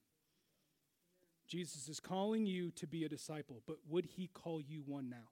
Jesus 1.48 1.90
is 1.90 2.00
calling 2.00 2.46
you 2.46 2.72
to 2.72 2.88
be 2.88 3.04
a 3.04 3.10
disciple, 3.10 3.62
but 3.68 3.78
would 3.90 4.06
he 4.06 4.28
call 4.28 4.62
you 4.62 4.84
one 4.86 5.10
now? 5.10 5.30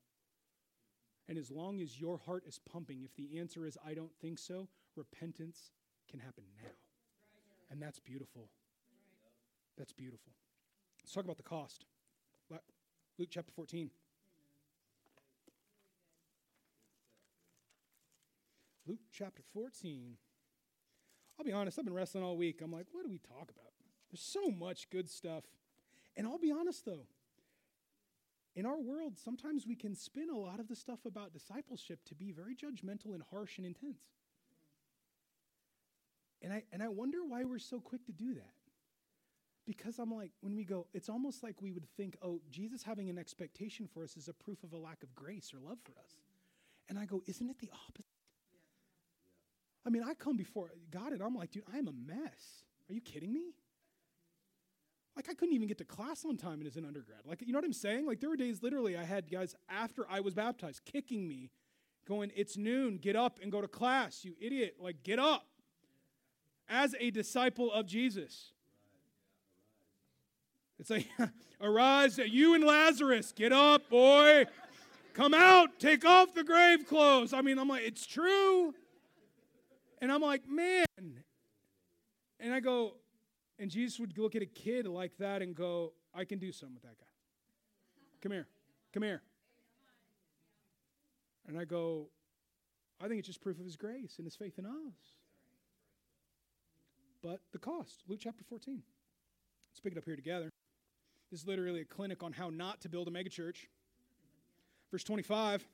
And 1.30 1.38
as 1.38 1.52
long 1.52 1.80
as 1.80 2.02
your 2.02 2.18
heart 2.18 2.44
is 2.48 2.60
pumping, 2.70 3.04
if 3.04 3.16
the 3.16 3.40
answer 3.40 3.66
is, 3.66 3.78
I 3.86 3.94
don't 3.94 4.12
think 4.20 4.40
so, 4.40 4.68
repentance 4.96 5.72
can 6.10 6.20
happen 6.20 6.44
now. 6.62 6.72
And 7.72 7.82
that's 7.82 8.00
beautiful. 8.00 8.50
That's 9.78 9.94
beautiful. 9.94 10.34
Let's 11.10 11.16
talk 11.16 11.26
about 11.26 11.38
the 11.38 11.44
cost. 11.44 11.86
Luke 13.18 13.30
chapter 13.32 13.52
14. 13.52 13.90
Luke 18.86 19.00
chapter 19.12 19.42
14. 19.52 20.18
I'll 21.40 21.46
be 21.46 21.52
honest, 21.52 21.80
I've 21.80 21.86
been 21.86 21.96
wrestling 21.96 22.24
all 22.24 22.38
week. 22.38 22.62
I'm 22.62 22.72
like, 22.72 22.86
what 22.92 23.04
do 23.04 23.10
we 23.10 23.18
talk 23.18 23.50
about? 23.50 23.74
There's 24.12 24.22
so 24.22 24.52
much 24.52 24.88
good 24.92 25.10
stuff. 25.10 25.46
And 26.16 26.28
I'll 26.28 26.38
be 26.38 26.52
honest 26.52 26.86
though, 26.86 27.08
in 28.56 28.68
our 28.68 28.80
world, 28.80 29.18
sometimes 29.18 29.66
we 29.66 29.74
can 29.74 29.96
spin 29.96 30.30
a 30.30 30.38
lot 30.38 30.60
of 30.60 30.68
the 30.68 30.76
stuff 30.76 31.00
about 31.08 31.34
discipleship 31.34 32.06
to 32.06 32.14
be 32.14 32.32
very 32.32 32.54
judgmental 32.56 33.16
and 33.16 33.24
harsh 33.32 33.58
and 33.58 33.66
intense. 33.66 34.04
And 36.44 36.54
I, 36.54 36.66
and 36.72 36.84
I 36.84 36.90
wonder 36.90 37.26
why 37.28 37.46
we're 37.46 37.58
so 37.58 37.80
quick 37.80 38.06
to 38.06 38.12
do 38.12 38.36
that. 38.36 38.59
Because 39.70 40.00
I'm 40.00 40.12
like, 40.12 40.32
when 40.42 40.56
we 40.56 40.64
go, 40.64 40.88
it's 40.96 41.10
almost 41.10 41.44
like 41.44 41.62
we 41.62 41.72
would 41.72 41.88
think, 41.96 42.18
oh, 42.24 42.42
Jesus 42.50 42.82
having 42.82 43.08
an 43.08 43.20
expectation 43.20 43.88
for 43.88 44.04
us 44.04 44.18
is 44.18 44.28
a 44.28 44.34
proof 44.34 44.64
of 44.64 44.74
a 44.74 44.78
lack 44.78 45.04
of 45.04 45.14
grace 45.14 45.54
or 45.54 45.60
love 45.60 45.78
for 45.84 45.92
us. 46.04 46.16
And 46.90 46.98
I 46.98 47.06
go, 47.06 47.22
isn't 47.28 47.48
it 47.48 47.60
the 47.60 47.70
opposite? 47.88 48.08
I 49.86 49.92
mean, 49.92 50.02
I 50.02 50.16
come 50.16 50.38
before 50.38 50.72
God 50.90 51.14
and 51.14 51.22
I'm 51.22 51.36
like, 51.36 51.52
dude, 51.52 51.66
I'm 51.72 51.88
a 51.88 51.92
mess. 51.92 52.64
Are 52.90 52.94
you 52.96 53.00
kidding 53.00 53.32
me? 53.32 53.54
Like, 55.16 55.30
I 55.30 55.36
couldn't 55.36 55.54
even 55.54 55.68
get 55.68 55.78
to 55.78 55.86
class 55.86 56.26
on 56.26 56.36
time 56.36 56.66
as 56.66 56.76
an 56.76 56.84
undergrad. 56.84 57.20
Like, 57.24 57.44
you 57.46 57.54
know 57.54 57.60
what 57.60 57.66
I'm 57.66 57.72
saying? 57.72 58.08
Like, 58.08 58.22
there 58.22 58.30
were 58.32 58.38
days 58.38 58.64
literally 58.64 58.98
I 58.98 59.04
had 59.04 59.30
guys 59.30 59.54
after 59.70 60.08
I 60.10 60.20
was 60.22 60.34
baptized 60.34 60.82
kicking 60.84 61.28
me, 61.28 61.52
going, 62.08 62.32
It's 62.36 62.58
noon, 62.58 62.98
get 62.98 63.16
up 63.16 63.38
and 63.40 63.52
go 63.52 63.62
to 63.62 63.68
class, 63.68 64.26
you 64.26 64.34
idiot. 64.42 64.78
Like, 64.80 65.04
get 65.04 65.20
up. 65.20 65.46
As 66.68 66.96
a 67.00 67.12
disciple 67.12 67.72
of 67.72 67.86
Jesus. 67.86 68.54
It's 70.80 70.90
like, 70.90 71.08
arise, 71.62 72.18
you 72.18 72.56
and 72.56 72.64
Lazarus, 72.64 73.34
get 73.36 73.52
up, 73.52 73.90
boy. 73.90 74.46
Come 75.14 75.34
out, 75.34 75.80
take 75.80 76.06
off 76.06 76.34
the 76.34 76.44
grave 76.44 76.88
clothes. 76.88 77.34
I 77.34 77.42
mean, 77.42 77.60
I'm 77.60 77.68
like, 77.68 77.84
it's 77.84 78.06
true. 78.06 78.74
And 80.02 80.12
I'm 80.12 80.22
like, 80.22 80.48
man. 80.48 80.86
And 82.40 82.54
I 82.54 82.62
go, 82.62 82.94
and 83.58 83.70
Jesus 83.70 84.00
would 84.00 84.18
look 84.18 84.36
at 84.36 84.42
a 84.42 84.46
kid 84.46 84.88
like 84.88 85.18
that 85.18 85.42
and 85.42 85.54
go, 85.54 85.92
I 86.16 86.24
can 86.24 86.40
do 86.40 86.52
something 86.54 86.76
with 86.76 86.84
that 86.84 86.98
guy. 86.98 87.06
Come 88.22 88.32
here. 88.32 88.48
Come 88.94 89.04
here. 89.04 89.22
And 91.48 91.58
I 91.58 91.66
go, 91.66 92.08
I 93.02 93.08
think 93.08 93.20
it's 93.20 93.28
just 93.28 93.42
proof 93.42 93.60
of 93.60 93.66
his 93.66 93.76
grace 93.76 94.16
and 94.18 94.26
his 94.26 94.36
faith 94.36 94.58
in 94.58 94.66
us. 94.66 95.18
But 97.22 97.42
the 97.52 97.60
cost, 97.60 98.04
Luke 98.08 98.20
chapter 98.22 98.44
14. 98.46 98.82
Let's 99.72 99.80
pick 99.82 99.94
it 99.94 99.98
up 99.98 100.06
here 100.06 100.16
together. 100.16 100.50
This 101.32 101.42
is 101.42 101.48
literally 101.48 101.82
a 101.82 101.86
clinic 101.86 102.24
on 102.24 102.34
how 102.34 102.50
not 102.50 102.82
to 102.82 102.90
build 102.90 103.08
a 103.08 103.12
megachurch. 103.12 103.68
Verse 104.92 105.04
25 105.04 105.68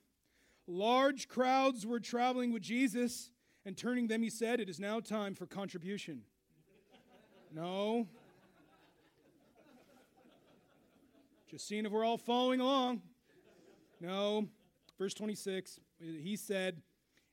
Large 0.68 1.28
crowds 1.28 1.86
were 1.86 2.00
traveling 2.00 2.52
with 2.52 2.62
Jesus, 2.62 3.30
and 3.66 3.78
turning 3.78 4.08
them, 4.08 4.22
he 4.22 4.30
said, 4.30 4.60
It 4.60 4.70
is 4.70 4.80
now 4.80 5.00
time 5.00 5.34
for 5.34 5.46
contribution. 5.46 6.24
No. 7.54 8.08
Just 11.50 11.68
seeing 11.68 11.86
if 11.86 11.92
we're 11.92 12.04
all 12.04 12.18
following 12.18 12.60
along. 12.60 13.02
No. 14.02 14.48
Verse 14.98 15.14
26, 15.14 15.80
he 16.00 16.36
said, 16.36 16.82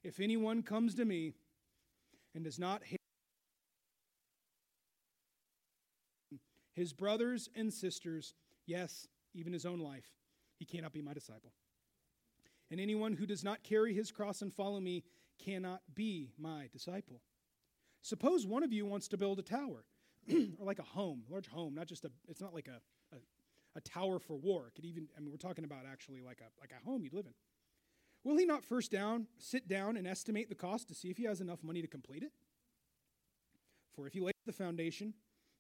If 0.05 0.21
anyone 0.21 0.63
comes 0.63 0.95
to 0.97 1.05
me 1.05 1.35
and 2.35 2.45
does 2.45 2.59
not 2.59 2.85
hate 2.85 3.02
his 6.75 6.93
brothers 6.93 7.49
and 7.55 7.73
sisters, 7.73 8.35
yes, 8.67 9.07
even 9.35 9.53
his 9.53 9.67
own 9.67 9.81
life, 9.81 10.11
he 10.59 10.65
cannot 10.65 10.93
be 10.93 11.03
my 11.03 11.13
disciple. 11.13 11.53
And 12.71 12.81
anyone 12.81 13.15
who 13.15 13.27
does 13.27 13.45
not 13.45 13.63
carry 13.63 13.93
his 13.93 14.11
cross 14.11 14.43
and 14.43 14.53
follow 14.53 14.81
me 14.81 15.05
cannot 15.39 15.83
be 15.95 16.31
my 16.39 16.69
disciple. 16.73 17.21
Suppose 18.01 18.47
one 18.47 18.63
of 18.63 18.73
you 18.73 18.87
wants 18.87 19.09
to 19.09 19.17
build 19.17 19.39
a 19.39 19.43
tower, 19.43 19.85
or 20.33 20.65
like 20.67 20.79
a 20.79 20.85
home, 20.85 21.23
a 21.29 21.33
large 21.33 21.49
home, 21.49 21.75
not 21.75 21.87
just 21.87 22.05
a, 22.05 22.11
it's 22.29 22.41
not 22.41 22.55
like 22.55 22.69
a, 22.69 22.81
a, 23.15 23.19
a 23.77 23.81
tower 23.81 24.19
for 24.19 24.37
war. 24.37 24.69
It 24.69 24.75
could 24.75 24.85
even, 24.85 25.09
I 25.17 25.21
mean, 25.21 25.31
we're 25.31 25.37
talking 25.37 25.65
about 25.65 25.85
actually 25.91 26.23
like 26.23 26.41
a, 26.41 26.49
like 26.61 26.73
a 26.73 26.85
home 26.85 27.05
you'd 27.05 27.13
live 27.13 27.27
in. 27.27 27.35
Will 28.25 28.39
he 28.39 28.47
not 28.47 28.65
first 28.65 28.91
down, 28.91 29.27
sit 29.39 29.69
down 29.69 29.97
and 29.97 30.07
estimate 30.07 30.49
the 30.49 30.55
cost 30.55 30.89
to 30.89 30.95
see 30.95 31.11
if 31.11 31.17
he 31.17 31.25
has 31.25 31.41
enough 31.41 31.63
money 31.63 31.83
to 31.83 31.89
complete 31.89 32.23
it? 32.23 32.33
For 33.95 34.07
if 34.07 34.13
he 34.13 34.21
lays 34.21 34.33
the 34.47 34.53
foundation 34.53 35.15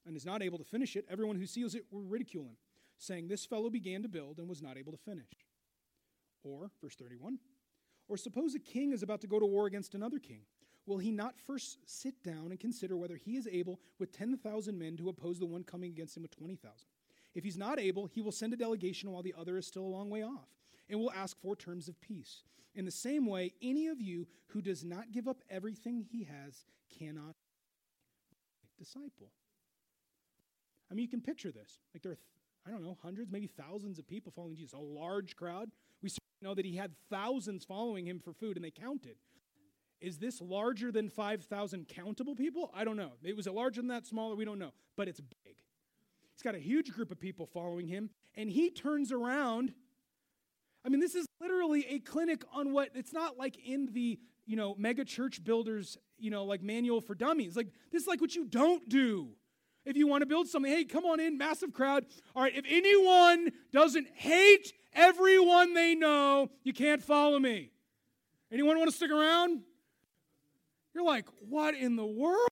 and 0.06 0.16
is 0.16 0.26
not 0.26 0.42
able 0.42 0.58
to 0.58 0.64
finish 0.64 0.96
it, 0.96 1.06
everyone 1.10 1.36
who 1.36 1.46
sees 1.46 1.74
it 1.74 1.84
will 1.90 2.02
ridicule 2.02 2.44
him, 2.44 2.56
saying, 2.98 3.28
This 3.28 3.44
fellow 3.44 3.70
began 3.70 4.02
to 4.02 4.08
build 4.08 4.38
and 4.38 4.48
was 4.48 4.62
not 4.62 4.76
able 4.76 4.92
to 4.92 4.98
finish. 4.98 5.46
Or, 6.44 6.70
verse 6.80 6.96
31, 6.96 7.38
or 8.08 8.16
suppose 8.16 8.54
a 8.54 8.58
king 8.58 8.92
is 8.92 9.02
about 9.02 9.20
to 9.20 9.26
go 9.26 9.38
to 9.38 9.46
war 9.46 9.66
against 9.66 9.94
another 9.94 10.18
king. 10.18 10.42
Will 10.86 10.98
he 10.98 11.12
not 11.12 11.38
first 11.38 11.78
sit 11.86 12.22
down 12.24 12.50
and 12.50 12.58
consider 12.58 12.96
whether 12.96 13.16
he 13.16 13.36
is 13.36 13.48
able 13.50 13.78
with 14.00 14.12
10,000 14.12 14.76
men 14.76 14.96
to 14.96 15.08
oppose 15.08 15.38
the 15.38 15.46
one 15.46 15.62
coming 15.62 15.90
against 15.90 16.16
him 16.16 16.22
with 16.22 16.36
20,000? 16.36 16.86
If 17.34 17.44
he's 17.44 17.56
not 17.56 17.78
able, 17.78 18.06
he 18.06 18.20
will 18.20 18.32
send 18.32 18.52
a 18.52 18.56
delegation 18.56 19.10
while 19.10 19.22
the 19.22 19.34
other 19.38 19.56
is 19.56 19.66
still 19.66 19.84
a 19.84 19.86
long 19.86 20.10
way 20.10 20.22
off, 20.22 20.48
and 20.88 20.98
will 20.98 21.12
ask 21.12 21.40
for 21.40 21.54
terms 21.54 21.88
of 21.88 22.00
peace. 22.00 22.42
In 22.74 22.84
the 22.84 22.90
same 22.90 23.26
way, 23.26 23.52
any 23.62 23.86
of 23.86 24.00
you 24.00 24.26
who 24.48 24.60
does 24.60 24.84
not 24.84 25.12
give 25.12 25.28
up 25.28 25.42
everything 25.48 26.04
he 26.10 26.24
has 26.24 26.64
cannot 26.98 27.36
disciple. 28.78 29.30
I 30.92 30.94
mean, 30.94 31.04
you 31.04 31.08
can 31.08 31.22
picture 31.22 31.50
this. 31.50 31.80
Like 31.94 32.02
there 32.02 32.12
are, 32.12 32.18
I 32.66 32.70
don't 32.70 32.82
know, 32.82 32.98
hundreds, 33.02 33.32
maybe 33.32 33.46
thousands 33.46 33.98
of 33.98 34.06
people 34.06 34.30
following 34.36 34.56
Jesus, 34.56 34.74
a 34.74 34.78
large 34.78 35.34
crowd. 35.36 35.70
We 36.02 36.10
know 36.42 36.54
that 36.54 36.66
he 36.66 36.76
had 36.76 36.92
thousands 37.08 37.64
following 37.64 38.06
him 38.06 38.20
for 38.20 38.34
food, 38.34 38.56
and 38.56 38.64
they 38.64 38.70
counted. 38.70 39.16
Is 40.02 40.18
this 40.18 40.40
larger 40.40 40.92
than 40.92 41.08
5,000 41.08 41.88
countable 41.88 42.34
people? 42.34 42.70
I 42.74 42.84
don't 42.84 42.96
know. 42.96 43.12
It 43.22 43.36
was 43.36 43.46
it 43.46 43.54
larger 43.54 43.80
than 43.80 43.88
that, 43.88 44.06
smaller? 44.06 44.34
We 44.34 44.44
don't 44.44 44.58
know. 44.58 44.72
But 44.96 45.08
it's 45.08 45.20
big. 45.20 45.56
He's 46.34 46.42
got 46.42 46.54
a 46.54 46.58
huge 46.58 46.92
group 46.92 47.10
of 47.10 47.18
people 47.20 47.46
following 47.46 47.86
him, 47.86 48.10
and 48.34 48.50
he 48.50 48.70
turns 48.70 49.12
around. 49.12 49.72
I 50.84 50.88
mean, 50.88 51.00
this 51.00 51.14
is 51.14 51.24
literally 51.40 51.86
a 51.88 52.00
clinic 52.00 52.42
on 52.52 52.72
what 52.72 52.90
it's 52.94 53.12
not 53.12 53.38
like 53.38 53.56
in 53.64 53.88
the 53.92 54.18
you 54.44 54.56
know 54.56 54.74
mega 54.76 55.04
church 55.04 55.44
builders 55.44 55.96
you 56.18 56.30
know 56.30 56.44
like 56.44 56.62
manual 56.62 57.00
for 57.00 57.14
dummies. 57.14 57.56
Like 57.56 57.68
this 57.92 58.02
is 58.02 58.08
like 58.08 58.20
what 58.20 58.34
you 58.34 58.44
don't 58.44 58.88
do. 58.88 59.30
If 59.84 59.96
you 59.96 60.06
want 60.06 60.22
to 60.22 60.26
build 60.26 60.48
something, 60.48 60.70
hey, 60.70 60.84
come 60.84 61.04
on 61.04 61.18
in, 61.18 61.36
massive 61.36 61.72
crowd. 61.72 62.06
All 62.36 62.42
right, 62.42 62.54
if 62.54 62.64
anyone 62.68 63.50
doesn't 63.72 64.06
hate 64.14 64.72
everyone 64.94 65.74
they 65.74 65.94
know, 65.94 66.50
you 66.62 66.72
can't 66.72 67.02
follow 67.02 67.38
me. 67.38 67.70
Anyone 68.52 68.78
want 68.78 68.90
to 68.90 68.96
stick 68.96 69.10
around? 69.10 69.62
You're 70.94 71.04
like, 71.04 71.26
what 71.48 71.74
in 71.74 71.96
the 71.96 72.06
world? 72.06 72.48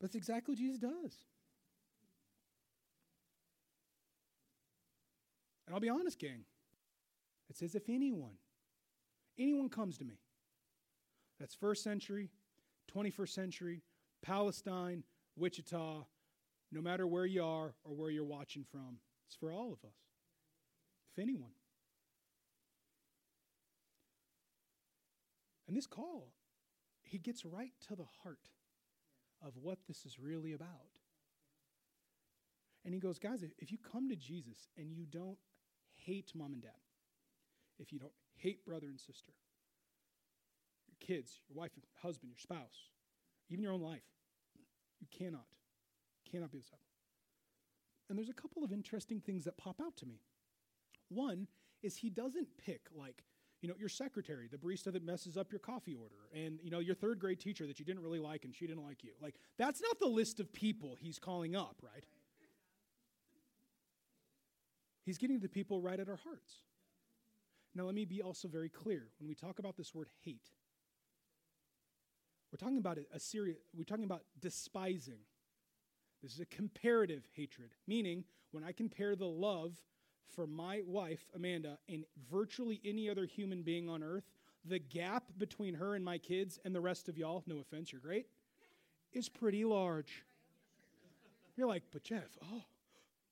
That's 0.00 0.14
exactly 0.14 0.52
what 0.52 0.58
Jesus 0.58 0.78
does. 0.78 1.16
And 5.66 5.74
I'll 5.74 5.80
be 5.80 5.88
honest, 5.88 6.18
gang. 6.18 6.44
It 7.50 7.56
says, 7.56 7.74
if 7.74 7.88
anyone, 7.88 8.36
anyone 9.38 9.68
comes 9.68 9.98
to 9.98 10.04
me, 10.04 10.20
that's 11.40 11.54
first 11.54 11.82
century, 11.82 12.30
21st 12.94 13.28
century, 13.28 13.82
Palestine, 14.22 15.02
Wichita, 15.36 16.06
no 16.72 16.80
matter 16.80 17.06
where 17.06 17.26
you 17.26 17.44
are 17.44 17.74
or 17.84 17.94
where 17.94 18.10
you're 18.10 18.24
watching 18.24 18.64
from, 18.70 18.98
It's 19.26 19.36
for 19.36 19.52
all 19.52 19.72
of 19.72 19.84
us, 19.84 19.96
if 21.12 21.22
anyone. 21.22 21.50
And 25.66 25.76
this 25.76 25.86
call, 25.86 26.32
he 27.02 27.18
gets 27.18 27.44
right 27.44 27.72
to 27.88 27.96
the 27.96 28.06
heart 28.22 28.50
of 29.44 29.54
what 29.60 29.78
this 29.88 30.06
is 30.06 30.18
really 30.18 30.52
about. 30.52 30.70
And 32.84 32.94
he 32.94 33.00
goes, 33.00 33.18
guys, 33.18 33.44
if 33.58 33.72
you 33.72 33.78
come 33.78 34.08
to 34.08 34.16
Jesus 34.16 34.68
and 34.78 34.92
you 34.92 35.06
don't 35.06 35.38
hate 36.04 36.30
mom 36.36 36.52
and 36.52 36.62
dad, 36.62 36.70
if 37.80 37.92
you 37.92 37.98
don't 37.98 38.12
hate 38.36 38.64
brother 38.64 38.86
and 38.86 39.00
sister, 39.00 39.32
your 40.86 40.96
kids, 41.00 41.40
your 41.48 41.58
wife, 41.58 41.72
and 41.74 41.84
husband, 42.00 42.30
your 42.30 42.38
spouse, 42.38 42.90
even 43.50 43.64
your 43.64 43.72
own 43.72 43.82
life, 43.82 44.04
you 45.00 45.06
cannot, 45.10 45.46
cannot 46.30 46.50
be 46.50 46.58
a 46.58 46.60
disciple. 46.60 46.80
And 48.08 48.16
there's 48.16 48.28
a 48.28 48.34
couple 48.34 48.62
of 48.62 48.72
interesting 48.72 49.20
things 49.20 49.44
that 49.44 49.56
pop 49.56 49.80
out 49.80 49.96
to 49.98 50.06
me. 50.06 50.20
One 51.08 51.48
is 51.82 51.96
he 51.96 52.10
doesn't 52.10 52.48
pick 52.64 52.82
like, 52.94 53.24
you 53.62 53.68
know, 53.68 53.74
your 53.78 53.88
secretary, 53.88 54.48
the 54.50 54.58
barista 54.58 54.92
that 54.92 55.04
messes 55.04 55.36
up 55.36 55.50
your 55.50 55.58
coffee 55.58 55.94
order, 55.94 56.28
and 56.34 56.60
you 56.62 56.70
know, 56.70 56.78
your 56.78 56.94
third 56.94 57.18
grade 57.18 57.40
teacher 57.40 57.66
that 57.66 57.78
you 57.78 57.84
didn't 57.84 58.02
really 58.02 58.20
like 58.20 58.44
and 58.44 58.54
she 58.54 58.66
didn't 58.66 58.84
like 58.84 59.02
you. 59.02 59.12
Like, 59.20 59.36
that's 59.58 59.80
not 59.80 59.98
the 59.98 60.06
list 60.06 60.40
of 60.40 60.52
people 60.52 60.96
he's 61.00 61.18
calling 61.18 61.56
up, 61.56 61.76
right? 61.82 62.04
He's 65.04 65.18
getting 65.18 65.38
the 65.38 65.48
people 65.48 65.80
right 65.80 65.98
at 65.98 66.08
our 66.08 66.18
hearts. 66.24 66.62
Now, 67.74 67.84
let 67.84 67.94
me 67.94 68.04
be 68.04 68.22
also 68.22 68.48
very 68.48 68.68
clear. 68.68 69.08
When 69.18 69.28
we 69.28 69.34
talk 69.34 69.58
about 69.58 69.76
this 69.76 69.94
word 69.94 70.08
hate, 70.24 70.50
we're 72.52 72.58
talking 72.58 72.78
about 72.78 72.98
a, 72.98 73.04
a 73.14 73.20
serious, 73.20 73.58
we're 73.76 73.84
talking 73.84 74.04
about 74.04 74.22
despising. 74.40 75.18
This 76.22 76.32
is 76.32 76.40
a 76.40 76.46
comparative 76.46 77.28
hatred, 77.34 77.70
meaning 77.86 78.24
when 78.52 78.64
I 78.64 78.72
compare 78.72 79.16
the 79.16 79.26
love 79.26 79.76
for 80.34 80.46
my 80.46 80.82
wife, 80.86 81.26
Amanda, 81.34 81.78
and 81.88 82.04
virtually 82.30 82.80
any 82.84 83.08
other 83.08 83.26
human 83.26 83.62
being 83.62 83.88
on 83.88 84.02
earth, 84.02 84.24
the 84.64 84.78
gap 84.78 85.24
between 85.38 85.74
her 85.74 85.94
and 85.94 86.04
my 86.04 86.18
kids 86.18 86.58
and 86.64 86.74
the 86.74 86.80
rest 86.80 87.08
of 87.08 87.16
y'all, 87.16 87.44
no 87.46 87.58
offense, 87.58 87.92
you're 87.92 88.00
great, 88.00 88.26
is 89.12 89.28
pretty 89.28 89.64
large. 89.64 90.24
You're 91.56 91.68
like, 91.68 91.84
but 91.92 92.02
Jeff, 92.02 92.36
oh, 92.42 92.64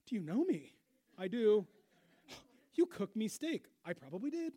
do 0.07 0.15
you 0.15 0.21
know 0.21 0.45
me? 0.45 0.75
I 1.19 1.29
do. 1.29 1.67
You 2.75 2.87
cooked 2.87 3.17
me 3.17 3.29
steak. 3.29 3.67
I 3.85 3.93
probably 3.93 4.31
did. 4.31 4.53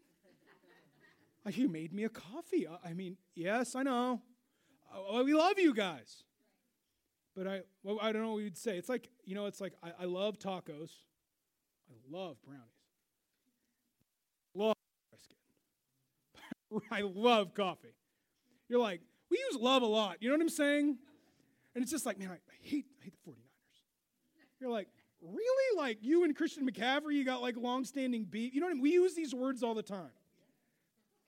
You 1.50 1.70
made 1.70 1.94
me 1.94 2.04
a 2.04 2.10
coffee. 2.10 2.68
I 2.84 2.94
mean, 2.94 3.16
yes, 3.34 3.74
I 3.76 3.84
know. 3.84 4.22
Oh, 4.94 5.24
we 5.24 5.34
love 5.34 5.60
you 5.60 5.74
guys. 5.74 6.24
But 7.36 7.48
I, 7.48 7.62
well, 7.84 8.00
I 8.02 8.12
don't 8.12 8.24
know 8.24 8.34
what 8.34 8.44
you'd 8.44 8.58
say. 8.58 8.78
It's 8.78 8.90
like, 8.90 9.10
you 9.24 9.36
know, 9.36 9.46
it's 9.46 9.62
like 9.62 9.74
I, 9.84 9.92
I 10.02 10.06
love 10.06 10.40
tacos. 10.40 10.92
I 11.90 11.96
love 12.10 12.38
brownies. 12.44 12.64
Love 14.56 14.76
brisket. 15.12 15.38
I 16.92 17.02
love 17.02 17.54
coffee. 17.54 17.94
You're 18.68 18.80
like, 18.80 19.02
we 19.30 19.38
use 19.52 19.62
love 19.62 19.84
a 19.84 19.88
lot. 19.88 20.18
You 20.20 20.30
know 20.30 20.36
what 20.36 20.42
I'm 20.42 20.50
saying? 20.50 20.98
And 21.76 21.84
it's 21.84 21.92
just 21.92 22.08
like, 22.08 22.18
man, 22.18 22.30
I, 22.30 22.34
I 22.34 22.58
hate, 22.62 22.86
I 23.00 23.04
hate 23.04 23.14
the 23.24 23.32
49ers. 23.32 23.36
You're 24.60 24.72
like, 24.72 24.88
really? 25.22 25.78
Like 25.78 26.00
you 26.02 26.24
and 26.24 26.36
Christian 26.36 26.68
McCaffrey, 26.68 27.14
you 27.14 27.24
got 27.24 27.44
like 27.44 27.56
long-standing 27.56 28.26
beef. 28.26 28.56
You 28.56 28.62
know 28.62 28.66
what 28.66 28.72
I 28.72 28.74
mean? 28.76 28.84
We 28.84 28.94
use 28.94 29.14
these 29.14 29.36
words 29.36 29.62
all 29.62 29.76
the 29.76 29.84
time. 29.84 30.10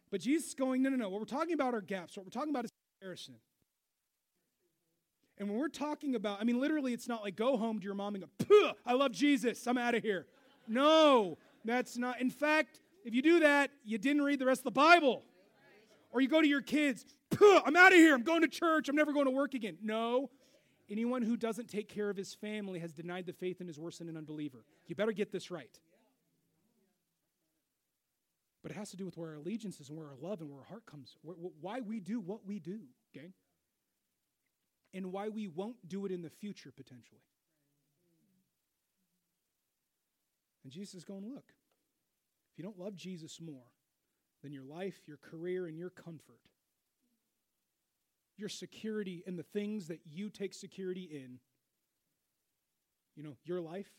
But 0.10 0.22
Jesus 0.22 0.50
is 0.50 0.56
going, 0.56 0.82
no, 0.82 0.90
no, 0.90 0.96
no. 0.96 1.10
What 1.10 1.20
we're 1.20 1.26
talking 1.26 1.54
about 1.54 1.76
are 1.76 1.82
gaps. 1.82 2.18
What 2.18 2.26
we're 2.26 2.32
talking 2.32 2.50
about 2.50 2.66
is 2.66 2.72
comparison. 3.00 3.36
And 5.40 5.50
when 5.50 5.58
we're 5.58 5.70
talking 5.70 6.16
about, 6.16 6.42
I 6.42 6.44
mean, 6.44 6.60
literally, 6.60 6.94
it's 6.94 7.08
not 7.08 7.24
like 7.24 7.36
go 7.36 7.56
home 7.58 7.80
to 7.80 7.86
your 7.86 7.96
mom 7.96 8.16
and 8.16 8.26
go, 8.48 8.72
I 8.86 8.94
love 8.94 9.12
Jesus, 9.12 9.66
I'm 9.68 9.78
out 9.78 9.96
of 9.96 10.04
here. 10.04 10.26
No, 10.68 11.38
that's 11.64 11.98
not. 11.98 12.20
In 12.20 12.30
fact, 12.30 12.82
if 13.06 13.14
you 13.14 13.22
do 13.22 13.40
that, 13.40 13.72
you 13.86 13.98
didn't 13.98 14.22
read 14.22 14.40
the 14.40 14.46
rest 14.46 14.60
of 14.62 14.66
the 14.66 14.72
Bible. 14.72 15.24
Or 16.12 16.22
you 16.22 16.28
go 16.28 16.42
to 16.42 16.48
your 16.48 16.62
kids, 16.62 17.06
I'm 17.40 17.76
out 17.76 17.94
of 17.94 17.98
here, 18.00 18.14
I'm 18.14 18.24
going 18.24 18.42
to 18.42 18.48
church, 18.48 18.90
I'm 18.90 18.96
never 18.96 19.14
going 19.14 19.26
to 19.26 19.32
work 19.32 19.54
again. 19.54 19.78
No, 19.82 20.30
Anyone 20.90 21.22
who 21.22 21.38
doesn't 21.38 21.70
take 21.70 21.88
care 21.88 22.10
of 22.10 22.18
his 22.18 22.34
family 22.34 22.80
has 22.80 22.94
denied 22.94 23.28
the 23.28 23.34
faith 23.34 23.62
and 23.62 23.70
is 23.70 23.80
worse 23.80 24.00
than 24.00 24.10
an 24.10 24.18
unbeliever. 24.18 24.66
You 24.88 24.96
better 24.96 25.12
get 25.12 25.32
this 25.32 25.52
right. 25.52 25.80
But 28.64 28.72
it 28.72 28.76
has 28.76 28.90
to 28.90 28.98
do 28.98 29.06
with 29.06 29.16
where 29.16 29.30
our 29.30 29.36
allegiance 29.36 29.80
is 29.80 29.90
and 29.90 29.98
where 29.98 30.08
our 30.08 30.18
love 30.20 30.42
and 30.42 30.50
where 30.50 30.60
our 30.60 30.66
heart 30.66 30.86
comes, 30.86 31.16
why 31.62 31.80
we 31.82 32.00
do 32.00 32.20
what 32.20 32.46
we 32.46 32.60
do, 32.60 32.80
okay? 33.16 33.30
And 34.94 35.12
why 35.12 35.30
we 35.30 35.48
won't 35.48 35.88
do 35.88 36.06
it 36.06 36.12
in 36.12 36.22
the 36.22 36.30
future 36.30 36.72
potentially. 36.76 37.22
And 40.64 40.74
Jesus 40.74 40.96
is 40.96 41.04
going, 41.04 41.28
look, 41.30 41.54
if 42.52 42.58
you 42.58 42.64
don't 42.64 42.80
love 42.80 42.96
Jesus 42.96 43.40
more 43.40 43.72
than 44.44 44.52
your 44.52 44.64
life, 44.64 45.02
your 45.06 45.18
career, 45.18 45.68
and 45.68 45.78
your 45.78 45.90
comfort, 45.90 46.40
your 48.40 48.50
security 48.50 49.22
in 49.28 49.36
the 49.36 49.44
things 49.44 49.88
that 49.88 50.00
you 50.10 50.30
take 50.30 50.54
security 50.54 51.04
in. 51.12 51.40
You 53.16 53.24
know, 53.24 53.36
your 53.44 53.60
life, 53.60 53.90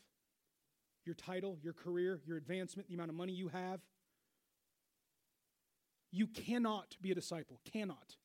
your 1.05 1.13
title, 1.15 1.59
your 1.61 1.73
career, 1.73 2.21
your 2.25 2.37
advancement, 2.37 2.87
the 2.87 2.95
amount 2.95 3.11
of 3.11 3.15
money 3.15 3.33
you 3.33 3.49
have. 3.49 3.81
You 6.11 6.27
cannot 6.27 6.97
be 7.01 7.11
a 7.11 7.15
disciple. 7.15 7.59
Cannot. 7.71 8.15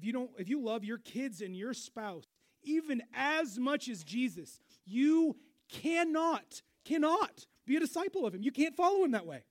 If 0.00 0.06
you 0.06 0.14
don't 0.14 0.30
if 0.38 0.48
you 0.48 0.62
love 0.62 0.82
your 0.82 0.96
kids 0.96 1.42
and 1.42 1.54
your 1.54 1.74
spouse 1.74 2.24
even 2.62 3.02
as 3.14 3.58
much 3.58 3.86
as 3.86 4.02
Jesus, 4.02 4.58
you 4.86 5.36
cannot 5.70 6.62
cannot 6.86 7.44
be 7.66 7.76
a 7.76 7.80
disciple 7.80 8.24
of 8.24 8.34
him. 8.34 8.42
You 8.42 8.50
can't 8.50 8.74
follow 8.74 9.04
him 9.04 9.10
that 9.10 9.26
way. 9.26 9.44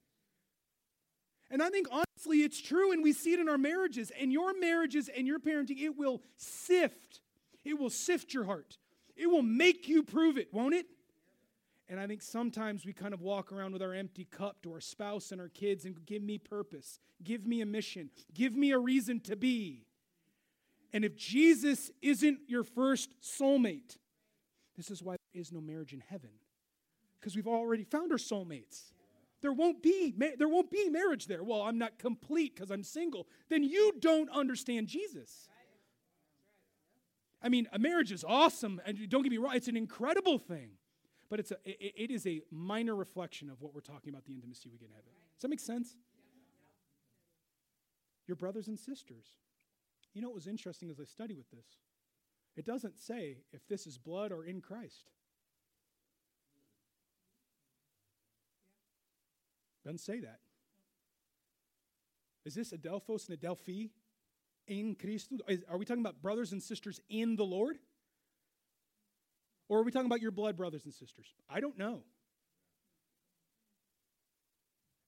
And 1.51 1.61
I 1.61 1.69
think 1.69 1.85
honestly 1.91 2.39
it's 2.39 2.59
true, 2.59 2.91
and 2.91 3.03
we 3.03 3.13
see 3.13 3.33
it 3.33 3.39
in 3.39 3.47
our 3.47 3.59
marriages. 3.59 4.11
And 4.19 4.33
your 4.33 4.59
marriages 4.59 5.07
and 5.07 5.27
your 5.27 5.37
parenting, 5.37 5.79
it 5.79 5.95
will 5.95 6.23
sift. 6.35 7.21
It 7.63 7.77
will 7.77 7.91
sift 7.91 8.33
your 8.33 8.45
heart. 8.45 8.79
It 9.15 9.27
will 9.27 9.43
make 9.43 9.87
you 9.87 10.01
prove 10.01 10.39
it, 10.39 10.51
won't 10.51 10.73
it? 10.73 10.87
And 11.87 11.99
I 11.99 12.07
think 12.07 12.23
sometimes 12.23 12.87
we 12.87 12.93
kind 12.93 13.13
of 13.13 13.21
walk 13.21 13.51
around 13.51 13.73
with 13.73 13.83
our 13.83 13.93
empty 13.93 14.25
cup 14.25 14.63
to 14.63 14.73
our 14.73 14.81
spouse 14.81 15.31
and 15.31 15.39
our 15.39 15.49
kids 15.49 15.85
and 15.85 15.95
give 16.07 16.23
me 16.23 16.39
purpose, 16.39 16.99
give 17.23 17.45
me 17.45 17.61
a 17.61 17.67
mission, 17.67 18.09
give 18.33 18.55
me 18.55 18.71
a 18.71 18.79
reason 18.79 19.19
to 19.21 19.35
be. 19.35 19.85
And 20.91 21.05
if 21.05 21.15
Jesus 21.15 21.91
isn't 22.01 22.39
your 22.47 22.63
first 22.63 23.09
soulmate, 23.21 23.97
this 24.75 24.89
is 24.89 25.03
why 25.03 25.15
there 25.33 25.41
is 25.41 25.51
no 25.51 25.61
marriage 25.61 25.93
in 25.93 25.99
heaven, 25.99 26.31
because 27.19 27.35
we've 27.35 27.47
already 27.47 27.83
found 27.83 28.11
our 28.11 28.17
soulmates. 28.17 28.91
There 29.41 29.53
won't 29.53 29.81
be 29.81 30.13
there 30.37 30.49
won't 30.49 30.71
be 30.71 30.89
marriage 30.89 31.27
there. 31.27 31.43
Well, 31.43 31.61
I'm 31.61 31.77
not 31.77 31.97
complete 31.97 32.55
because 32.55 32.71
I'm 32.71 32.83
single. 32.83 33.27
Then 33.49 33.63
you 33.63 33.93
don't 33.99 34.29
understand 34.31 34.87
Jesus. 34.87 35.47
I 37.41 37.47
mean, 37.47 37.67
a 37.71 37.79
marriage 37.79 38.11
is 38.11 38.25
awesome, 38.27 38.81
and 38.85 39.09
don't 39.09 39.23
get 39.23 39.31
me 39.31 39.37
wrong, 39.37 39.55
it's 39.55 39.69
an 39.69 39.77
incredible 39.77 40.39
thing. 40.39 40.71
But 41.29 41.39
it's 41.39 41.51
a, 41.51 41.57
it, 41.63 41.93
it 41.95 42.11
is 42.11 42.25
a 42.25 42.41
minor 42.51 42.95
reflection 42.95 43.49
of 43.49 43.61
what 43.61 43.73
we're 43.73 43.81
talking 43.81 44.09
about 44.09 44.25
the 44.25 44.33
intimacy 44.33 44.67
we 44.69 44.77
get 44.77 44.89
in 44.89 44.95
heaven. 44.95 45.11
Does 45.35 45.43
that 45.43 45.49
make 45.49 45.59
sense? 45.59 45.95
Your 48.27 48.35
brothers 48.35 48.67
and 48.67 48.77
sisters. 48.77 49.25
You 50.13 50.21
know 50.21 50.29
what 50.29 50.35
was 50.35 50.47
interesting 50.47 50.89
as 50.89 50.99
I 50.99 51.05
study 51.05 51.35
with 51.35 51.49
this? 51.51 51.65
It 52.55 52.65
doesn't 52.65 52.97
say 52.99 53.37
if 53.53 53.67
this 53.67 53.87
is 53.87 53.97
blood 53.97 54.31
or 54.31 54.43
in 54.43 54.59
Christ. 54.59 55.11
Doesn't 59.85 59.99
say 59.99 60.19
that. 60.19 60.39
Is 62.45 62.55
this 62.55 62.73
Adelphos 62.73 63.29
and 63.29 63.37
Adelphi 63.37 63.91
in 64.67 64.95
Christo? 64.95 65.37
Are 65.69 65.77
we 65.77 65.85
talking 65.85 66.03
about 66.03 66.21
brothers 66.21 66.51
and 66.51 66.61
sisters 66.61 66.99
in 67.09 67.35
the 67.35 67.45
Lord? 67.45 67.77
Or 69.67 69.79
are 69.79 69.83
we 69.83 69.91
talking 69.91 70.07
about 70.07 70.21
your 70.21 70.31
blood 70.31 70.57
brothers 70.57 70.85
and 70.85 70.93
sisters? 70.93 71.27
I 71.49 71.59
don't 71.59 71.77
know. 71.77 72.01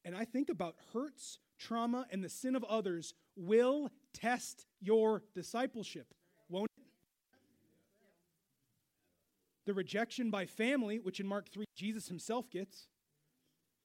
And 0.06 0.16
I 0.16 0.26
think 0.26 0.49
about 0.49 0.76
hurts, 0.93 1.39
trauma, 1.60 2.06
and 2.12 2.24
the 2.24 2.30
sin 2.30 2.56
of 2.56 2.64
others 2.64 3.14
will 3.36 3.91
test 4.14 4.66
your 4.80 5.24
discipleship, 5.34 6.14
won't 6.49 6.70
it? 6.78 6.84
The 9.66 9.74
rejection 9.74 10.30
by 10.32 10.45
family, 10.45 10.99
which 10.99 11.20
in 11.20 11.28
Mark 11.28 11.49
3 11.49 11.66
Jesus 11.76 12.07
himself 12.07 12.49
gets. 12.49 12.88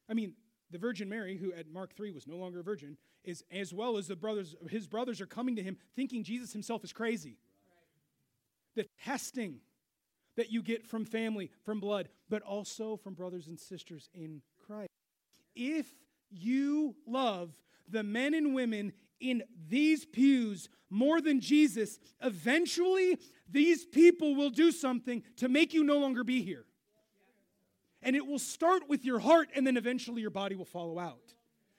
I 0.09 0.15
mean, 0.15 0.35
the 0.71 0.79
Virgin 0.79 1.09
Mary, 1.09 1.37
who 1.37 1.53
at 1.53 1.69
Mark 1.69 1.95
3 1.95 2.11
was 2.11 2.27
no 2.27 2.37
longer 2.37 2.61
a 2.61 2.63
virgin, 2.63 2.97
is 3.25 3.45
as 3.51 3.73
well 3.73 3.97
as 3.97 4.09
the 4.09 4.17
brothers, 4.17 4.55
his 4.71 4.87
brothers 4.87 5.21
are 5.21 5.27
coming 5.27 5.57
to 5.57 5.63
him 5.63 5.77
thinking 5.95 6.25
Jesus 6.25 6.53
himself 6.53 6.85
is 6.85 6.93
crazy. 6.93 7.39
The 8.75 8.87
testing 9.05 9.61
that 10.37 10.51
you 10.51 10.63
get 10.63 10.87
from 10.87 11.05
family, 11.05 11.51
from 11.65 11.81
blood, 11.81 12.09
but 12.29 12.43
also 12.43 12.97
from 12.97 13.15
brothers 13.15 13.47
and 13.47 13.59
sisters 13.59 14.09
in 14.15 14.43
Christ. 14.67 14.91
If 15.55 15.87
you 16.31 16.95
love 17.07 17.51
the 17.89 18.03
men 18.03 18.35
and 18.35 18.55
women 18.55 18.93
in 19.21 19.43
these 19.69 20.05
pews 20.05 20.69
more 20.91 21.21
than 21.21 21.41
Jesus, 21.41 21.99
eventually 22.23 23.19
these 23.51 23.85
people 23.85 24.35
will 24.35 24.51
do 24.51 24.71
something 24.71 25.23
to 25.37 25.49
make 25.49 25.75
you 25.75 25.85
no 25.85 25.99
longer 25.99 26.25
be 26.25 26.43
here. 26.43 26.65
And 28.03 28.15
it 28.15 28.27
will 28.27 28.39
start 28.39 28.89
with 28.89 29.05
your 29.05 29.19
heart, 29.19 29.49
and 29.55 29.67
then 29.67 29.77
eventually 29.77 30.21
your 30.21 30.31
body 30.31 30.55
will 30.55 30.65
follow 30.65 30.99
out. 30.99 31.35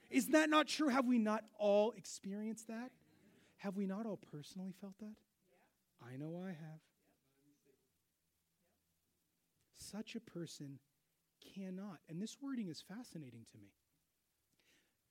Is 0.09 0.27
that 0.27 0.49
not 0.49 0.67
true? 0.67 0.89
Have 0.89 1.05
we 1.05 1.19
not 1.19 1.43
all 1.57 1.91
experienced 1.91 2.67
that? 2.67 2.91
Have 3.57 3.75
we 3.75 3.85
not 3.85 4.05
all 4.05 4.17
personally 4.17 4.73
felt 4.81 4.97
that? 4.99 5.15
I 6.01 6.17
know 6.17 6.41
I 6.43 6.49
have. 6.49 6.81
Such 9.77 10.15
a 10.15 10.19
person 10.19 10.79
cannot, 11.55 11.99
and 12.09 12.21
this 12.21 12.37
wording 12.41 12.67
is 12.67 12.81
fascinating 12.81 13.45
to 13.51 13.57
me. 13.57 13.71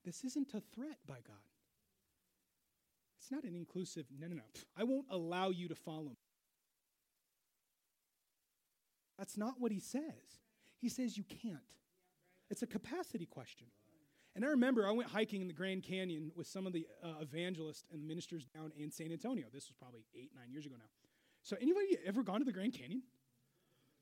This 0.05 0.23
isn't 0.23 0.55
a 0.55 0.61
threat 0.75 0.99
by 1.07 1.21
God. 1.27 1.56
It's 3.19 3.31
not 3.31 3.45
an 3.45 3.55
inclusive, 3.55 4.07
no, 4.19 4.27
no, 4.29 4.37
no. 4.37 4.43
I 4.77 4.85
won't 4.85 5.07
allow 5.11 5.51
you 5.51 5.69
to 5.69 5.75
follow 5.75 6.11
me. 6.11 6.19
That's 9.19 9.37
not 9.37 9.55
what 9.59 9.73
he 9.73 9.81
says. 9.81 10.43
He 10.81 10.89
says 10.89 11.17
you 11.17 11.25
can't. 11.25 11.59
It's 12.51 12.63
a 12.63 12.67
capacity 12.67 13.27
question. 13.27 13.67
And 14.35 14.45
I 14.45 14.49
remember 14.49 14.87
I 14.87 14.91
went 14.91 15.09
hiking 15.09 15.41
in 15.41 15.47
the 15.47 15.55
Grand 15.55 15.83
Canyon 15.83 16.31
with 16.37 16.47
some 16.47 16.67
of 16.67 16.75
the 16.75 16.87
uh, 17.03 17.15
evangelists 17.23 17.85
and 17.91 18.07
ministers 18.07 18.45
down 18.45 18.71
in 18.77 18.91
San 18.91 19.11
Antonio. 19.11 19.47
This 19.53 19.69
was 19.69 19.77
probably 19.81 20.05
eight, 20.15 20.31
nine 20.35 20.51
years 20.53 20.67
ago 20.67 20.75
now. 20.79 20.85
So, 21.43 21.57
anybody 21.61 21.97
ever 22.05 22.23
gone 22.23 22.41
to 22.41 22.45
the 22.45 22.53
Grand 22.53 22.75
Canyon? 22.75 23.03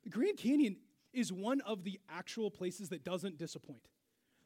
The 0.03 0.11
Grand 0.11 0.37
Canyon 0.37 0.77
is 1.12 1.33
one 1.33 1.61
of 1.61 1.85
the 1.85 2.01
actual 2.09 2.51
places 2.51 2.89
that 2.89 3.05
doesn't 3.05 3.39
disappoint. 3.39 3.87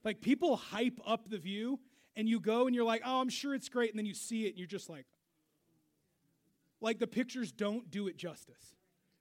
Like, 0.04 0.20
people 0.20 0.56
hype 0.56 1.00
up 1.06 1.30
the 1.30 1.38
view, 1.38 1.80
and 2.18 2.28
you 2.28 2.40
go 2.40 2.66
and 2.66 2.74
you're 2.74 2.84
like, 2.84 3.02
oh, 3.06 3.20
I'm 3.20 3.28
sure 3.28 3.54
it's 3.54 3.68
great. 3.68 3.90
And 3.90 3.98
then 3.98 4.04
you 4.04 4.12
see 4.12 4.44
it, 4.44 4.50
and 4.50 4.58
you're 4.58 4.66
just 4.66 4.90
like, 4.90 5.06
like 6.80 6.98
the 6.98 7.06
pictures 7.06 7.52
don't 7.52 7.90
do 7.92 8.08
it 8.08 8.16
justice. 8.16 8.74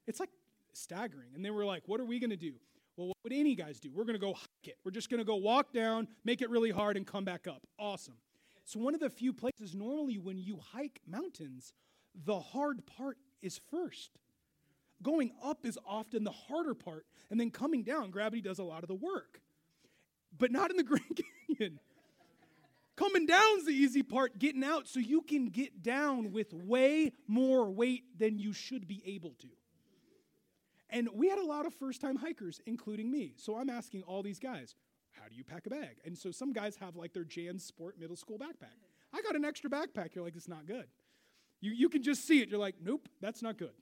It's 0.08 0.20
like 0.20 0.32
staggering. 0.74 1.30
And 1.36 1.46
then 1.46 1.54
we're 1.54 1.66
like, 1.66 1.84
what 1.86 2.02
are 2.02 2.06
we 2.06 2.20
going 2.20 2.32
to 2.32 2.36
do? 2.36 2.54
Well, 2.98 3.10
what 3.10 3.18
would 3.24 3.34
any 3.34 3.54
guys 3.54 3.80
do? 3.80 3.92
We're 3.94 4.04
going 4.04 4.16
to 4.16 4.20
go 4.20 4.34
hike 4.34 4.48
it. 4.64 4.78
We're 4.84 4.92
just 4.92 5.12
going 5.12 5.20
to 5.20 5.26
go 5.26 5.36
walk 5.36 5.72
down, 5.72 6.08
make 6.26 6.42
it 6.42 6.50
really 6.50 6.72
hard, 6.72 6.98
and 6.98 7.06
come 7.06 7.24
back 7.24 7.48
up. 7.48 7.62
Awesome. 7.78 8.16
It's 8.64 8.76
one 8.76 8.96
of 8.96 9.00
the 9.00 9.12
few 9.12 9.32
places 9.32 9.76
normally 9.76 10.18
when 10.18 10.40
you 10.40 10.60
hike 10.74 11.00
mountains, 11.08 11.74
the 12.26 12.40
hard 12.40 12.84
part 12.88 13.18
is 13.44 13.62
first. 13.70 14.10
Going 15.04 15.32
up 15.44 15.68
is 15.68 15.78
often 15.88 16.24
the 16.24 16.32
harder 16.32 16.74
part, 16.74 17.06
and 17.30 17.40
then 17.40 17.52
coming 17.52 17.84
down, 17.84 18.10
gravity 18.10 18.42
does 18.42 18.58
a 18.58 18.64
lot 18.64 18.84
of 18.84 18.88
the 18.88 18.96
work. 18.96 19.42
But 20.36 20.52
not 20.52 20.72
in 20.72 20.78
the 20.78 20.84
Grand 20.84 21.22
Canyon. 21.48 21.80
Coming 22.98 23.28
down's 23.28 23.66
the 23.66 23.72
easy 23.72 24.02
part, 24.02 24.40
getting 24.40 24.64
out 24.64 24.88
so 24.88 25.00
you 25.00 25.22
can 25.22 25.50
get 25.50 25.84
down 25.84 26.32
with 26.32 26.52
way 26.52 27.14
more 27.28 27.70
weight 27.70 28.18
than 28.18 28.40
you 28.40 28.54
should 28.54 28.88
be 28.88 29.04
able 29.06 29.36
to. 29.40 29.48
And 30.90 31.08
we 31.14 31.30
had 31.30 31.38
a 31.38 31.46
lot 31.46 31.68
of 31.68 31.76
first 31.76 32.02
time 32.02 32.16
hikers, 32.16 32.60
including 32.66 33.12
me. 33.12 33.34
So 33.38 33.56
I'm 33.56 33.70
asking 33.70 34.02
all 34.04 34.24
these 34.24 34.40
guys, 34.40 34.74
how 35.12 35.28
do 35.30 35.36
you 35.36 35.44
pack 35.44 35.68
a 35.68 35.70
bag? 35.70 35.98
And 36.06 36.18
so 36.18 36.32
some 36.32 36.54
guys 36.54 36.76
have 36.78 36.96
like 36.96 37.14
their 37.14 37.24
JanSport 37.24 38.00
middle 38.00 38.16
school 38.16 38.40
backpack. 38.40 38.74
I 39.14 39.22
got 39.22 39.36
an 39.36 39.46
extra 39.46 39.70
backpack. 39.70 40.16
You're 40.16 40.24
like, 40.24 40.36
it's 40.36 40.48
not 40.48 40.66
good. 40.66 40.86
You, 41.62 41.72
you 41.72 41.90
can 41.90 42.02
just 42.02 42.26
see 42.26 42.42
it. 42.42 42.50
You're 42.50 42.60
like, 42.60 42.76
nope, 42.84 43.08
that's 43.22 43.44
not 43.44 43.58
good. 43.58 43.74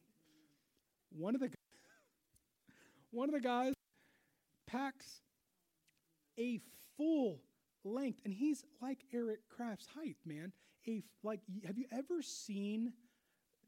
One 1.09 1.35
of 1.35 1.41
the 1.41 1.51
one 3.11 3.29
of 3.29 3.33
the 3.33 3.41
guys 3.41 3.73
packs 4.67 5.21
a 6.37 6.59
full 6.97 7.39
length, 7.85 8.19
and 8.25 8.33
he's 8.33 8.63
like 8.81 8.99
Eric 9.13 9.39
Kraft's 9.49 9.87
height, 9.95 10.17
man. 10.25 10.51
A 10.87 11.03
like, 11.23 11.39
have 11.65 11.77
you 11.77 11.85
ever 11.91 12.21
seen 12.21 12.93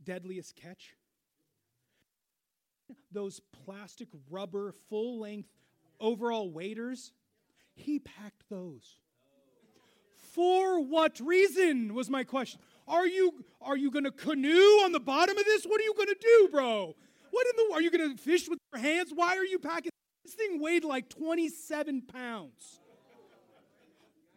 Deadliest 0.04 0.56
Catch? 0.56 0.96
those 3.12 3.42
plastic 3.66 4.08
rubber 4.30 4.74
full 4.90 5.20
length 5.20 5.50
overall 6.00 6.50
waders, 6.52 7.12
he 7.76 8.00
packed 8.00 8.44
those. 8.50 9.00
For 10.34 10.80
what 10.82 11.20
reason 11.20 11.94
was 11.94 12.10
my 12.10 12.24
question. 12.24 12.60
Are 12.88 13.08
you 13.08 13.44
are 13.62 13.78
you 13.78 13.92
going 13.92 14.06
to 14.06 14.12
canoe 14.12 14.82
on 14.84 14.92
the 14.92 15.00
bottom 15.00 15.38
of 15.38 15.46
this? 15.46 15.66
What 15.66 15.82
are 15.82 15.84
you 15.84 15.94
going 15.94 16.08
to 16.08 16.18
do, 16.20 16.50
bro? 16.52 16.96
What 17.32 17.48
in 17.48 17.54
the 17.56 17.74
are 17.76 17.82
you 17.82 17.92
going 17.92 18.16
to 18.16 18.22
fish 18.22 18.48
with 18.48 18.60
your 18.74 18.82
hands? 18.82 19.12
Why 19.14 19.36
are 19.36 19.46
you 19.46 19.60
packing? 19.60 19.92
This 20.24 20.36
thing 20.36 20.62
weighed 20.62 20.84
like 20.84 21.10
27 21.10 22.04
pounds. 22.04 22.80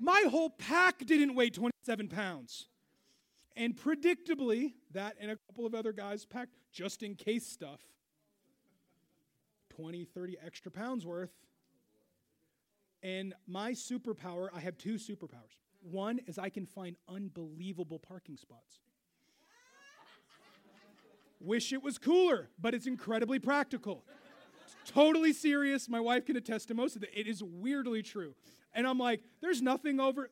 My 0.00 0.24
whole 0.30 0.48
pack 0.48 1.04
didn't 1.04 1.34
weigh 1.34 1.50
27 1.50 2.08
pounds. 2.08 2.68
And 3.54 3.76
predictably, 3.76 4.72
that 4.92 5.16
and 5.20 5.30
a 5.30 5.36
couple 5.36 5.66
of 5.66 5.74
other 5.74 5.92
guys 5.92 6.24
packed 6.24 6.54
just 6.72 7.02
in 7.02 7.14
case 7.14 7.46
stuff 7.46 7.80
20, 9.76 10.04
30 10.04 10.38
extra 10.44 10.70
pounds 10.70 11.04
worth. 11.04 11.32
And 13.02 13.34
my 13.46 13.72
superpower, 13.72 14.48
I 14.54 14.60
have 14.60 14.78
two 14.78 14.94
superpowers. 14.94 15.58
One 15.82 16.18
is 16.26 16.38
I 16.38 16.48
can 16.48 16.64
find 16.64 16.96
unbelievable 17.08 17.98
parking 17.98 18.36
spots. 18.36 18.80
Wish 21.40 21.72
it 21.72 21.82
was 21.82 21.98
cooler, 21.98 22.48
but 22.58 22.74
it's 22.74 22.86
incredibly 22.86 23.38
practical. 23.38 24.04
Totally 24.86 25.32
serious. 25.32 25.88
My 25.88 26.00
wife 26.00 26.26
can 26.26 26.36
attest 26.36 26.68
to 26.68 26.74
most 26.74 26.96
of 26.96 27.02
it. 27.02 27.10
It 27.14 27.26
is 27.26 27.42
weirdly 27.42 28.02
true. 28.02 28.34
And 28.74 28.86
I'm 28.86 28.98
like, 28.98 29.20
there's 29.40 29.60
nothing 29.62 30.00
over. 30.00 30.30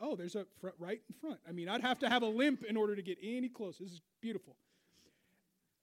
Oh, 0.00 0.16
there's 0.16 0.34
a 0.34 0.46
front 0.60 0.76
right 0.78 1.00
in 1.08 1.14
front. 1.20 1.40
I 1.48 1.52
mean, 1.52 1.68
I'd 1.68 1.82
have 1.82 1.98
to 2.00 2.08
have 2.08 2.22
a 2.22 2.26
limp 2.26 2.64
in 2.64 2.76
order 2.76 2.96
to 2.96 3.02
get 3.02 3.18
any 3.22 3.48
close. 3.48 3.78
This 3.78 3.92
is 3.92 4.00
beautiful. 4.20 4.56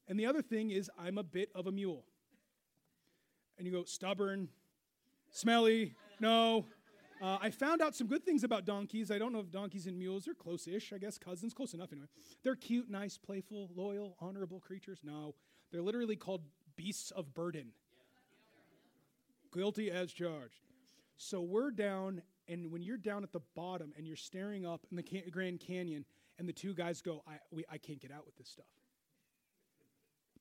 And 0.08 0.20
the 0.20 0.26
other 0.26 0.42
thing 0.42 0.72
is, 0.72 0.90
I'm 1.00 1.18
a 1.18 1.24
bit 1.24 1.50
of 1.56 1.68
a 1.68 1.72
mule 1.72 2.04
and 3.58 3.66
you 3.66 3.74
go, 3.74 3.84
stubborn, 3.84 4.50
smelly, 5.32 5.96
no. 6.20 6.66
Uh, 7.22 7.38
I 7.42 7.50
found 7.50 7.82
out 7.82 7.96
some 7.96 8.08
good 8.08 8.26
things 8.26 8.44
about 8.44 8.66
donkeys. 8.66 9.10
I 9.10 9.18
don't 9.18 9.32
know 9.32 9.40
if 9.40 9.50
donkeys 9.50 9.88
and 9.88 9.98
mules 9.98 10.28
are 10.28 10.34
close 10.34 10.68
ish, 10.68 10.92
I 10.92 10.98
guess, 10.98 11.18
cousins, 11.18 11.54
close 11.54 11.74
enough 11.74 11.92
anyway. 11.92 12.08
They're 12.44 12.56
cute, 12.56 12.90
nice, 12.90 13.18
playful, 13.18 13.70
loyal, 13.76 14.18
honorable 14.20 14.60
creatures. 14.60 15.00
No, 15.04 15.36
they're 15.72 15.82
literally 15.82 16.18
called 16.18 16.42
beasts 16.76 17.12
of 17.12 17.34
burden. 17.34 17.72
Guilty 19.54 19.90
as 19.90 20.12
charged. 20.12 20.60
So 21.18 21.42
we're 21.42 21.72
down, 21.72 22.22
and 22.48 22.72
when 22.72 22.82
you're 22.82 22.98
down 22.98 23.24
at 23.24 23.32
the 23.32 23.42
bottom 23.56 23.94
and 23.98 24.06
you're 24.06 24.16
staring 24.16 24.66
up 24.66 24.86
in 24.92 24.98
the 24.98 25.04
can- 25.04 25.30
Grand 25.32 25.60
Canyon, 25.60 26.06
and 26.38 26.48
the 26.48 26.54
two 26.54 26.74
guys 26.74 27.02
go, 27.02 27.24
I, 27.28 27.36
we, 27.52 27.64
I 27.70 27.78
can't 27.78 28.00
get 28.00 28.12
out 28.12 28.26
with 28.26 28.36
this 28.36 28.50
stuff. 28.50 28.66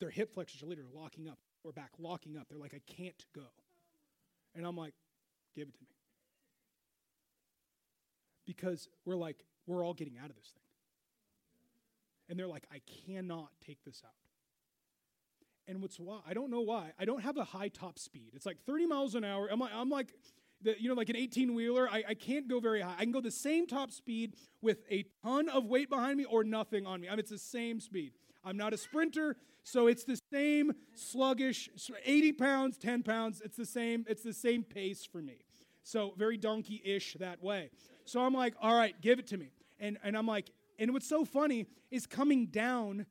Their 0.00 0.10
hip 0.10 0.34
flexors 0.34 0.62
are 0.62 0.66
literally 0.66 0.90
locking 0.92 1.28
up 1.28 1.38
or 1.62 1.72
back, 1.72 1.90
locking 1.98 2.36
up. 2.36 2.48
They're 2.48 2.58
like, 2.58 2.74
I 2.74 2.80
can't 2.92 3.24
go. 3.34 3.46
And 4.54 4.66
I'm 4.66 4.76
like, 4.76 4.94
give 5.54 5.68
it 5.68 5.74
to 5.74 5.80
me. 5.82 5.88
Because 8.44 8.88
we're 9.04 9.16
like, 9.16 9.44
we're 9.66 9.84
all 9.84 9.94
getting 9.94 10.18
out 10.18 10.30
of 10.30 10.36
this 10.36 10.48
thing. 10.48 10.62
And 12.28 12.38
they're 12.38 12.48
like, 12.48 12.66
I 12.72 12.80
cannot 13.06 13.50
take 13.64 13.84
this 13.84 14.02
out. 14.04 14.10
And 15.66 15.80
what's 15.80 15.98
why? 15.98 16.20
I 16.26 16.34
don't 16.34 16.50
know 16.50 16.60
why. 16.60 16.92
I 16.98 17.04
don't 17.04 17.22
have 17.22 17.36
a 17.36 17.44
high 17.44 17.68
top 17.68 17.98
speed. 17.98 18.32
It's 18.34 18.44
like 18.44 18.58
30 18.66 18.86
miles 18.86 19.14
an 19.14 19.24
hour. 19.24 19.48
I'm 19.50 19.60
like, 19.60 19.72
I'm 19.74 19.88
like 19.88 20.12
you 20.78 20.88
know, 20.88 20.94
like 20.94 21.08
an 21.08 21.16
18 21.16 21.54
wheeler. 21.54 21.88
I, 21.90 22.04
I 22.10 22.14
can't 22.14 22.48
go 22.48 22.60
very 22.60 22.80
high. 22.80 22.94
I 22.98 23.02
can 23.02 23.12
go 23.12 23.20
the 23.20 23.30
same 23.30 23.66
top 23.66 23.90
speed 23.90 24.34
with 24.62 24.78
a 24.90 25.04
ton 25.22 25.48
of 25.48 25.66
weight 25.66 25.88
behind 25.88 26.16
me 26.18 26.24
or 26.24 26.44
nothing 26.44 26.86
on 26.86 27.00
me. 27.00 27.08
I 27.08 27.12
mean, 27.12 27.20
it's 27.20 27.30
the 27.30 27.38
same 27.38 27.80
speed. 27.80 28.12
I'm 28.44 28.56
not 28.56 28.74
a 28.74 28.76
sprinter, 28.76 29.36
so 29.62 29.86
it's 29.86 30.04
the 30.04 30.18
same 30.30 30.72
sluggish 30.94 31.70
80 32.04 32.32
pounds, 32.32 32.76
10 32.76 33.02
pounds. 33.02 33.40
It's 33.42 33.56
the 33.56 33.64
same, 33.64 34.04
it's 34.08 34.22
the 34.22 34.34
same 34.34 34.62
pace 34.62 35.04
for 35.04 35.22
me. 35.22 35.44
So 35.82 36.14
very 36.16 36.36
donkey-ish 36.36 37.16
that 37.20 37.42
way. 37.42 37.70
So 38.04 38.20
I'm 38.20 38.34
like, 38.34 38.54
all 38.60 38.74
right, 38.74 38.98
give 39.00 39.18
it 39.18 39.26
to 39.28 39.36
me. 39.36 39.50
And 39.80 39.98
and 40.02 40.16
I'm 40.16 40.26
like, 40.26 40.50
and 40.78 40.92
what's 40.92 41.08
so 41.08 41.24
funny 41.24 41.66
is 41.90 42.06
coming 42.06 42.46
down. 42.46 43.06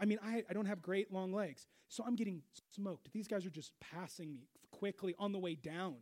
I 0.00 0.04
mean, 0.04 0.18
I, 0.22 0.44
I 0.48 0.52
don't 0.52 0.66
have 0.66 0.82
great 0.82 1.12
long 1.12 1.32
legs. 1.32 1.66
So 1.88 2.04
I'm 2.06 2.14
getting 2.14 2.42
smoked. 2.74 3.12
These 3.12 3.26
guys 3.26 3.46
are 3.46 3.50
just 3.50 3.72
passing 3.80 4.34
me 4.34 4.48
quickly 4.70 5.14
on 5.18 5.32
the 5.32 5.38
way 5.38 5.54
down. 5.54 5.96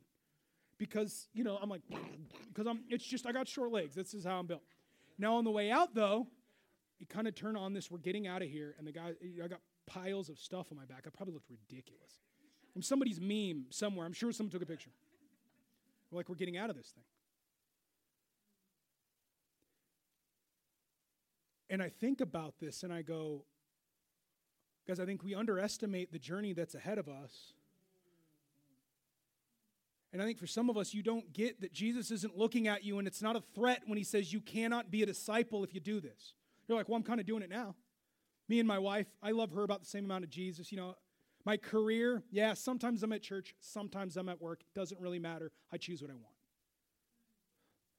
Because, 0.78 1.28
you 1.32 1.42
know, 1.42 1.58
I'm 1.60 1.70
like, 1.70 1.82
because 2.48 2.66
I'm 2.66 2.80
it's 2.88 3.04
just 3.04 3.26
I 3.26 3.32
got 3.32 3.48
short 3.48 3.72
legs. 3.72 3.94
This 3.94 4.12
is 4.12 4.24
how 4.24 4.38
I'm 4.38 4.46
built. 4.46 4.62
Now 5.18 5.36
on 5.36 5.44
the 5.44 5.50
way 5.50 5.70
out 5.70 5.94
though, 5.94 6.26
you 6.98 7.06
kind 7.06 7.28
of 7.28 7.34
turn 7.34 7.56
on 7.56 7.72
this, 7.72 7.90
we're 7.90 7.98
getting 7.98 8.26
out 8.26 8.42
of 8.42 8.48
here, 8.48 8.74
and 8.78 8.86
the 8.86 8.92
guy, 8.92 9.12
I 9.42 9.48
got 9.48 9.60
piles 9.86 10.28
of 10.28 10.38
stuff 10.38 10.68
on 10.70 10.76
my 10.76 10.84
back. 10.84 11.04
I 11.06 11.10
probably 11.10 11.34
looked 11.34 11.50
ridiculous. 11.50 12.20
From 12.72 12.82
somebody's 12.82 13.20
meme 13.20 13.66
somewhere, 13.70 14.06
I'm 14.06 14.12
sure 14.12 14.32
someone 14.32 14.50
took 14.50 14.62
a 14.62 14.66
picture. 14.66 14.90
We're 16.10 16.18
like, 16.18 16.28
we're 16.28 16.36
getting 16.36 16.56
out 16.56 16.70
of 16.70 16.76
this 16.76 16.88
thing. 16.88 17.04
And 21.68 21.82
I 21.82 21.88
think 21.88 22.20
about 22.20 22.54
this 22.60 22.82
and 22.82 22.92
I 22.92 23.02
go, 23.02 23.44
because 24.84 25.00
I 25.00 25.04
think 25.04 25.22
we 25.24 25.34
underestimate 25.34 26.12
the 26.12 26.18
journey 26.18 26.52
that's 26.52 26.74
ahead 26.74 26.98
of 26.98 27.08
us. 27.08 27.54
And 30.16 30.22
I 30.22 30.24
think 30.24 30.38
for 30.38 30.46
some 30.46 30.70
of 30.70 30.78
us, 30.78 30.94
you 30.94 31.02
don't 31.02 31.30
get 31.34 31.60
that 31.60 31.74
Jesus 31.74 32.10
isn't 32.10 32.38
looking 32.38 32.68
at 32.68 32.82
you 32.82 32.98
and 32.98 33.06
it's 33.06 33.20
not 33.20 33.36
a 33.36 33.42
threat 33.54 33.82
when 33.84 33.98
he 33.98 34.02
says 34.02 34.32
you 34.32 34.40
cannot 34.40 34.90
be 34.90 35.02
a 35.02 35.06
disciple 35.06 35.62
if 35.62 35.74
you 35.74 35.80
do 35.80 36.00
this. 36.00 36.32
You're 36.66 36.78
like, 36.78 36.88
well, 36.88 36.96
I'm 36.96 37.02
kind 37.02 37.20
of 37.20 37.26
doing 37.26 37.42
it 37.42 37.50
now. 37.50 37.74
Me 38.48 38.58
and 38.58 38.66
my 38.66 38.78
wife, 38.78 39.08
I 39.22 39.32
love 39.32 39.52
her 39.52 39.62
about 39.62 39.80
the 39.80 39.86
same 39.86 40.06
amount 40.06 40.24
of 40.24 40.30
Jesus. 40.30 40.72
You 40.72 40.78
know, 40.78 40.96
my 41.44 41.58
career, 41.58 42.22
yeah, 42.30 42.54
sometimes 42.54 43.02
I'm 43.02 43.12
at 43.12 43.20
church, 43.20 43.54
sometimes 43.60 44.16
I'm 44.16 44.30
at 44.30 44.40
work. 44.40 44.62
Doesn't 44.74 44.98
really 44.98 45.18
matter. 45.18 45.52
I 45.70 45.76
choose 45.76 46.00
what 46.00 46.10
I 46.10 46.14
want. 46.14 46.34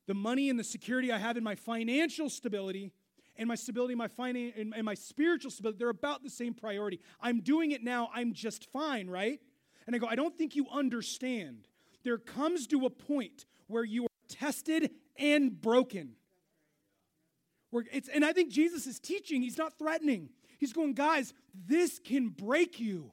The 0.07 0.15
money 0.15 0.49
and 0.49 0.57
the 0.57 0.63
security 0.63 1.11
I 1.11 1.20
have 1.20 1.38
in 1.38 1.43
my 1.43 1.53
financial 1.53 2.32
stability 2.32 2.93
and 3.36 3.47
my 3.47 3.53
stability, 3.53 3.93
my 3.93 4.07
finan- 4.07 4.59
and, 4.59 4.74
and 4.76 4.86
my 4.86 4.95
spiritual 4.95 5.51
stability, 5.51 5.78
they're 5.78 5.89
about 5.89 6.24
the 6.24 6.32
same 6.32 6.55
priority. 6.55 6.99
I'm 7.22 7.41
doing 7.41 7.74
it 7.74 7.84
now. 7.84 8.09
I'm 8.11 8.34
just 8.34 8.72
fine, 8.72 9.07
right? 9.07 9.39
And 9.86 9.95
I 9.95 9.99
go, 9.99 10.07
I 10.07 10.15
don't 10.15 10.36
think 10.36 10.55
you 10.55 10.65
understand. 10.72 11.68
There 12.04 12.18
comes 12.18 12.68
to 12.68 12.86
a 12.86 12.89
point 12.89 13.45
where 13.68 13.84
you 13.84 14.06
are 14.06 14.08
tested 14.30 14.91
and 15.18 15.60
broken. 15.62 16.14
Where 17.72 17.84
it's, 17.91 18.10
and 18.10 18.24
I 18.24 18.34
think 18.34 18.52
Jesus 18.52 18.88
is 18.88 19.00
teaching, 19.00 19.41
he's 19.41 19.58
not 19.58 19.78
threatening. 19.78 20.30
He's 20.60 20.74
going, 20.74 20.93
guys, 20.93 21.34
this 21.54 22.00
can 22.00 22.30
break 22.30 22.80
you. 22.80 23.12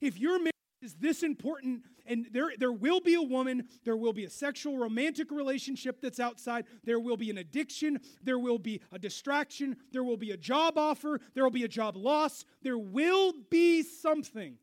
If 0.00 0.18
your 0.18 0.38
marriage 0.38 0.52
is 0.82 0.94
this 0.94 1.22
important, 1.22 1.82
and 2.06 2.26
there, 2.32 2.52
there 2.58 2.72
will 2.72 3.00
be 3.00 3.14
a 3.14 3.22
woman, 3.22 3.68
there 3.84 3.96
will 3.96 4.12
be 4.12 4.24
a 4.24 4.30
sexual 4.30 4.76
romantic 4.76 5.30
relationship 5.30 6.00
that's 6.00 6.18
outside, 6.18 6.64
there 6.84 6.98
will 6.98 7.16
be 7.16 7.30
an 7.30 7.38
addiction, 7.38 8.00
there 8.22 8.38
will 8.38 8.58
be 8.58 8.80
a 8.90 8.98
distraction, 8.98 9.76
there 9.92 10.02
will 10.02 10.16
be 10.16 10.32
a 10.32 10.36
job 10.36 10.76
offer, 10.76 11.20
there 11.34 11.44
will 11.44 11.50
be 11.50 11.64
a 11.64 11.68
job 11.68 11.96
loss, 11.96 12.44
there 12.62 12.78
will 12.78 13.32
be 13.50 13.82
something. 13.82 14.56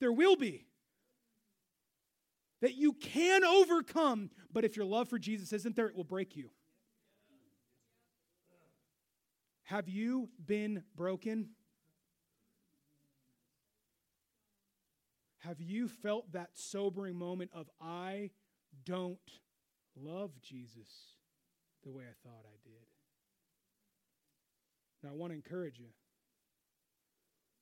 There 0.00 0.12
will 0.12 0.36
be. 0.36 0.66
That 2.62 2.76
you 2.76 2.94
can 2.94 3.44
overcome, 3.44 4.30
but 4.52 4.64
if 4.64 4.76
your 4.76 4.86
love 4.86 5.08
for 5.08 5.18
Jesus 5.18 5.52
isn't 5.52 5.76
there, 5.76 5.88
it 5.88 5.96
will 5.96 6.04
break 6.04 6.36
you. 6.36 6.50
Have 9.64 9.88
you 9.88 10.28
been 10.46 10.84
broken? 10.96 11.50
Have 15.38 15.60
you 15.60 15.88
felt 15.88 16.30
that 16.32 16.50
sobering 16.54 17.16
moment 17.16 17.50
of, 17.52 17.68
I 17.80 18.30
don't 18.84 19.18
love 19.96 20.30
Jesus 20.40 20.88
the 21.82 21.90
way 21.90 22.04
I 22.04 22.14
thought 22.26 22.44
I 22.46 22.56
did? 22.62 22.86
Now, 25.02 25.10
I 25.10 25.14
want 25.14 25.32
to 25.32 25.34
encourage 25.34 25.80
you. 25.80 25.88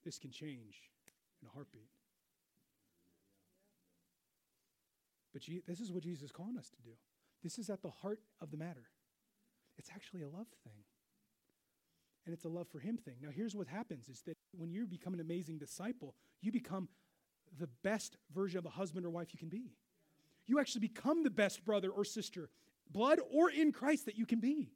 This 0.05 0.19
can 0.19 0.31
change 0.31 0.77
in 1.41 1.49
a 1.49 1.55
heartbeat. 1.55 1.89
But 5.47 5.67
this 5.67 5.81
is 5.81 5.93
what 5.93 6.03
Jesus 6.03 6.25
is 6.25 6.33
calling 6.33 6.59
us 6.59 6.71
to 6.71 6.83
do. 6.83 6.91
This 7.43 7.59
is 7.59 7.71
at 7.71 7.83
the 7.83 7.91
heart 7.91 8.21
of 8.41 8.51
the 8.51 8.57
matter. 8.57 8.91
It's 9.79 9.91
actually 9.95 10.23
a 10.23 10.29
love 10.29 10.49
thing. 10.65 10.85
And 12.27 12.35
it's 12.35 12.45
a 12.45 12.49
love 12.49 12.69
for 12.69 12.79
him 12.79 12.99
thing. 12.99 13.17
Now 13.23 13.31
here's 13.35 13.57
what 13.57 13.67
happens 13.67 14.09
is 14.09 14.23
that 14.23 14.37
when 14.53 14.71
you 14.71 14.87
become 14.87 15.15
an 15.15 15.21
amazing 15.21 15.59
disciple, 15.59 16.15
you 16.43 16.53
become 16.53 16.89
the 17.59 17.69
best 17.83 18.17
version 18.35 18.59
of 18.59 18.67
a 18.67 18.71
husband 18.71 19.07
or 19.07 19.11
wife 19.11 19.29
you 19.33 19.39
can 19.39 19.49
be. 19.49 19.73
You 20.47 20.61
actually 20.61 20.83
become 20.83 21.23
the 21.23 21.31
best 21.31 21.65
brother 21.65 21.91
or 21.91 22.05
sister, 22.05 22.51
blood 22.91 23.21
or 23.33 23.51
in 23.51 23.73
Christ 23.73 24.07
that 24.07 24.17
you 24.17 24.27
can 24.27 24.41
be. 24.41 24.71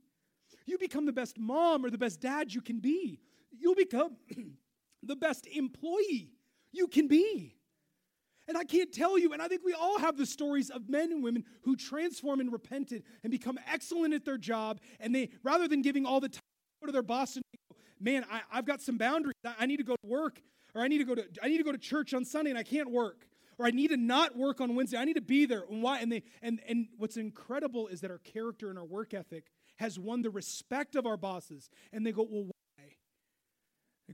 You 0.67 0.79
become 0.79 1.05
the 1.05 1.12
best 1.12 1.39
mom 1.39 1.85
or 1.85 1.91
the 1.91 1.99
best 1.99 2.21
dad 2.21 2.55
you 2.55 2.61
can 2.61 2.79
be. 2.79 3.21
You'll 3.53 3.75
become 3.75 4.17
the 5.03 5.17
best 5.17 5.47
employee 5.47 6.31
you 6.73 6.89
can 6.89 7.09
be. 7.09 7.54
And 8.47 8.59
I 8.59 8.65
can't 8.65 8.93
tell 8.93 9.19
you, 9.19 9.33
and 9.33 9.41
I 9.41 9.49
think 9.49 9.63
we 9.65 9.73
all 9.73 9.99
have 9.99 10.17
the 10.17 10.27
stories 10.27 10.71
of 10.71 10.89
men 10.89 11.13
and 11.13 11.25
women 11.25 11.45
who 11.63 11.77
transform 11.77 12.41
and 12.41 12.53
repented 12.53 13.03
and 13.23 13.31
become 13.31 13.59
excellent 13.73 14.13
at 14.15 14.25
their 14.25 14.39
job. 14.39 14.81
And 15.01 15.15
they, 15.15 15.31
rather 15.43 15.67
than 15.67 15.83
giving 15.83 16.05
all 16.05 16.21
the 16.21 16.29
time 16.29 16.41
to 16.85 16.93
their 16.93 17.03
boss 17.03 17.37
and 17.37 17.45
go, 17.71 17.77
man, 18.01 18.27
I, 18.31 18.43
I've 18.53 18.67
got 18.67 18.83
some 18.83 18.99
boundaries. 18.99 19.35
I 19.59 19.67
need 19.67 19.79
to 19.79 19.85
go 19.85 19.95
to 19.95 20.07
work 20.07 20.41
or 20.75 20.83
I 20.83 20.89
need 20.89 20.99
to 20.99 21.05
go 21.05 21.15
to 21.15 21.25
I 21.43 21.49
need 21.49 21.59
to 21.59 21.65
go 21.65 21.73
to 21.73 21.79
church 21.79 22.15
on 22.15 22.25
Sunday 22.25 22.51
and 22.51 22.59
I 22.59 22.63
can't 22.63 22.91
work, 22.91 23.27
or 23.59 23.67
I 23.67 23.71
need 23.71 23.89
to 23.89 23.97
not 23.97 24.37
work 24.37 24.61
on 24.61 24.75
Wednesday. 24.75 24.99
I 24.99 25.05
need 25.05 25.15
to 25.15 25.23
be 25.23 25.47
there. 25.47 25.65
And 25.71 25.83
why? 25.83 26.01
And 26.01 26.11
they 26.11 26.23
and 26.43 26.61
and 26.69 26.89
what's 26.99 27.17
incredible 27.17 27.87
is 27.87 28.01
that 28.01 28.11
our 28.11 28.19
character 28.19 28.71
and 28.71 28.79
our 28.79 28.85
work 28.85 29.15
ethic 29.15 29.45
has 29.77 29.99
won 29.99 30.23
the 30.23 30.31
respect 30.31 30.97
of 30.97 31.07
our 31.07 31.17
bosses. 31.17 31.71
And 31.93 32.07
they 32.07 32.13
go, 32.13 32.27
well, 32.29 32.51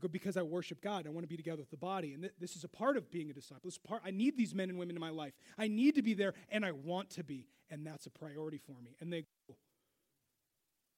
go, 0.01 0.09
because 0.09 0.37
I 0.37 0.43
worship 0.43 0.81
God. 0.81 1.07
I 1.07 1.11
want 1.11 1.25
to 1.25 1.29
be 1.29 1.37
together 1.37 1.59
with 1.59 1.71
the 1.71 1.77
body. 1.77 2.15
And 2.15 2.23
th- 2.23 2.35
this 2.39 2.57
is 2.57 2.65
a 2.65 2.69
part 2.69 2.97
of 2.97 3.11
being 3.11 3.31
a 3.31 3.33
disciple. 3.33 3.63
This 3.65 3.79
part, 3.79 4.03
I 4.05 4.11
need 4.11 4.37
these 4.37 4.55
men 4.55 4.71
and 4.71 4.79
women 4.79 4.97
in 4.97 5.01
my 5.01 5.11
life. 5.11 5.35
I 5.59 5.69
need 5.69 5.95
to 5.97 6.03
be 6.03 6.15
there, 6.15 6.35
and 6.51 6.65
I 6.65 6.73
want 6.73 7.11
to 7.11 7.25
be. 7.25 7.47
And 7.71 7.87
that's 7.87 8.07
a 8.07 8.11
priority 8.11 8.59
for 8.59 8.81
me. 8.83 8.97
And 9.01 9.13
they 9.13 9.27
go, 9.47 9.57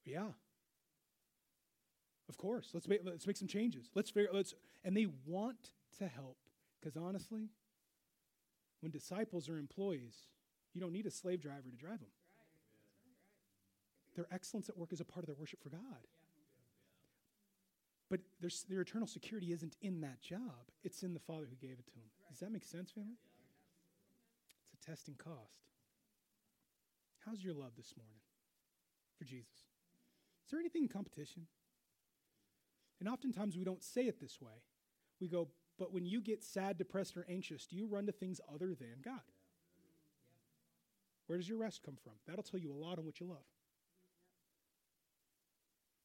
yeah, 0.04 0.28
of 2.28 2.38
course. 2.38 2.70
Let's 2.72 2.88
make, 2.88 3.00
let's 3.04 3.26
make 3.26 3.36
some 3.36 3.48
changes. 3.48 3.90
Let's 3.94 4.10
figure, 4.10 4.30
let's, 4.32 4.54
and 4.84 4.96
they 4.96 5.06
want 5.26 5.72
to 5.98 6.08
help. 6.08 6.38
Because 6.80 6.96
honestly, 6.96 7.50
when 8.80 8.90
disciples 8.90 9.48
are 9.48 9.58
employees, 9.58 10.14
you 10.74 10.80
don't 10.80 10.92
need 10.92 11.06
a 11.06 11.10
slave 11.10 11.40
driver 11.40 11.70
to 11.70 11.76
drive 11.76 12.00
them. 12.00 12.08
Their 14.16 14.26
excellence 14.30 14.68
at 14.68 14.76
work 14.76 14.92
is 14.92 15.00
a 15.00 15.04
part 15.04 15.22
of 15.22 15.26
their 15.26 15.36
worship 15.38 15.62
for 15.62 15.70
God. 15.70 16.06
But 18.12 18.20
their, 18.42 18.50
their 18.68 18.82
eternal 18.82 19.08
security 19.08 19.52
isn't 19.52 19.76
in 19.80 20.02
that 20.02 20.20
job, 20.20 20.68
it's 20.84 21.02
in 21.02 21.14
the 21.14 21.20
Father 21.20 21.46
who 21.48 21.56
gave 21.66 21.78
it 21.78 21.86
to 21.86 21.94
them. 21.94 22.10
Does 22.28 22.40
that 22.40 22.52
make 22.52 22.62
sense, 22.62 22.90
family? 22.90 23.16
It's 24.62 24.74
a 24.74 24.90
testing 24.90 25.14
cost. 25.14 25.62
How's 27.24 27.42
your 27.42 27.54
love 27.54 27.70
this 27.74 27.94
morning 27.96 28.20
for 29.16 29.24
Jesus? 29.24 29.48
Is 30.44 30.50
there 30.50 30.60
anything 30.60 30.82
in 30.82 30.88
competition? 30.88 31.46
And 33.00 33.08
oftentimes 33.08 33.56
we 33.56 33.64
don't 33.64 33.82
say 33.82 34.02
it 34.02 34.20
this 34.20 34.42
way. 34.42 34.60
We 35.18 35.26
go, 35.26 35.48
but 35.78 35.94
when 35.94 36.04
you 36.04 36.20
get 36.20 36.44
sad, 36.44 36.76
depressed, 36.76 37.16
or 37.16 37.24
anxious, 37.30 37.64
do 37.64 37.76
you 37.76 37.86
run 37.86 38.04
to 38.04 38.12
things 38.12 38.42
other 38.54 38.74
than 38.74 39.00
God? 39.02 39.22
Where 41.28 41.38
does 41.38 41.48
your 41.48 41.56
rest 41.56 41.80
come 41.82 41.96
from? 42.04 42.12
That'll 42.26 42.42
tell 42.42 42.60
you 42.60 42.74
a 42.74 42.76
lot 42.76 42.98
on 42.98 43.06
what 43.06 43.20
you 43.20 43.26
love. 43.26 43.46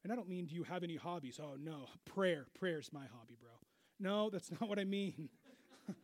And 0.04 0.12
I 0.12 0.16
don't 0.16 0.28
mean 0.28 0.46
do 0.46 0.54
you 0.54 0.62
have 0.64 0.82
any 0.82 0.96
hobbies? 0.96 1.40
Oh, 1.42 1.56
no, 1.58 1.86
prayer. 2.04 2.46
Prayer's 2.58 2.90
my 2.92 3.06
hobby, 3.06 3.36
bro. 3.40 3.50
No, 4.00 4.30
that's 4.30 4.50
not 4.60 4.68
what 4.68 4.78
I 4.78 4.84
mean. 4.84 5.28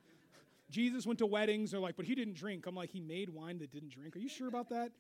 Jesus 0.71 1.07
went 1.07 1.19
to 1.21 1.27
weddings. 1.27 1.71
They're 1.71 1.81
like, 1.81 1.97
but 1.97 2.07
he 2.07 2.15
didn't 2.15 2.35
drink. 2.35 2.67
I'm 2.67 2.75
like, 2.75 2.91
he 2.91 3.01
made 3.01 3.31
wine 3.31 3.59
that 3.59 3.71
didn't 3.71 3.91
drink. 3.91 4.17
Are 4.17 4.21
you 4.21 4.29
sure 4.29 4.49
about 4.49 4.71
that? 4.71 4.91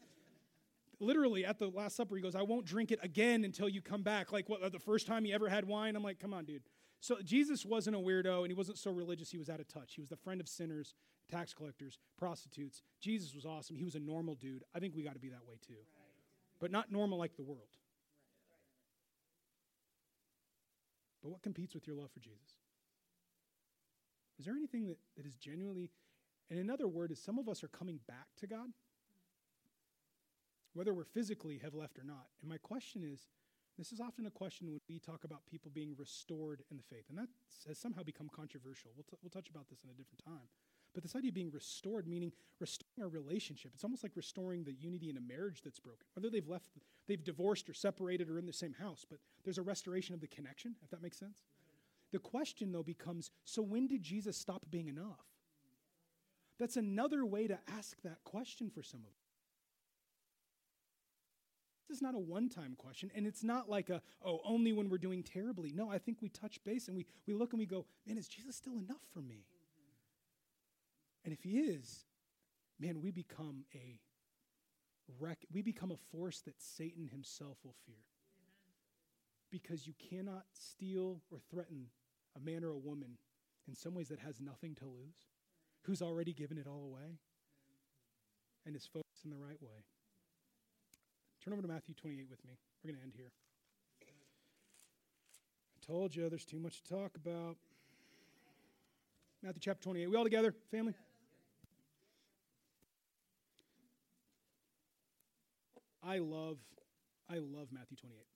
literally 1.00 1.44
at 1.44 1.58
the 1.58 1.68
Last 1.68 1.96
Supper, 1.96 2.16
he 2.16 2.22
goes, 2.22 2.34
I 2.34 2.42
won't 2.42 2.64
drink 2.64 2.90
it 2.90 2.98
again 3.02 3.44
until 3.44 3.68
you 3.68 3.80
come 3.80 4.02
back. 4.02 4.32
Like 4.32 4.48
what, 4.48 4.72
the 4.72 4.78
first 4.78 5.06
time 5.06 5.24
he 5.24 5.32
ever 5.32 5.48
had 5.48 5.64
wine? 5.64 5.96
I'm 5.96 6.02
like, 6.02 6.18
come 6.18 6.34
on, 6.34 6.44
dude. 6.44 6.62
So 7.00 7.18
Jesus 7.22 7.66
wasn't 7.66 7.96
a 7.96 7.98
weirdo 7.98 8.38
and 8.38 8.48
he 8.48 8.54
wasn't 8.54 8.78
so 8.78 8.90
religious, 8.90 9.30
he 9.30 9.38
was 9.38 9.50
out 9.50 9.60
of 9.60 9.68
touch. 9.68 9.94
He 9.94 10.00
was 10.00 10.10
the 10.10 10.16
friend 10.16 10.40
of 10.40 10.48
sinners, 10.48 10.94
tax 11.30 11.52
collectors, 11.52 11.98
prostitutes. 12.18 12.82
Jesus 13.00 13.34
was 13.34 13.44
awesome. 13.44 13.76
He 13.76 13.84
was 13.84 13.94
a 13.94 14.00
normal 14.00 14.34
dude. 14.34 14.64
I 14.74 14.78
think 14.78 14.94
we 14.96 15.02
got 15.02 15.14
to 15.14 15.20
be 15.20 15.28
that 15.28 15.46
way 15.46 15.56
too. 15.66 15.74
But 16.60 16.70
not 16.70 16.90
normal 16.90 17.18
like 17.18 17.36
the 17.36 17.42
world. 17.42 17.68
But 21.24 21.30
what 21.30 21.42
competes 21.42 21.74
with 21.74 21.88
your 21.88 21.96
love 21.96 22.10
for 22.12 22.20
Jesus? 22.20 22.60
Is 24.38 24.44
there 24.44 24.54
anything 24.54 24.86
that, 24.86 24.98
that 25.16 25.26
is 25.26 25.34
genuinely, 25.36 25.90
and 26.50 26.60
another 26.60 26.86
word 26.86 27.10
is 27.10 27.20
some 27.20 27.38
of 27.38 27.48
us 27.48 27.64
are 27.64 27.68
coming 27.68 27.98
back 28.06 28.28
to 28.38 28.46
God 28.46 28.68
whether 30.74 30.92
we're 30.92 31.04
physically 31.04 31.58
have 31.62 31.74
left 31.74 31.98
or 31.98 32.04
not. 32.04 32.26
And 32.42 32.50
my 32.50 32.58
question 32.58 33.02
is 33.02 33.28
this 33.78 33.92
is 33.92 34.00
often 34.00 34.26
a 34.26 34.30
question 34.30 34.66
when 34.66 34.80
we 34.88 34.98
talk 34.98 35.24
about 35.24 35.46
people 35.50 35.70
being 35.74 35.94
restored 35.96 36.62
in 36.70 36.76
the 36.76 36.82
faith, 36.82 37.06
and 37.08 37.18
that 37.18 37.28
has 37.66 37.78
somehow 37.78 38.02
become 38.02 38.28
controversial. 38.28 38.90
We'll, 38.94 39.04
t- 39.04 39.16
we'll 39.22 39.30
touch 39.30 39.48
about 39.50 39.68
this 39.68 39.80
in 39.82 39.90
a 39.90 39.94
different 39.94 40.22
time. 40.24 40.46
But 40.94 41.02
this 41.02 41.16
idea 41.16 41.30
of 41.30 41.34
being 41.34 41.50
restored, 41.50 42.06
meaning 42.06 42.32
restoring 42.60 43.02
our 43.02 43.08
relationship, 43.08 43.72
it's 43.74 43.82
almost 43.82 44.04
like 44.04 44.12
restoring 44.14 44.62
the 44.62 44.72
unity 44.72 45.10
in 45.10 45.16
a 45.16 45.20
marriage 45.20 45.60
that's 45.62 45.80
broken. 45.80 46.06
Whether 46.14 46.30
they've 46.30 46.48
left, 46.48 46.68
they've 47.08 47.22
divorced 47.22 47.68
or 47.68 47.74
separated 47.74 48.30
or 48.30 48.38
in 48.38 48.46
the 48.46 48.52
same 48.52 48.74
house, 48.74 49.04
but 49.08 49.18
there's 49.42 49.58
a 49.58 49.62
restoration 49.62 50.14
of 50.14 50.20
the 50.20 50.28
connection, 50.28 50.76
if 50.82 50.90
that 50.90 51.02
makes 51.02 51.18
sense. 51.18 51.42
The 52.12 52.20
question, 52.20 52.70
though, 52.70 52.84
becomes 52.84 53.32
so 53.44 53.60
when 53.60 53.88
did 53.88 54.02
Jesus 54.02 54.36
stop 54.36 54.62
being 54.70 54.86
enough? 54.86 55.26
That's 56.60 56.76
another 56.76 57.26
way 57.26 57.48
to 57.48 57.58
ask 57.76 58.00
that 58.02 58.22
question 58.22 58.70
for 58.70 58.82
some 58.82 59.00
of 59.00 59.06
us. 59.06 59.34
This 61.88 61.96
is 61.96 62.02
not 62.02 62.14
a 62.14 62.18
one 62.18 62.48
time 62.48 62.76
question, 62.78 63.10
and 63.16 63.26
it's 63.26 63.42
not 63.42 63.68
like 63.68 63.90
a, 63.90 64.00
oh, 64.24 64.40
only 64.44 64.72
when 64.72 64.88
we're 64.88 64.98
doing 64.98 65.24
terribly. 65.24 65.72
No, 65.72 65.90
I 65.90 65.98
think 65.98 66.22
we 66.22 66.28
touch 66.28 66.62
base 66.64 66.86
and 66.86 66.96
we, 66.96 67.04
we 67.26 67.34
look 67.34 67.52
and 67.52 67.58
we 67.58 67.66
go, 67.66 67.84
man, 68.06 68.16
is 68.16 68.28
Jesus 68.28 68.56
still 68.56 68.78
enough 68.78 69.02
for 69.12 69.20
me? 69.20 69.44
And 71.24 71.32
if 71.32 71.42
he 71.42 71.58
is, 71.58 72.04
man, 72.78 73.00
we 73.00 73.10
become 73.10 73.64
a 73.74 74.00
wreck, 75.18 75.38
we 75.52 75.62
become 75.62 75.90
a 75.90 75.96
force 76.16 76.40
that 76.42 76.60
Satan 76.60 77.08
himself 77.08 77.56
will 77.64 77.74
fear. 77.86 78.04
Because 79.50 79.86
you 79.86 79.94
cannot 80.10 80.44
steal 80.52 81.22
or 81.30 81.38
threaten 81.50 81.86
a 82.36 82.40
man 82.40 82.64
or 82.64 82.70
a 82.70 82.78
woman 82.78 83.18
in 83.68 83.74
some 83.74 83.94
ways 83.94 84.08
that 84.08 84.18
has 84.18 84.40
nothing 84.40 84.74
to 84.76 84.84
lose, 84.84 85.28
who's 85.82 86.02
already 86.02 86.32
given 86.32 86.58
it 86.58 86.66
all 86.66 86.84
away. 86.84 87.18
and 88.66 88.74
is 88.74 88.86
focused 88.86 89.24
in 89.24 89.30
the 89.30 89.36
right 89.36 89.60
way. 89.60 89.84
Turn 91.44 91.52
over 91.52 91.60
to 91.60 91.68
Matthew 91.68 91.94
28 91.94 92.26
with 92.30 92.42
me. 92.46 92.54
We're 92.82 92.92
going 92.92 92.98
to 92.98 93.02
end 93.02 93.12
here. 93.14 93.30
I 95.76 95.86
told 95.86 96.16
you 96.16 96.30
there's 96.30 96.46
too 96.46 96.58
much 96.58 96.82
to 96.82 96.94
talk 96.94 97.16
about. 97.16 97.56
Matthew 99.42 99.60
chapter 99.60 99.82
28. 99.82 100.08
We 100.08 100.16
all 100.16 100.24
together, 100.24 100.54
family? 100.70 100.94
I 106.06 106.18
love, 106.18 106.58
I 107.30 107.38
love 107.38 107.68
Matthew 107.72 107.96
28. 107.96 108.26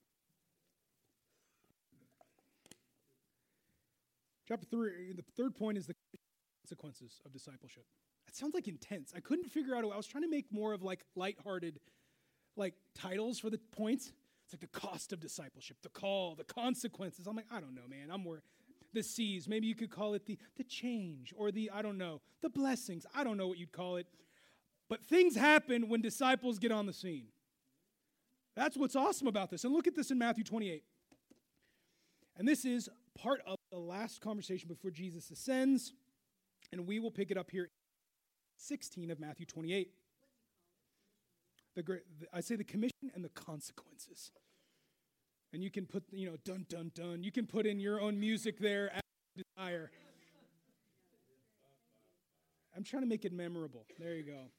Chapter 4.47 4.65
3, 4.65 5.13
the 5.13 5.23
third 5.37 5.55
point 5.55 5.77
is 5.77 5.85
the 5.85 5.95
consequences 6.65 7.21
of 7.25 7.31
discipleship. 7.31 7.85
That 8.25 8.35
sounds 8.35 8.55
like 8.55 8.67
intense. 8.67 9.13
I 9.15 9.19
couldn't 9.19 9.49
figure 9.49 9.75
out. 9.75 9.83
I 9.83 9.95
was 9.95 10.07
trying 10.07 10.23
to 10.23 10.29
make 10.29 10.51
more 10.51 10.73
of 10.73 10.81
like 10.81 11.01
lighthearted, 11.15 11.79
like 12.55 12.73
titles 12.95 13.39
for 13.39 13.49
the 13.49 13.59
points. 13.75 14.11
It's 14.45 14.53
like 14.53 14.61
the 14.61 14.79
cost 14.79 15.13
of 15.13 15.19
discipleship, 15.19 15.77
the 15.83 15.89
call, 15.89 16.35
the 16.35 16.43
consequences. 16.43 17.27
I'm 17.27 17.35
like, 17.35 17.45
I 17.51 17.59
don't 17.59 17.75
know, 17.75 17.87
man. 17.87 18.09
I'm 18.11 18.23
more 18.23 18.41
the 18.93 19.03
C's. 19.03 19.47
Maybe 19.47 19.67
you 19.67 19.75
could 19.75 19.91
call 19.91 20.15
it 20.15 20.25
the 20.25 20.37
the 20.57 20.63
change 20.63 21.33
or 21.37 21.51
the 21.51 21.69
I 21.71 21.83
don't 21.83 21.99
know 21.99 22.21
the 22.41 22.49
blessings. 22.49 23.05
I 23.13 23.23
don't 23.23 23.37
know 23.37 23.47
what 23.47 23.59
you'd 23.59 23.71
call 23.71 23.97
it. 23.97 24.07
But 24.89 25.05
things 25.05 25.35
happen 25.35 25.87
when 25.87 26.01
disciples 26.01 26.57
get 26.57 26.71
on 26.71 26.87
the 26.87 26.93
scene. 26.93 27.27
That's 28.55 28.77
what's 28.77 28.95
awesome 28.95 29.27
about 29.27 29.49
this. 29.49 29.63
And 29.63 29.73
look 29.73 29.87
at 29.87 29.95
this 29.95 30.11
in 30.11 30.17
Matthew 30.17 30.43
28. 30.43 30.83
And 32.37 32.47
this 32.47 32.65
is 32.65 32.89
part 33.17 33.41
of 33.45 33.57
the 33.71 33.77
last 33.77 34.21
conversation 34.21 34.67
before 34.67 34.91
Jesus 34.91 35.29
ascends, 35.29 35.93
and 36.71 36.87
we 36.87 36.99
will 36.99 37.11
pick 37.11 37.31
it 37.31 37.37
up 37.37 37.51
here 37.51 37.69
16 38.57 39.11
of 39.11 39.19
Matthew 39.19 39.45
28. 39.45 39.89
The, 41.75 41.83
the, 41.83 42.01
I 42.33 42.41
say 42.41 42.55
the 42.55 42.63
commission 42.63 43.11
and 43.13 43.23
the 43.23 43.29
consequences. 43.29 44.31
And 45.53 45.63
you 45.63 45.71
can 45.71 45.85
put, 45.85 46.03
you 46.11 46.29
know, 46.29 46.37
dun 46.45 46.65
dun 46.69 46.91
dun. 46.93 47.23
You 47.23 47.31
can 47.31 47.47
put 47.47 47.65
in 47.65 47.79
your 47.79 47.99
own 47.99 48.19
music 48.19 48.59
there 48.59 48.93
as 48.93 49.01
you 49.35 49.43
desire. 49.55 49.91
I'm 52.75 52.83
trying 52.83 53.03
to 53.03 53.09
make 53.09 53.25
it 53.25 53.33
memorable. 53.33 53.85
There 53.99 54.15
you 54.15 54.23
go. 54.23 54.51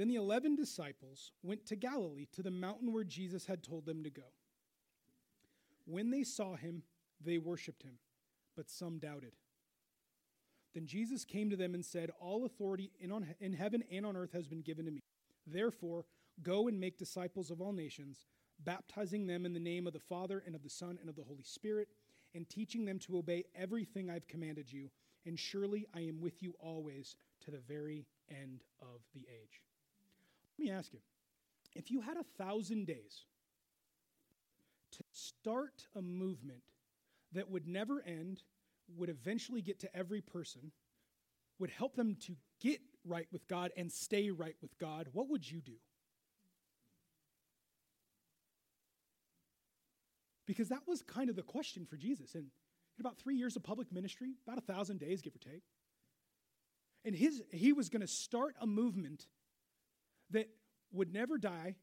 Then 0.00 0.08
the 0.08 0.14
eleven 0.14 0.56
disciples 0.56 1.32
went 1.42 1.66
to 1.66 1.76
Galilee, 1.76 2.26
to 2.32 2.42
the 2.42 2.50
mountain 2.50 2.90
where 2.90 3.04
Jesus 3.04 3.44
had 3.44 3.62
told 3.62 3.84
them 3.84 4.02
to 4.02 4.08
go. 4.08 4.22
When 5.84 6.10
they 6.10 6.24
saw 6.24 6.56
him, 6.56 6.84
they 7.22 7.36
worshiped 7.36 7.82
him, 7.82 7.98
but 8.56 8.70
some 8.70 8.98
doubted. 8.98 9.32
Then 10.74 10.86
Jesus 10.86 11.26
came 11.26 11.50
to 11.50 11.56
them 11.56 11.74
and 11.74 11.84
said, 11.84 12.10
All 12.18 12.46
authority 12.46 12.92
in, 12.98 13.12
on, 13.12 13.26
in 13.40 13.52
heaven 13.52 13.84
and 13.92 14.06
on 14.06 14.16
earth 14.16 14.32
has 14.32 14.46
been 14.46 14.62
given 14.62 14.86
to 14.86 14.90
me. 14.90 15.02
Therefore, 15.46 16.06
go 16.42 16.66
and 16.66 16.80
make 16.80 16.96
disciples 16.96 17.50
of 17.50 17.60
all 17.60 17.74
nations, 17.74 18.24
baptizing 18.64 19.26
them 19.26 19.44
in 19.44 19.52
the 19.52 19.60
name 19.60 19.86
of 19.86 19.92
the 19.92 20.00
Father 20.00 20.42
and 20.46 20.54
of 20.54 20.62
the 20.62 20.70
Son 20.70 20.96
and 20.98 21.10
of 21.10 21.16
the 21.16 21.24
Holy 21.24 21.44
Spirit, 21.44 21.88
and 22.34 22.48
teaching 22.48 22.86
them 22.86 22.98
to 23.00 23.18
obey 23.18 23.44
everything 23.54 24.08
I've 24.08 24.28
commanded 24.28 24.72
you. 24.72 24.88
And 25.26 25.38
surely 25.38 25.86
I 25.94 26.00
am 26.00 26.22
with 26.22 26.42
you 26.42 26.54
always 26.58 27.16
to 27.44 27.50
the 27.50 27.60
very 27.68 28.06
end 28.30 28.62
of 28.80 29.02
the 29.12 29.26
age. 29.28 29.60
Let 30.60 30.66
me 30.66 30.72
ask 30.72 30.92
you 30.92 30.98
if 31.74 31.90
you 31.90 32.02
had 32.02 32.18
a 32.18 32.24
thousand 32.36 32.86
days 32.86 33.24
to 34.92 35.04
start 35.10 35.86
a 35.96 36.02
movement 36.02 36.64
that 37.32 37.48
would 37.48 37.66
never 37.66 38.02
end, 38.06 38.42
would 38.94 39.08
eventually 39.08 39.62
get 39.62 39.80
to 39.80 39.96
every 39.96 40.20
person, 40.20 40.72
would 41.58 41.70
help 41.70 41.96
them 41.96 42.14
to 42.26 42.36
get 42.60 42.80
right 43.06 43.26
with 43.32 43.48
God 43.48 43.70
and 43.74 43.90
stay 43.90 44.30
right 44.30 44.56
with 44.60 44.76
God, 44.78 45.08
what 45.12 45.30
would 45.30 45.50
you 45.50 45.62
do? 45.62 45.76
Because 50.46 50.68
that 50.68 50.82
was 50.86 51.00
kind 51.00 51.30
of 51.30 51.36
the 51.36 51.42
question 51.42 51.86
for 51.86 51.96
Jesus. 51.96 52.34
And 52.34 52.44
in 52.44 53.00
about 53.00 53.16
three 53.16 53.36
years 53.36 53.56
of 53.56 53.62
public 53.62 53.90
ministry, 53.90 54.34
about 54.46 54.58
a 54.58 54.72
thousand 54.72 55.00
days, 55.00 55.22
give 55.22 55.34
or 55.34 55.38
take. 55.38 55.62
And 57.02 57.14
his, 57.14 57.40
he 57.50 57.72
was 57.72 57.88
going 57.88 58.02
to 58.02 58.06
start 58.06 58.56
a 58.60 58.66
movement 58.66 59.26
that 60.30 60.48
would 60.92 61.12
never 61.12 61.38
die, 61.38 61.76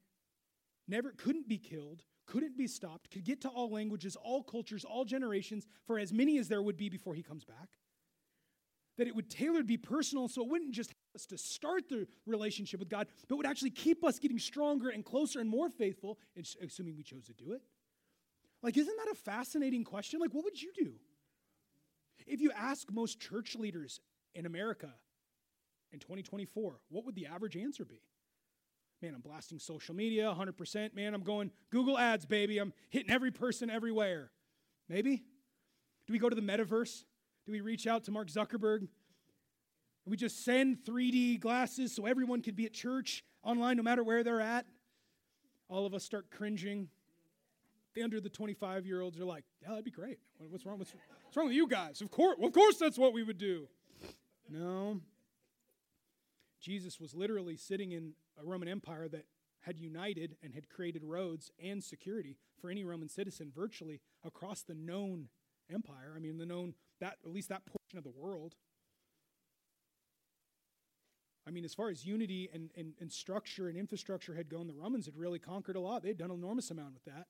never 0.87 1.11
couldn't 1.11 1.47
be 1.47 1.57
killed, 1.57 2.03
couldn't 2.25 2.57
be 2.57 2.67
stopped, 2.67 3.09
could 3.11 3.23
get 3.23 3.41
to 3.41 3.49
all 3.49 3.71
languages, 3.71 4.15
all 4.15 4.43
cultures, 4.43 4.83
all 4.83 5.05
generations, 5.05 5.65
for 5.85 5.97
as 5.97 6.11
many 6.13 6.37
as 6.37 6.47
there 6.47 6.61
would 6.61 6.77
be 6.77 6.89
before 6.89 7.13
he 7.13 7.23
comes 7.23 7.45
back. 7.45 7.69
That 8.97 9.07
it 9.07 9.15
would 9.15 9.29
tailored 9.29 9.67
be 9.67 9.77
personal, 9.77 10.27
so 10.27 10.43
it 10.43 10.49
wouldn't 10.49 10.71
just 10.71 10.89
help 10.89 11.15
us 11.15 11.25
to 11.27 11.37
start 11.37 11.87
the 11.87 12.07
relationship 12.25 12.79
with 12.79 12.89
God, 12.89 13.07
but 13.27 13.37
would 13.37 13.45
actually 13.45 13.69
keep 13.69 14.03
us 14.03 14.19
getting 14.19 14.39
stronger 14.39 14.89
and 14.89 15.05
closer 15.05 15.39
and 15.39 15.49
more 15.49 15.69
faithful, 15.69 16.17
assuming 16.61 16.97
we 16.97 17.03
chose 17.03 17.25
to 17.27 17.33
do 17.33 17.53
it. 17.53 17.61
Like, 18.63 18.75
isn't 18.75 18.97
that 18.97 19.11
a 19.11 19.15
fascinating 19.15 19.83
question? 19.83 20.19
Like, 20.19 20.33
what 20.33 20.43
would 20.43 20.61
you 20.61 20.71
do? 20.75 20.95
If 22.25 22.41
you 22.41 22.51
ask 22.51 22.91
most 22.91 23.19
church 23.19 23.55
leaders 23.55 24.01
in 24.33 24.45
America 24.45 24.89
in 25.93 25.99
2024, 25.99 26.79
what 26.89 27.05
would 27.05 27.15
the 27.15 27.27
average 27.27 27.55
answer 27.55 27.85
be? 27.85 28.01
Man, 29.01 29.13
I'm 29.13 29.21
blasting 29.21 29.59
social 29.59 29.93
media 29.93 30.33
100%. 30.35 30.95
Man, 30.95 31.13
I'm 31.13 31.21
going 31.21 31.51
Google 31.69 31.97
Ads, 31.97 32.25
baby. 32.25 32.57
I'm 32.57 32.73
hitting 32.89 33.11
every 33.11 33.31
person 33.31 33.69
everywhere. 33.69 34.31
Maybe? 34.89 35.23
Do 36.07 36.13
we 36.13 36.19
go 36.19 36.29
to 36.29 36.35
the 36.35 36.41
metaverse? 36.41 37.03
Do 37.45 37.51
we 37.51 37.61
reach 37.61 37.85
out 37.85 38.05
to 38.05 38.11
Mark 38.11 38.27
Zuckerberg? 38.27 38.87
We 40.05 40.17
just 40.17 40.43
send 40.43 40.79
3D 40.83 41.39
glasses 41.39 41.93
so 41.93 42.05
everyone 42.05 42.41
could 42.41 42.55
be 42.55 42.65
at 42.65 42.73
church 42.73 43.23
online 43.43 43.77
no 43.77 43.83
matter 43.83 44.03
where 44.03 44.23
they're 44.23 44.41
at? 44.41 44.65
All 45.69 45.85
of 45.85 45.93
us 45.93 46.03
start 46.03 46.31
cringing. 46.31 46.87
The 47.93 48.03
under 48.03 48.19
the 48.19 48.29
25 48.29 48.85
year 48.85 49.01
olds 49.01 49.19
are 49.19 49.25
like, 49.25 49.43
yeah, 49.61 49.69
that'd 49.69 49.85
be 49.85 49.91
great. 49.91 50.19
What's 50.49 50.65
wrong? 50.65 50.79
What's, 50.79 50.93
what's 51.23 51.35
wrong 51.35 51.47
with 51.47 51.55
you 51.55 51.67
guys? 51.67 52.01
Of 52.01 52.09
course, 52.09 52.37
of 52.41 52.51
course 52.51 52.77
that's 52.77 52.97
what 52.97 53.13
we 53.13 53.23
would 53.23 53.37
do. 53.37 53.67
No. 54.49 55.01
Jesus 56.61 56.99
was 56.99 57.13
literally 57.13 57.57
sitting 57.57 57.91
in 57.91 58.13
a 58.39 58.45
Roman 58.45 58.67
Empire 58.67 59.07
that 59.09 59.25
had 59.61 59.79
united 59.79 60.37
and 60.43 60.53
had 60.53 60.69
created 60.69 61.03
roads 61.03 61.51
and 61.61 61.83
security 61.83 62.37
for 62.59 62.69
any 62.69 62.83
Roman 62.83 63.09
citizen 63.09 63.51
virtually 63.53 64.01
across 64.23 64.61
the 64.61 64.73
known 64.73 65.27
empire. 65.71 66.13
I 66.15 66.19
mean, 66.19 66.37
the 66.37 66.45
known, 66.45 66.73
that, 67.01 67.17
at 67.25 67.31
least 67.31 67.49
that 67.49 67.63
portion 67.65 67.97
of 67.97 68.03
the 68.03 68.09
world. 68.09 68.55
I 71.47 71.51
mean, 71.51 71.65
as 71.65 71.73
far 71.73 71.89
as 71.89 72.05
unity 72.05 72.49
and, 72.53 72.71
and, 72.75 72.93
and 72.99 73.11
structure 73.11 73.69
and 73.69 73.77
infrastructure 73.77 74.35
had 74.35 74.49
gone, 74.49 74.67
the 74.67 74.73
Romans 74.73 75.05
had 75.05 75.15
really 75.17 75.39
conquered 75.39 75.75
a 75.75 75.79
lot. 75.79 76.01
They 76.01 76.09
had 76.09 76.17
done 76.17 76.31
an 76.31 76.37
enormous 76.37 76.71
amount 76.71 76.93
with 76.93 77.05
that. 77.05 77.27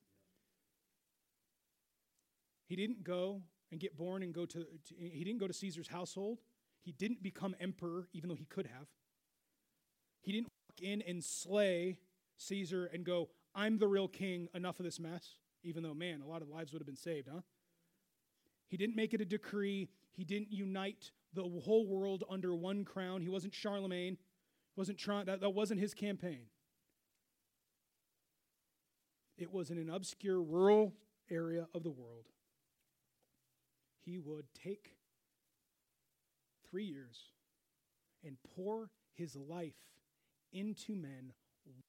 He 2.68 2.76
didn't 2.76 3.04
go 3.04 3.42
and 3.70 3.80
get 3.80 3.96
born 3.96 4.22
and 4.22 4.32
go 4.32 4.44
to, 4.44 4.58
to 4.58 4.94
he 4.98 5.24
didn't 5.24 5.38
go 5.38 5.46
to 5.46 5.52
Caesar's 5.52 5.88
household. 5.88 6.40
He 6.82 6.92
didn't 6.92 7.22
become 7.22 7.54
emperor, 7.60 8.08
even 8.12 8.28
though 8.28 8.34
he 8.34 8.44
could 8.44 8.66
have. 8.66 8.86
He 10.22 10.32
didn't 10.32 10.48
in 10.80 11.02
and 11.02 11.22
slay 11.22 11.98
Caesar 12.36 12.86
and 12.92 13.04
go, 13.04 13.28
I'm 13.54 13.78
the 13.78 13.88
real 13.88 14.08
king, 14.08 14.48
enough 14.54 14.78
of 14.78 14.84
this 14.84 15.00
mess, 15.00 15.34
even 15.62 15.82
though, 15.82 15.94
man, 15.94 16.22
a 16.22 16.26
lot 16.26 16.42
of 16.42 16.48
lives 16.48 16.72
would 16.72 16.80
have 16.80 16.86
been 16.86 16.96
saved, 16.96 17.28
huh? 17.32 17.40
He 18.68 18.76
didn't 18.76 18.96
make 18.96 19.14
it 19.14 19.20
a 19.20 19.24
decree. 19.24 19.88
He 20.12 20.24
didn't 20.24 20.52
unite 20.52 21.10
the 21.34 21.42
whole 21.42 21.86
world 21.86 22.24
under 22.30 22.54
one 22.54 22.84
crown. 22.84 23.22
He 23.22 23.28
wasn't 23.28 23.54
Charlemagne. 23.54 24.18
Wasn't 24.76 24.98
trying, 24.98 25.26
that, 25.26 25.40
that 25.40 25.50
wasn't 25.50 25.80
his 25.80 25.94
campaign. 25.94 26.46
It 29.36 29.52
was 29.52 29.70
in 29.70 29.78
an 29.78 29.90
obscure 29.90 30.40
rural 30.40 30.94
area 31.30 31.66
of 31.74 31.82
the 31.82 31.90
world. 31.90 32.26
He 34.04 34.18
would 34.18 34.46
take 34.54 34.96
three 36.70 36.84
years 36.84 37.18
and 38.24 38.36
pour 38.54 38.90
his 39.14 39.34
life 39.34 39.74
into 40.52 40.94
men, 40.94 41.32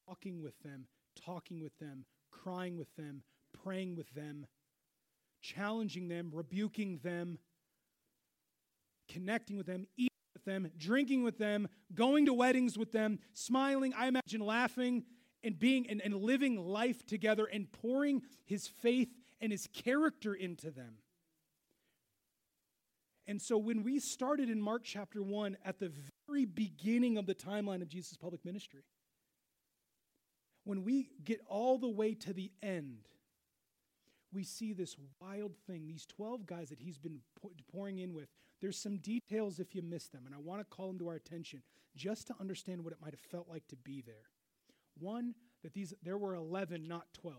walking 0.08 0.42
with 0.42 0.60
them, 0.64 0.86
talking 1.16 1.62
with 1.62 1.78
them, 1.80 2.06
crying 2.32 2.78
with 2.78 2.94
them, 2.96 3.24
praying 3.64 3.96
with 3.96 4.14
them, 4.14 4.46
challenging 5.42 6.08
them, 6.08 6.32
rebuking 6.34 7.00
them, 7.04 7.40
connecting 9.08 9.58
with 9.58 9.66
them, 9.66 9.88
eating 9.98 10.10
with 10.34 10.46
them, 10.46 10.72
drinking 10.78 11.24
with 11.24 11.38
them, 11.38 11.68
going 11.94 12.26
to 12.26 12.34
weddings 12.34 12.78
with 12.78 12.92
them, 12.92 13.20
smiling, 13.34 13.94
I 13.94 14.08
imagine 14.08 14.42
laughing 14.42 15.04
and 15.44 15.58
being 15.58 15.90
and, 15.90 16.02
and 16.02 16.16
living 16.16 16.58
life 16.58 17.06
together 17.06 17.46
and 17.46 17.72
pouring 17.72 18.22
his 18.46 18.68
faith 18.68 19.10
and 19.42 19.52
his 19.52 19.68
character 19.74 20.34
into 20.34 20.70
them. 20.70 20.98
And 23.30 23.40
so 23.40 23.60
when 23.60 23.84
we 23.84 24.00
started 24.00 24.50
in 24.50 24.60
Mark 24.60 24.82
chapter 24.84 25.22
1 25.22 25.56
at 25.64 25.78
the 25.78 25.92
very 26.28 26.46
beginning 26.46 27.16
of 27.20 27.28
the 27.28 27.36
timeline 27.36 27.84
of 27.84 27.88
Jesus' 27.88 28.18
public 28.18 28.44
ministry, 28.44 28.82
when 30.64 30.84
we 30.84 31.12
get 31.24 31.40
all 31.48 31.78
the 31.78 31.88
way 31.88 32.16
to 32.16 32.34
the 32.34 32.52
end, 32.64 33.08
we 34.34 34.44
see 34.44 34.74
this 34.74 34.96
wild 35.22 35.52
thing, 35.68 35.86
these 35.86 36.08
12 36.08 36.48
guys 36.48 36.70
that 36.70 36.80
he's 36.80 36.98
been 36.98 37.20
pouring 37.72 38.00
in 38.00 38.16
with. 38.16 38.30
There's 38.62 38.82
some 38.82 38.98
details 38.98 39.60
if 39.60 39.76
you 39.76 39.84
miss 39.84 40.08
them, 40.08 40.24
and 40.26 40.34
I 40.34 40.40
want 40.40 40.62
to 40.62 40.76
call 40.76 40.88
them 40.88 40.98
to 40.98 41.10
our 41.10 41.16
attention 41.16 41.62
just 41.96 42.26
to 42.28 42.36
understand 42.40 42.84
what 42.84 42.94
it 42.94 43.00
might 43.00 43.14
have 43.14 43.20
felt 43.20 43.48
like 43.48 43.68
to 43.68 43.76
be 43.76 44.02
there. 44.02 44.32
One, 44.98 45.36
that 45.62 45.76
these 45.76 45.94
there 46.02 46.18
were 46.18 46.34
11, 46.34 46.88
not 46.88 47.06
12. 47.14 47.38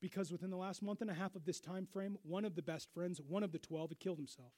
Because 0.00 0.32
within 0.32 0.50
the 0.50 0.56
last 0.56 0.82
month 0.82 1.00
and 1.02 1.10
a 1.10 1.14
half 1.14 1.36
of 1.36 1.44
this 1.44 1.60
time 1.60 1.86
frame, 1.86 2.16
one 2.22 2.44
of 2.44 2.54
the 2.54 2.62
best 2.62 2.88
friends, 2.94 3.20
one 3.20 3.42
of 3.42 3.52
the 3.52 3.58
12, 3.58 3.90
had 3.90 4.00
killed 4.00 4.18
himself. 4.18 4.52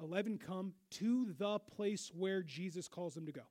11 0.00 0.38
come 0.38 0.72
to 0.90 1.32
the 1.38 1.58
place 1.58 2.10
where 2.14 2.42
Jesus 2.42 2.88
calls 2.88 3.14
them 3.14 3.26
to 3.26 3.32
go. 3.32 3.42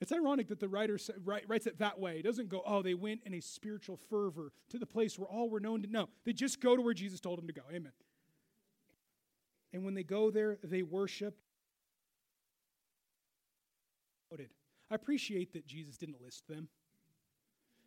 It's 0.00 0.12
ironic 0.12 0.48
that 0.48 0.60
the 0.60 0.68
writer 0.68 0.98
writes 1.24 1.66
it 1.66 1.78
that 1.78 1.98
way. 1.98 2.16
He 2.16 2.22
doesn't 2.22 2.48
go, 2.48 2.62
oh, 2.66 2.82
they 2.82 2.94
went 2.94 3.20
in 3.26 3.34
a 3.34 3.40
spiritual 3.40 3.98
fervor 4.08 4.52
to 4.70 4.78
the 4.78 4.86
place 4.86 5.18
where 5.18 5.28
all 5.28 5.50
were 5.50 5.60
known 5.60 5.82
to 5.82 5.88
know. 5.88 6.08
They 6.24 6.32
just 6.32 6.60
go 6.60 6.74
to 6.74 6.82
where 6.82 6.94
Jesus 6.94 7.20
told 7.20 7.38
them 7.38 7.46
to 7.46 7.52
go. 7.52 7.62
Amen. 7.70 7.92
And 9.72 9.84
when 9.84 9.94
they 9.94 10.02
go 10.02 10.30
there, 10.30 10.58
they 10.64 10.82
worship. 10.82 11.38
I 14.90 14.94
appreciate 14.94 15.52
that 15.52 15.66
Jesus 15.66 15.96
didn't 15.96 16.20
list 16.20 16.48
them. 16.48 16.68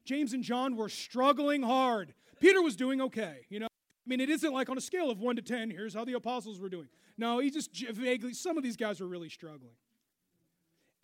James 0.06 0.34
and 0.34 0.44
John 0.44 0.76
were 0.76 0.90
struggling 0.90 1.64
hard. 1.64 2.14
Peter 2.40 2.62
was 2.62 2.76
doing 2.76 3.02
okay, 3.02 3.46
you 3.50 3.60
know. 3.60 3.68
I 3.68 4.10
mean, 4.10 4.20
it 4.20 4.30
isn't 4.30 4.54
like 4.54 4.70
on 4.70 4.78
a 4.78 4.82
scale 4.82 5.10
of 5.10 5.20
1 5.20 5.38
to 5.38 5.42
10, 5.42 5.70
here's 5.70 5.94
how 5.94 6.04
the 6.04 6.14
apostles 6.14 6.60
were 6.60 6.70
doing. 6.70 6.90
No, 7.18 7.40
he 7.40 7.50
just 7.50 7.74
vaguely, 7.74 8.34
some 8.34 8.58
of 8.58 8.64
these 8.64 8.76
guys 8.76 9.00
were 9.00 9.08
really 9.08 9.30
struggling. 9.30 9.76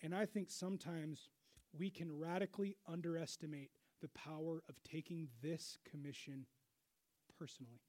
And 0.02 0.14
I 0.14 0.26
think 0.26 0.50
sometimes 0.50 1.30
we 1.78 1.90
can 1.90 2.18
radically 2.18 2.76
underestimate 2.88 3.72
the 4.02 4.10
power 4.10 4.64
of 4.70 4.82
taking 4.84 5.28
this 5.42 5.78
commission 5.90 6.46
personally. 7.38 7.82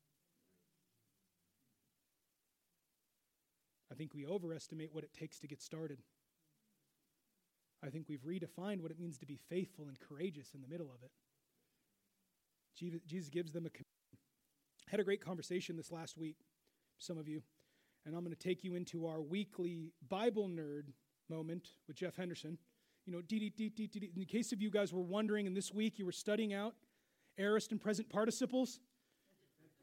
I 3.90 3.94
think 3.94 4.14
we 4.14 4.26
overestimate 4.26 4.94
what 4.94 5.02
it 5.02 5.12
takes 5.12 5.40
to 5.40 5.48
get 5.48 5.61
started. 5.61 5.98
I 7.84 7.88
think 7.88 8.06
we've 8.08 8.22
redefined 8.22 8.80
what 8.80 8.90
it 8.90 8.98
means 8.98 9.18
to 9.18 9.26
be 9.26 9.38
faithful 9.48 9.88
and 9.88 9.98
courageous 9.98 10.52
in 10.54 10.60
the 10.60 10.68
middle 10.68 10.90
of 10.90 11.02
it. 11.02 11.10
Jesus 13.06 13.28
gives 13.28 13.52
them 13.52 13.66
a. 13.66 13.68
I 13.68 14.90
had 14.90 15.00
a 15.00 15.04
great 15.04 15.24
conversation 15.24 15.76
this 15.76 15.92
last 15.92 16.16
week, 16.16 16.36
some 16.98 17.18
of 17.18 17.28
you, 17.28 17.42
and 18.06 18.14
I'm 18.14 18.22
going 18.22 18.34
to 18.34 18.48
take 18.48 18.64
you 18.64 18.74
into 18.74 19.06
our 19.06 19.20
weekly 19.20 19.92
Bible 20.08 20.48
nerd 20.48 20.92
moment 21.28 21.68
with 21.86 21.96
Jeff 21.96 22.16
Henderson. 22.16 22.58
You 23.06 23.12
know, 23.12 23.20
dee, 23.22 23.50
dee, 23.50 23.68
dee, 23.68 23.86
dee, 23.86 24.10
in 24.16 24.24
case 24.24 24.52
of 24.52 24.60
you 24.60 24.70
guys 24.70 24.92
were 24.92 25.02
wondering, 25.02 25.46
and 25.46 25.56
this 25.56 25.72
week 25.72 25.98
you 25.98 26.06
were 26.06 26.12
studying 26.12 26.52
out 26.54 26.74
aorist 27.38 27.72
and 27.72 27.80
present 27.80 28.08
participles, 28.08 28.80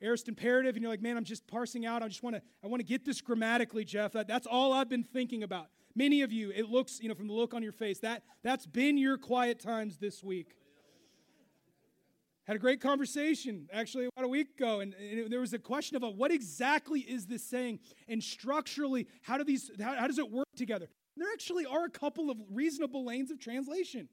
aorist 0.01 0.27
imperative, 0.27 0.75
and 0.75 0.83
you're 0.83 0.91
like, 0.91 1.01
man, 1.01 1.17
I'm 1.17 1.23
just 1.23 1.47
parsing 1.47 1.85
out. 1.85 2.03
I 2.03 2.07
just 2.07 2.23
want 2.23 2.35
to, 2.35 2.41
I 2.63 2.67
want 2.67 2.81
to 2.81 2.85
get 2.85 3.05
this 3.05 3.21
grammatically, 3.21 3.83
Jeff. 3.83 4.13
That, 4.13 4.27
that's 4.27 4.47
all 4.47 4.73
I've 4.73 4.89
been 4.89 5.03
thinking 5.03 5.43
about. 5.43 5.67
Many 5.97 6.21
of 6.21 6.31
you, 6.31 6.51
it 6.51 6.69
looks, 6.69 6.99
you 7.01 7.09
know, 7.09 7.15
from 7.15 7.25
the 7.25 7.33
look 7.33 7.55
on 7.55 7.63
your 7.63 7.71
face, 7.71 7.97
that 8.01 8.21
that's 8.43 8.67
been 8.67 8.99
your 8.99 9.17
quiet 9.17 9.59
times 9.59 9.97
this 9.97 10.23
week. 10.23 10.55
Had 12.43 12.55
a 12.55 12.59
great 12.59 12.81
conversation 12.81 13.67
actually 13.73 14.05
about 14.05 14.23
a 14.23 14.27
week 14.27 14.49
ago, 14.59 14.79
and, 14.81 14.93
and 14.93 15.33
there 15.33 15.39
was 15.39 15.53
a 15.53 15.57
question 15.57 15.97
about 15.97 16.09
uh, 16.09 16.15
what 16.15 16.31
exactly 16.31 16.99
is 16.99 17.25
this 17.25 17.43
saying, 17.43 17.79
and 18.07 18.23
structurally, 18.23 19.07
how 19.23 19.39
do 19.39 19.43
these, 19.43 19.71
how, 19.81 19.95
how 19.95 20.05
does 20.05 20.19
it 20.19 20.31
work 20.31 20.45
together? 20.55 20.87
There 21.17 21.27
actually 21.33 21.65
are 21.65 21.85
a 21.85 21.89
couple 21.89 22.29
of 22.29 22.37
reasonable 22.51 23.03
lanes 23.03 23.31
of 23.31 23.39
translation. 23.39 24.07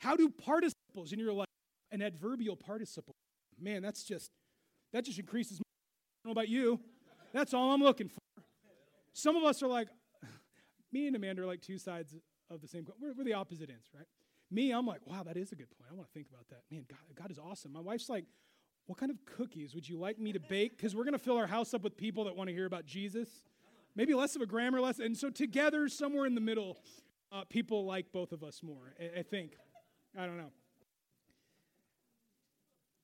How 0.00 0.16
do 0.16 0.28
participles 0.28 1.12
in 1.12 1.20
your 1.20 1.32
life, 1.32 1.46
an 1.92 2.02
adverbial 2.02 2.56
participle, 2.56 3.14
man, 3.60 3.80
that's 3.80 4.02
just, 4.02 4.28
that 4.92 5.04
just 5.04 5.20
increases. 5.20 5.60
My, 5.60 5.62
I 5.62 6.26
don't 6.26 6.34
know 6.34 6.40
about 6.40 6.48
you. 6.48 6.80
That's 7.32 7.54
all 7.54 7.72
I'm 7.72 7.80
looking 7.80 8.08
for. 8.08 8.18
Some 9.12 9.36
of 9.36 9.44
us 9.44 9.62
are 9.62 9.68
like, 9.68 9.86
me 10.92 11.06
and 11.06 11.16
Amanda 11.16 11.42
are 11.42 11.46
like 11.46 11.62
two 11.62 11.78
sides 11.78 12.14
of 12.50 12.60
the 12.60 12.68
same 12.68 12.84
coin. 12.84 12.96
We're, 13.00 13.12
we're 13.14 13.24
the 13.24 13.34
opposite 13.34 13.70
ends, 13.70 13.88
right? 13.94 14.06
Me, 14.50 14.70
I'm 14.70 14.86
like, 14.86 15.00
wow, 15.06 15.22
that 15.22 15.36
is 15.36 15.52
a 15.52 15.54
good 15.54 15.70
point. 15.70 15.90
I 15.90 15.94
want 15.94 16.06
to 16.08 16.12
think 16.12 16.26
about 16.28 16.48
that. 16.50 16.62
Man, 16.70 16.84
God, 16.88 16.98
God 17.14 17.30
is 17.30 17.38
awesome. 17.38 17.72
My 17.72 17.80
wife's 17.80 18.08
like, 18.08 18.24
what 18.86 18.98
kind 18.98 19.10
of 19.10 19.16
cookies 19.24 19.74
would 19.74 19.88
you 19.88 19.98
like 19.98 20.18
me 20.18 20.32
to 20.32 20.40
bake? 20.40 20.76
Because 20.76 20.94
we're 20.94 21.04
going 21.04 21.12
to 21.12 21.18
fill 21.18 21.38
our 21.38 21.46
house 21.46 21.72
up 21.72 21.82
with 21.82 21.96
people 21.96 22.24
that 22.24 22.36
want 22.36 22.48
to 22.48 22.54
hear 22.54 22.66
about 22.66 22.84
Jesus 22.84 23.28
maybe 23.94 24.14
less 24.14 24.36
of 24.36 24.42
a 24.42 24.46
grammar 24.46 24.80
lesson. 24.80 25.06
And 25.06 25.16
so 25.16 25.30
together, 25.30 25.88
somewhere 25.88 26.26
in 26.26 26.34
the 26.34 26.40
middle, 26.40 26.78
uh, 27.30 27.44
people 27.48 27.84
like 27.84 28.12
both 28.12 28.32
of 28.32 28.42
us 28.42 28.62
more, 28.62 28.94
I, 29.00 29.20
I 29.20 29.22
think. 29.22 29.56
I 30.16 30.26
don't 30.26 30.38
know. 30.38 30.52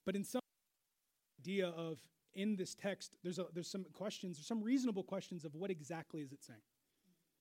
But 0.04 0.16
in 0.16 0.24
some 0.24 0.40
idea 1.40 1.68
of 1.68 1.98
in 2.34 2.56
this 2.56 2.74
text, 2.74 3.16
there's, 3.22 3.38
a, 3.38 3.46
there's 3.52 3.70
some 3.70 3.84
questions, 3.92 4.36
there's 4.38 4.46
some 4.46 4.62
reasonable 4.62 5.02
questions 5.02 5.44
of 5.44 5.54
what 5.54 5.70
exactly 5.70 6.20
is 6.20 6.32
it 6.32 6.42
saying. 6.42 6.60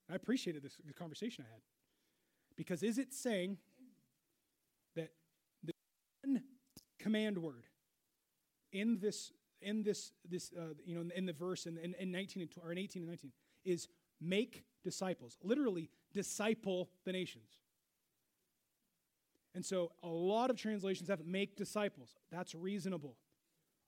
I 0.09 0.15
appreciated 0.15 0.63
this, 0.63 0.77
conversation 0.97 1.45
I 1.47 1.51
had. 1.51 1.61
Because 2.55 2.81
is 2.83 2.97
it 2.97 3.13
saying 3.13 3.57
that 4.95 5.11
the 5.63 5.73
command 6.99 7.37
word 7.37 7.65
in 8.71 8.99
this 8.99 9.31
in 9.61 9.83
this, 9.83 10.11
this 10.29 10.51
uh, 10.57 10.73
you 10.85 10.95
know, 10.95 11.09
in 11.15 11.25
the 11.25 11.33
verse 11.33 11.65
in, 11.65 11.77
in, 11.77 11.95
in 11.99 12.11
19 12.11 12.43
and, 12.43 12.51
or 12.63 12.71
in 12.71 12.77
18 12.77 13.01
and 13.01 13.09
19 13.09 13.31
is 13.65 13.87
make 14.21 14.63
disciples. 14.83 15.37
Literally, 15.43 15.89
disciple 16.13 16.89
the 17.05 17.11
nations. 17.11 17.59
And 19.55 19.65
so 19.65 19.91
a 20.03 20.07
lot 20.07 20.49
of 20.49 20.57
translations 20.57 21.09
have 21.09 21.25
make 21.25 21.55
disciples. 21.55 22.15
That's 22.31 22.53
reasonable. 22.53 23.15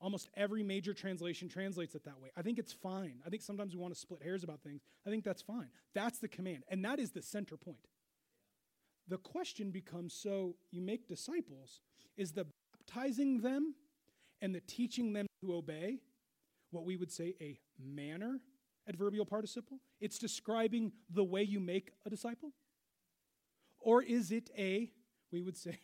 Almost 0.02 0.30
every 0.38 0.64
major 0.64 0.94
translation 0.94 1.50
translates 1.50 1.94
it 1.94 2.06
that 2.06 2.22
way. 2.22 2.30
I 2.38 2.42
think 2.42 2.58
it's 2.58 2.72
fine. 2.72 3.20
I 3.26 3.30
think 3.30 3.42
sometimes 3.42 3.74
we 3.74 3.82
want 3.82 3.94
to 3.94 4.00
split 4.00 4.24
hairs 4.24 4.44
about 4.44 4.62
things. 4.62 4.82
I 5.06 5.10
think 5.10 5.26
that's 5.26 5.42
fine. 5.42 5.70
That's 5.94 6.20
the 6.20 6.30
command. 6.30 6.64
And 6.70 6.84
that 6.86 7.00
is 7.00 7.12
the 7.12 7.22
center 7.22 7.58
point. 7.58 7.88
The 9.10 9.18
question 9.18 9.72
becomes 9.72 10.14
so 10.14 10.56
you 10.72 10.82
make 10.82 11.08
disciples, 11.08 11.82
is 12.16 12.32
the 12.32 12.46
baptizing 12.72 13.42
them 13.42 13.76
and 14.42 14.56
the 14.56 14.62
teaching 14.62 15.14
them 15.14 15.26
to 15.42 15.54
obey 15.54 16.00
what 16.72 16.86
we 16.86 16.96
would 16.96 17.12
say 17.12 17.36
a 17.42 17.60
manner 17.78 18.40
adverbial 18.88 19.26
participle? 19.26 19.80
It's 20.00 20.18
describing 20.18 20.94
the 21.10 21.24
way 21.24 21.44
you 21.44 21.60
make 21.60 21.92
a 22.06 22.10
disciple? 22.10 22.52
Or 23.80 24.04
is 24.04 24.32
it 24.32 24.50
a, 24.58 24.92
we 25.32 25.42
would 25.42 25.58
say, 25.66 25.80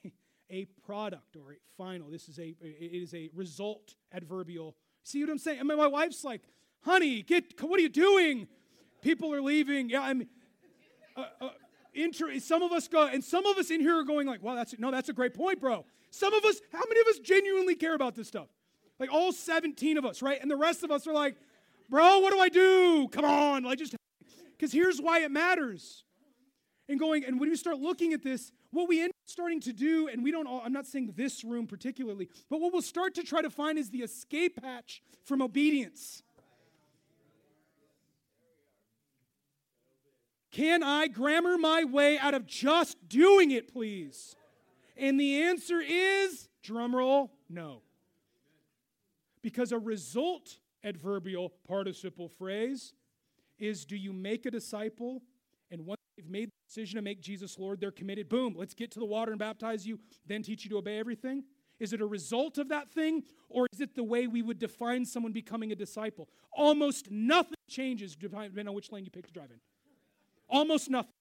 a 0.50 0.66
product 0.86 1.36
or 1.36 1.54
a 1.54 1.56
final? 1.78 2.10
This 2.10 2.30
is 2.30 2.40
a, 2.40 2.56
it 2.62 2.92
is 2.94 3.14
a 3.14 3.30
result 3.34 3.96
adverbial. 4.14 4.76
See 5.04 5.22
what 5.22 5.30
I'm 5.30 5.38
saying? 5.38 5.60
I 5.60 5.64
mean, 5.64 5.78
my 5.78 5.88
wife's 5.88 6.24
like, 6.24 6.42
honey, 6.82 7.22
get, 7.22 7.62
what 7.62 7.80
are 7.80 7.84
you 7.84 7.90
doing? 7.90 8.48
People 9.02 9.34
are 9.34 9.42
leaving. 9.42 9.90
Yeah, 9.90 10.02
I'm, 10.02 10.28
uh, 11.16 11.26
uh, 11.42 11.50
inter- 11.94 12.40
some 12.40 12.62
of 12.62 12.72
us 12.72 12.88
go, 12.88 13.08
and 13.08 13.24
some 13.24 13.46
of 13.46 13.58
us 13.58 13.72
in 13.72 13.82
here 13.82 13.98
are 14.00 14.04
going 14.04 14.28
like, 14.28 14.44
well, 14.44 14.56
that's, 14.56 14.78
no, 14.80 14.92
that's 14.92 15.10
a 15.10 15.14
great 15.14 15.34
point, 15.34 15.60
bro. 15.60 15.86
Some 16.12 16.34
of 16.34 16.46
us, 16.46 16.62
how 16.72 16.84
many 16.88 17.02
of 17.02 17.08
us 17.08 17.20
genuinely 17.20 17.76
care 17.76 17.94
about 17.94 18.16
this 18.16 18.28
stuff? 18.28 18.48
Like 19.00 19.12
all 19.12 19.32
17 19.32 19.98
of 19.98 20.06
us, 20.06 20.22
right? 20.22 20.42
And 20.42 20.50
the 20.50 20.56
rest 20.56 20.84
of 20.84 20.92
us 20.92 21.08
are 21.08 21.14
like, 21.14 21.36
bro, 21.90 22.20
what 22.20 22.32
do 22.32 22.40
I 22.40 22.50
do? 22.50 23.08
Come 23.12 23.26
on. 23.26 23.64
Like 23.64 23.80
just 23.80 23.96
because 24.58 24.72
here's 24.72 25.00
why 25.02 25.20
it 25.20 25.32
matters. 25.32 26.04
And 26.88 27.00
going, 27.00 27.26
and 27.26 27.40
when 27.40 27.50
you 27.50 27.56
start 27.56 27.80
looking 27.80 28.14
at 28.14 28.24
this, 28.24 28.52
what 28.76 28.90
we 28.90 29.02
end 29.02 29.10
up 29.10 29.16
starting 29.26 29.62
to 29.62 29.74
do, 29.74 30.08
and 30.08 30.24
we 30.24 30.32
don't 30.32 30.48
all, 30.48 30.62
I'm 30.64 30.74
not 30.74 30.86
saying 30.86 31.14
this 31.16 31.44
room 31.44 31.66
particularly, 31.66 32.30
but 32.50 32.60
what 32.60 32.74
we'll 32.74 32.82
start 32.82 33.16
to 33.16 33.24
try 33.24 33.42
to 33.42 33.50
find 33.50 33.78
is 33.78 33.90
the 33.90 34.00
escape 34.00 34.64
hatch 34.64 35.02
from 35.24 35.42
obedience. 35.42 36.22
Can 40.52 40.84
I 40.84 41.08
grammar 41.08 41.58
my 41.58 41.84
way 41.84 42.18
out 42.18 42.34
of 42.34 42.46
just 42.46 43.10
doing 43.10 43.52
it, 43.52 43.74
please? 43.74 44.36
And 44.96 45.20
the 45.20 45.44
answer 45.44 45.82
is, 45.82 46.48
drumroll, 46.64 47.30
no. 47.50 47.82
Because 49.42 49.72
a 49.72 49.80
result 49.80 50.58
adverbial 50.84 51.52
participle 51.68 52.30
phrase 52.30 52.94
is 53.58 53.86
do 53.86 53.96
you 53.96 54.14
make 54.14 54.46
a 54.46 54.52
disciple 54.52 55.22
and 55.72 55.86
once 55.86 56.00
they've 56.16 56.30
made 56.30 56.50
the 56.50 56.68
decision 56.68 56.96
to 56.98 57.02
make 57.02 57.22
Jesus 57.22 57.58
Lord, 57.60 57.80
they're 57.80 57.92
committed, 57.92 58.30
boom, 58.30 58.56
let's 58.58 58.74
get 58.74 58.92
to 58.92 59.00
the 59.00 59.06
water 59.06 59.32
and 59.32 59.40
baptize 59.40 59.86
you, 59.86 60.00
then 60.26 60.44
teach 60.44 60.64
you 60.64 60.70
to 60.72 60.78
obey 60.78 60.98
everything? 60.98 61.44
Is 61.80 61.92
it 61.92 62.02
a 62.02 62.06
result 62.06 62.58
of 62.58 62.70
that 62.70 62.90
thing, 62.90 63.24
or 63.50 63.68
is 63.74 63.82
it 63.82 63.96
the 63.96 64.04
way 64.04 64.28
we 64.28 64.42
would 64.42 64.60
define 64.60 65.06
someone 65.06 65.34
becoming 65.34 65.72
a 65.72 65.76
disciple? 65.76 66.30
Almost 66.52 67.12
nothing 67.12 67.56
changes 67.70 68.16
depending 68.16 68.68
on 68.68 68.74
which 68.74 68.92
lane 68.92 69.04
you 69.04 69.12
pick 69.12 69.28
to 69.28 69.34
drive 69.34 69.52
in. 69.52 69.60
Almost 70.48 70.90
nothing. 70.90 71.12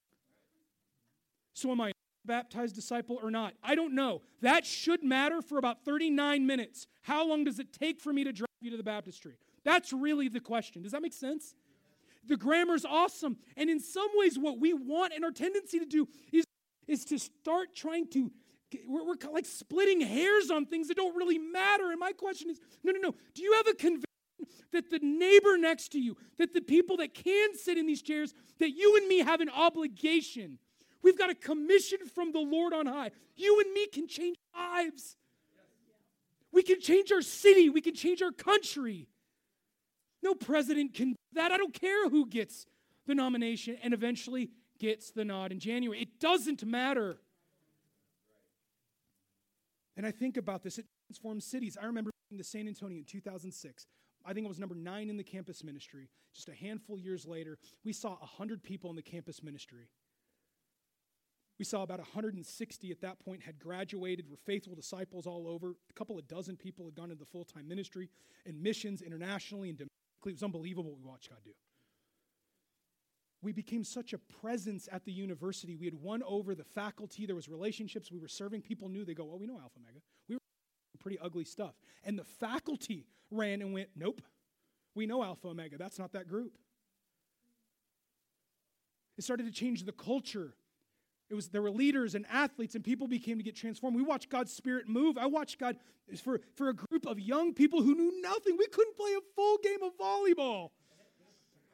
So, 1.54 1.70
am 1.70 1.80
I 1.80 1.90
a 1.90 1.92
baptized 2.24 2.74
disciple 2.74 3.18
or 3.22 3.30
not? 3.30 3.54
I 3.62 3.74
don't 3.74 3.94
know. 3.94 4.22
That 4.42 4.64
should 4.64 5.02
matter 5.02 5.42
for 5.42 5.58
about 5.58 5.84
39 5.84 6.46
minutes. 6.46 6.86
How 7.02 7.26
long 7.26 7.44
does 7.44 7.58
it 7.58 7.72
take 7.72 8.00
for 8.00 8.12
me 8.12 8.24
to 8.24 8.32
drive 8.32 8.48
you 8.60 8.70
to 8.70 8.76
the 8.76 8.82
baptistry? 8.82 9.34
That's 9.64 9.92
really 9.92 10.28
the 10.28 10.40
question. 10.40 10.82
Does 10.82 10.92
that 10.92 11.02
make 11.02 11.12
sense? 11.12 11.54
The 12.26 12.36
grammar's 12.36 12.84
awesome. 12.84 13.36
And 13.56 13.68
in 13.68 13.80
some 13.80 14.08
ways, 14.14 14.38
what 14.38 14.58
we 14.58 14.72
want 14.72 15.12
and 15.14 15.24
our 15.24 15.30
tendency 15.30 15.78
to 15.78 15.86
do 15.86 16.08
is 16.32 16.44
is 16.86 17.04
to 17.06 17.18
start 17.18 17.74
trying 17.74 18.06
to 18.08 18.30
we're, 18.86 19.06
we're 19.06 19.14
like 19.32 19.46
splitting 19.46 20.00
hairs 20.00 20.50
on 20.50 20.66
things 20.66 20.88
that 20.88 20.96
don't 20.96 21.16
really 21.16 21.38
matter. 21.38 21.90
And 21.90 22.00
my 22.00 22.12
question 22.12 22.50
is 22.50 22.60
no, 22.82 22.92
no, 22.92 23.00
no. 23.00 23.14
Do 23.34 23.42
you 23.42 23.52
have 23.54 23.68
a 23.68 23.74
conviction 23.74 24.04
that 24.72 24.90
the 24.90 24.98
neighbor 25.00 25.56
next 25.56 25.92
to 25.92 26.00
you, 26.00 26.16
that 26.38 26.52
the 26.52 26.60
people 26.60 26.96
that 26.98 27.14
can 27.14 27.56
sit 27.56 27.78
in 27.78 27.86
these 27.86 28.02
chairs, 28.02 28.34
that 28.58 28.70
you 28.70 28.96
and 28.96 29.06
me 29.06 29.18
have 29.18 29.40
an 29.40 29.50
obligation? 29.50 30.58
We've 31.02 31.18
got 31.18 31.30
a 31.30 31.34
commission 31.34 31.98
from 32.14 32.32
the 32.32 32.40
Lord 32.40 32.72
on 32.72 32.86
high. 32.86 33.10
You 33.36 33.60
and 33.60 33.72
me 33.72 33.86
can 33.86 34.08
change 34.08 34.36
lives. 34.56 35.16
We 36.50 36.62
can 36.62 36.80
change 36.80 37.12
our 37.12 37.20
city. 37.20 37.68
We 37.68 37.80
can 37.80 37.94
change 37.94 38.22
our 38.22 38.32
country. 38.32 39.08
No 40.24 40.34
president 40.34 40.94
can 40.94 41.10
do 41.10 41.16
that. 41.34 41.52
I 41.52 41.58
don't 41.58 41.78
care 41.78 42.08
who 42.08 42.26
gets 42.26 42.64
the 43.06 43.14
nomination 43.14 43.76
and 43.82 43.92
eventually 43.92 44.48
gets 44.78 45.10
the 45.10 45.22
nod 45.22 45.52
in 45.52 45.60
January. 45.60 46.00
It 46.00 46.18
doesn't 46.18 46.64
matter. 46.64 47.18
And 49.98 50.06
I 50.06 50.10
think 50.10 50.38
about 50.38 50.62
this, 50.62 50.78
it 50.78 50.86
transforms 51.06 51.44
cities. 51.44 51.76
I 51.80 51.84
remember 51.84 52.10
being 52.30 52.38
to 52.38 52.44
San 52.44 52.66
Antonio 52.66 52.98
in 52.98 53.04
2006. 53.04 53.86
I 54.24 54.32
think 54.32 54.46
it 54.46 54.48
was 54.48 54.58
number 54.58 54.74
nine 54.74 55.10
in 55.10 55.18
the 55.18 55.22
campus 55.22 55.62
ministry. 55.62 56.08
Just 56.32 56.48
a 56.48 56.54
handful 56.54 56.98
years 56.98 57.26
later, 57.26 57.58
we 57.84 57.92
saw 57.92 58.16
100 58.16 58.62
people 58.62 58.88
in 58.88 58.96
the 58.96 59.02
campus 59.02 59.42
ministry. 59.42 59.90
We 61.58 61.66
saw 61.66 61.82
about 61.82 61.98
160 61.98 62.90
at 62.90 63.00
that 63.02 63.22
point 63.22 63.42
had 63.42 63.60
graduated, 63.60 64.28
were 64.28 64.38
faithful 64.38 64.74
disciples 64.74 65.26
all 65.26 65.46
over. 65.46 65.74
A 65.90 65.92
couple 65.92 66.18
of 66.18 66.26
dozen 66.26 66.56
people 66.56 66.86
had 66.86 66.94
gone 66.94 67.10
into 67.10 67.22
the 67.22 67.30
full 67.30 67.44
time 67.44 67.68
ministry 67.68 68.08
and 68.46 68.60
missions 68.62 69.02
internationally 69.02 69.68
and. 69.68 69.86
It 70.26 70.32
was 70.32 70.42
unbelievable 70.42 70.90
what 70.90 71.00
we 71.00 71.04
watched 71.04 71.30
God 71.30 71.38
do 71.44 71.52
we 73.44 73.52
became 73.52 73.84
such 73.84 74.14
a 74.14 74.18
presence 74.18 74.88
at 74.90 75.04
the 75.04 75.12
university. 75.12 75.76
We 75.76 75.84
had 75.84 75.94
won 75.94 76.22
over 76.26 76.54
the 76.54 76.64
faculty. 76.64 77.26
There 77.26 77.36
was 77.36 77.48
relationships. 77.48 78.10
We 78.10 78.18
were 78.18 78.26
serving 78.26 78.62
people 78.62 78.88
new. 78.88 79.04
They 79.04 79.14
go, 79.14 79.30
"Oh, 79.30 79.36
we 79.36 79.46
know 79.46 79.60
Alpha 79.60 79.78
Omega." 79.78 80.00
We 80.26 80.36
were 80.36 80.40
pretty 80.98 81.18
ugly 81.18 81.44
stuff. 81.44 81.78
And 82.02 82.18
the 82.18 82.24
faculty 82.24 83.06
ran 83.30 83.60
and 83.60 83.74
went, 83.74 83.90
"Nope, 83.94 84.22
we 84.94 85.06
know 85.06 85.22
Alpha 85.22 85.48
Omega. 85.48 85.76
That's 85.76 85.98
not 85.98 86.12
that 86.12 86.26
group." 86.26 86.58
It 89.18 89.22
started 89.22 89.44
to 89.44 89.52
change 89.52 89.84
the 89.84 89.92
culture. 89.92 90.56
It 91.30 91.34
was 91.34 91.48
there 91.48 91.62
were 91.62 91.70
leaders 91.70 92.14
and 92.14 92.26
athletes, 92.30 92.74
and 92.74 92.84
people 92.84 93.08
became 93.08 93.38
to 93.38 93.44
get 93.44 93.56
transformed. 93.56 93.96
We 93.96 94.02
watched 94.02 94.28
God's 94.28 94.52
Spirit 94.52 94.88
move. 94.88 95.16
I 95.16 95.26
watched 95.26 95.58
God 95.58 95.76
for, 96.22 96.40
for 96.54 96.68
a 96.68 96.74
group 96.74 97.06
of 97.06 97.18
young 97.18 97.54
people 97.54 97.82
who 97.82 97.94
knew 97.94 98.20
nothing. 98.20 98.56
We 98.58 98.66
couldn't 98.66 98.96
play 98.96 99.12
a 99.14 99.20
full 99.34 99.58
game 99.62 99.82
of 99.82 99.96
volleyball 99.98 100.70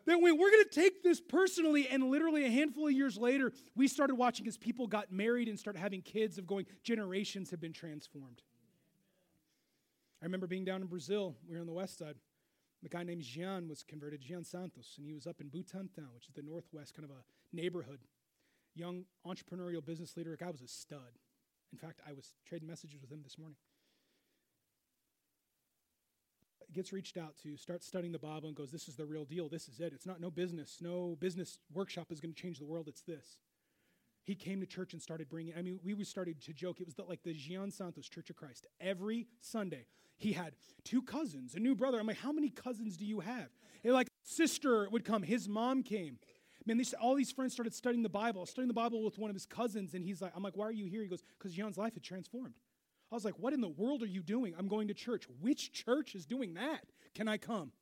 that 0.07 0.21
went, 0.21 0.39
we're 0.39 0.51
going 0.51 0.65
to 0.65 0.71
take 0.71 1.03
this 1.03 1.21
personally. 1.21 1.89
And 1.89 2.11
literally 2.11 2.45
a 2.45 2.51
handful 2.51 2.87
of 2.87 2.93
years 2.93 3.17
later, 3.17 3.53
we 3.77 3.89
started 3.89 4.17
watching 4.17 4.47
as 4.47 4.57
people 4.57 4.87
got 4.87 5.13
married 5.13 5.49
and 5.49 5.59
started 5.59 5.79
having 5.79 6.03
kids, 6.03 6.39
of 6.39 6.47
going, 6.47 6.67
generations 6.83 7.51
have 7.51 7.61
been 7.61 7.73
transformed. 7.73 8.43
I 10.23 10.27
remember 10.27 10.47
being 10.47 10.65
down 10.65 10.83
in 10.83 10.89
Brazil. 10.89 11.37
We 11.49 11.55
were 11.55 11.61
on 11.61 11.67
the 11.67 11.73
west 11.73 11.99
side. 11.99 12.17
The 12.83 12.89
guy 12.89 13.03
named 13.03 13.23
Jean 13.23 13.69
was 13.69 13.83
converted, 13.83 14.21
Jean 14.21 14.45
Santos, 14.45 14.95
and 14.97 15.07
he 15.07 15.13
was 15.13 15.27
up 15.27 15.41
in 15.41 15.49
Butantã, 15.49 16.13
which 16.15 16.29
is 16.29 16.35
the 16.35 16.43
northwest, 16.43 16.95
kind 16.95 17.09
of 17.09 17.11
a 17.11 17.23
neighborhood. 17.55 18.01
Young 18.75 19.05
entrepreneurial 19.27 19.85
business 19.85 20.17
leader. 20.17 20.33
A 20.33 20.37
guy 20.37 20.51
was 20.51 20.63
a 20.63 20.69
stud. 20.69 21.19
In 21.73 21.79
fact, 21.79 22.01
I 22.09 22.13
was 22.13 22.33
trading 22.47 22.69
messages 22.69 23.01
with 23.01 23.11
him 23.11 23.21
this 23.23 23.39
morning 23.39 23.57
gets 26.73 26.93
reached 26.93 27.17
out 27.17 27.37
to, 27.43 27.57
starts 27.57 27.87
studying 27.87 28.13
the 28.13 28.19
Bible, 28.19 28.49
and 28.49 28.57
goes, 28.57 28.71
This 28.71 28.89
is 28.89 28.97
the 28.97 29.05
real 29.05 29.25
deal. 29.25 29.49
This 29.49 29.69
is 29.69 29.81
it. 29.81 29.93
It's 29.93 30.07
not 30.07 30.21
no 30.21 30.31
business. 30.31 30.79
No 30.81 31.17
business 31.21 31.59
workshop 31.73 32.11
is 32.11 32.21
going 32.21 32.33
to 32.33 32.41
change 32.41 32.59
the 32.59 32.65
world. 32.65 32.89
It's 32.89 33.03
this. 33.03 33.39
He 34.25 34.35
came 34.35 34.61
to 34.61 34.67
church 34.67 34.93
and 34.93 35.03
started 35.03 35.29
bringing, 35.29 35.55
I 35.57 35.63
mean, 35.63 35.81
we 35.83 36.05
started 36.05 36.41
to 36.43 36.53
joke. 36.53 36.81
It 36.81 36.87
was 36.87 36.95
the, 36.95 37.05
like 37.05 37.23
the 37.23 37.33
Jean 37.33 37.71
Santos 37.71 38.09
Church 38.09 38.31
of 38.31 38.37
Christ. 38.37 38.67
Every 38.81 39.27
Sunday, 39.41 39.87
he 40.19 40.33
had 40.33 40.53
two 40.85 41.03
cousins, 41.03 41.55
a 41.55 41.59
new 41.59 41.75
brother. 41.75 41.99
I'm 41.99 42.07
like, 42.07 42.19
How 42.19 42.33
many 42.33 42.51
cousins 42.51 42.97
do 42.97 43.05
you 43.05 43.21
have? 43.21 43.49
And 43.83 43.93
like, 43.93 44.09
sister 44.23 44.89
would 44.91 45.05
come. 45.05 45.23
His 45.23 45.49
mom 45.49 45.83
came. 45.83 46.19
Man, 46.67 46.81
all 47.01 47.15
these 47.15 47.33
friends 47.33 47.53
started 47.53 47.75
studying 47.75 48.03
the 48.03 48.09
Bible, 48.09 48.45
studying 48.47 48.69
the 48.69 48.75
Bible 48.75 49.03
with 49.03 49.19
one 49.19 49.31
of 49.31 49.35
his 49.35 49.47
cousins, 49.47 49.95
and 49.95 50.05
he's 50.05 50.21
like, 50.21 50.33
I'm 50.37 50.43
like, 50.43 50.57
why 50.57 50.67
are 50.67 50.73
you 50.73 50.87
here? 50.87 51.03
He 51.03 51.09
goes, 51.09 51.23
because 51.39 51.55
Jean's 51.55 51.79
life 51.79 51.95
had 51.95 52.03
transformed. 52.03 52.55
I 53.11 53.15
was 53.15 53.25
like, 53.25 53.39
What 53.39 53.53
in 53.53 53.61
the 53.61 53.69
world 53.69 54.03
are 54.03 54.07
you 54.07 54.23
doing? 54.23 54.55
I'm 54.57 54.69
going 54.69 54.89
to 54.89 54.95
church. 54.95 55.25
Which 55.41 55.73
church 55.73 56.15
is 56.15 56.27
doing 56.27 56.55
that? 56.55 56.85
Can 57.15 57.29
I 57.29 57.39
come? 57.39 57.73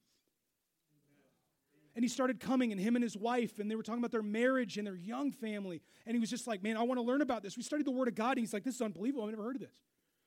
And 1.94 2.04
he 2.04 2.08
started 2.08 2.38
coming, 2.38 2.70
and 2.70 2.80
him 2.80 2.94
and 2.96 3.02
his 3.02 3.16
wife, 3.16 3.58
and 3.58 3.70
they 3.70 3.74
were 3.74 3.82
talking 3.82 4.00
about 4.00 4.12
their 4.12 4.22
marriage 4.22 4.78
and 4.78 4.86
their 4.86 4.94
young 4.94 5.32
family. 5.32 5.82
And 6.06 6.14
he 6.14 6.20
was 6.20 6.30
just 6.30 6.46
like, 6.46 6.62
Man, 6.62 6.76
I 6.76 6.82
want 6.82 6.98
to 6.98 7.02
learn 7.02 7.20
about 7.20 7.42
this. 7.42 7.56
We 7.56 7.62
studied 7.62 7.86
the 7.86 7.92
Word 7.92 8.08
of 8.08 8.14
God, 8.14 8.32
and 8.32 8.40
he's 8.40 8.52
like, 8.52 8.64
This 8.64 8.76
is 8.76 8.82
unbelievable. 8.82 9.24
I've 9.24 9.30
never 9.30 9.42
heard 9.42 9.56
of 9.56 9.62
this. 9.62 9.76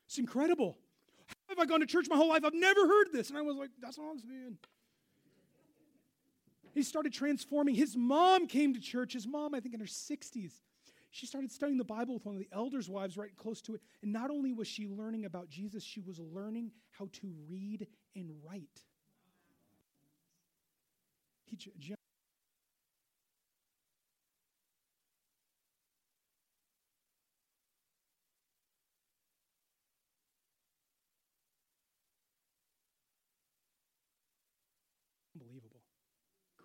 It's 0.06 0.18
incredible. 0.18 0.78
How 1.26 1.56
have 1.56 1.58
I 1.58 1.66
gone 1.66 1.80
to 1.80 1.86
church 1.86 2.06
my 2.08 2.16
whole 2.16 2.28
life? 2.28 2.44
I've 2.44 2.54
never 2.54 2.86
heard 2.86 3.08
this. 3.12 3.30
And 3.30 3.38
I 3.38 3.42
was 3.42 3.56
like, 3.56 3.70
That's 3.80 3.98
all 3.98 4.10
I'm 4.12 4.18
saying. 4.18 4.58
He 6.72 6.82
started 6.82 7.12
transforming. 7.12 7.74
His 7.74 7.96
mom 7.96 8.46
came 8.46 8.74
to 8.74 8.80
church. 8.80 9.12
His 9.12 9.26
mom, 9.26 9.54
I 9.54 9.60
think 9.60 9.74
in 9.74 9.80
her 9.80 9.86
60s, 9.86 10.52
she 11.10 11.26
started 11.26 11.52
studying 11.52 11.76
the 11.76 11.84
Bible 11.84 12.14
with 12.14 12.24
one 12.24 12.34
of 12.34 12.40
the 12.40 12.48
elders' 12.52 12.88
wives 12.88 13.16
right 13.18 13.36
close 13.36 13.60
to 13.62 13.74
it. 13.74 13.82
And 14.02 14.12
not 14.12 14.30
only 14.30 14.52
was 14.52 14.66
she 14.66 14.86
learning 14.86 15.26
about 15.26 15.50
Jesus, 15.50 15.84
she 15.84 16.00
was 16.00 16.18
learning 16.18 16.70
how 16.90 17.08
to 17.20 17.32
read 17.48 17.86
and 18.16 18.30
write. 18.42 18.80
He. 21.44 21.58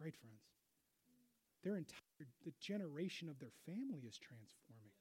Great 0.08 0.16
friends. 0.22 0.40
Their 1.66 1.76
entire 1.76 2.00
the 2.46 2.54
generation 2.62 3.28
of 3.28 3.40
their 3.40 3.52
family 3.66 4.04
is 4.08 4.18
transforming. 4.18 4.96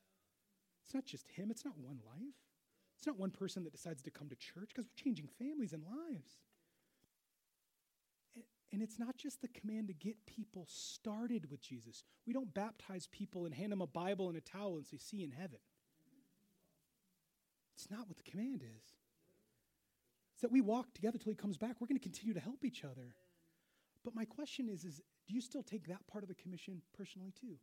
It's 0.83 0.93
not 0.93 1.05
just 1.05 1.29
him, 1.29 1.53
it's 1.53 1.65
not 1.65 1.79
one 1.79 2.01
life. 2.05 2.35
It's 2.99 3.07
not 3.07 3.17
one 3.17 3.31
person 3.31 3.63
that 3.63 3.73
decides 3.73 4.03
to 4.03 4.11
come 4.11 4.29
to 4.29 4.35
church 4.35 4.71
because 4.75 4.87
we're 4.87 5.05
changing 5.05 5.29
families 5.39 5.73
and 5.73 5.85
lives. 5.85 6.41
And 8.73 8.83
it's 8.83 8.99
not 8.99 9.17
just 9.17 9.43
the 9.43 9.49
command 9.49 9.87
to 9.87 9.95
get 9.95 10.27
people 10.27 10.67
started 10.69 11.53
with 11.53 11.63
Jesus. 11.63 12.03
We 12.27 12.33
don't 12.33 12.53
baptize 12.53 13.07
people 13.07 13.45
and 13.45 13.55
hand 13.55 13.71
them 13.71 13.83
a 13.83 13.87
Bible 13.87 14.27
and 14.27 14.37
a 14.37 14.41
towel 14.41 14.75
and 14.75 14.85
say, 14.85 14.97
see 14.97 15.23
in 15.23 15.31
heaven. 15.31 15.61
It's 17.77 17.93
not 17.93 18.09
what 18.09 18.17
the 18.17 18.29
command 18.29 18.65
is. 18.65 18.95
It's 20.33 20.43
that 20.43 20.51
we 20.51 20.63
walk 20.63 20.95
together 20.95 21.17
till 21.17 21.31
he 21.31 21.37
comes 21.37 21.59
back. 21.59 21.77
We're 21.79 21.87
going 21.87 22.01
to 22.01 22.03
continue 22.03 22.35
to 22.35 22.41
help 22.41 22.65
each 22.65 22.83
other. 22.83 23.15
But 24.07 24.15
my 24.15 24.25
question 24.25 24.69
is, 24.69 24.85
is 24.85 25.03
do 25.27 25.35
you 25.35 25.41
still 25.41 25.65
take 25.65 25.89
that 25.89 26.07
part 26.07 26.23
of 26.23 26.29
the 26.29 26.37
commission 26.37 26.81
personally 26.97 27.33
too? 27.39 27.57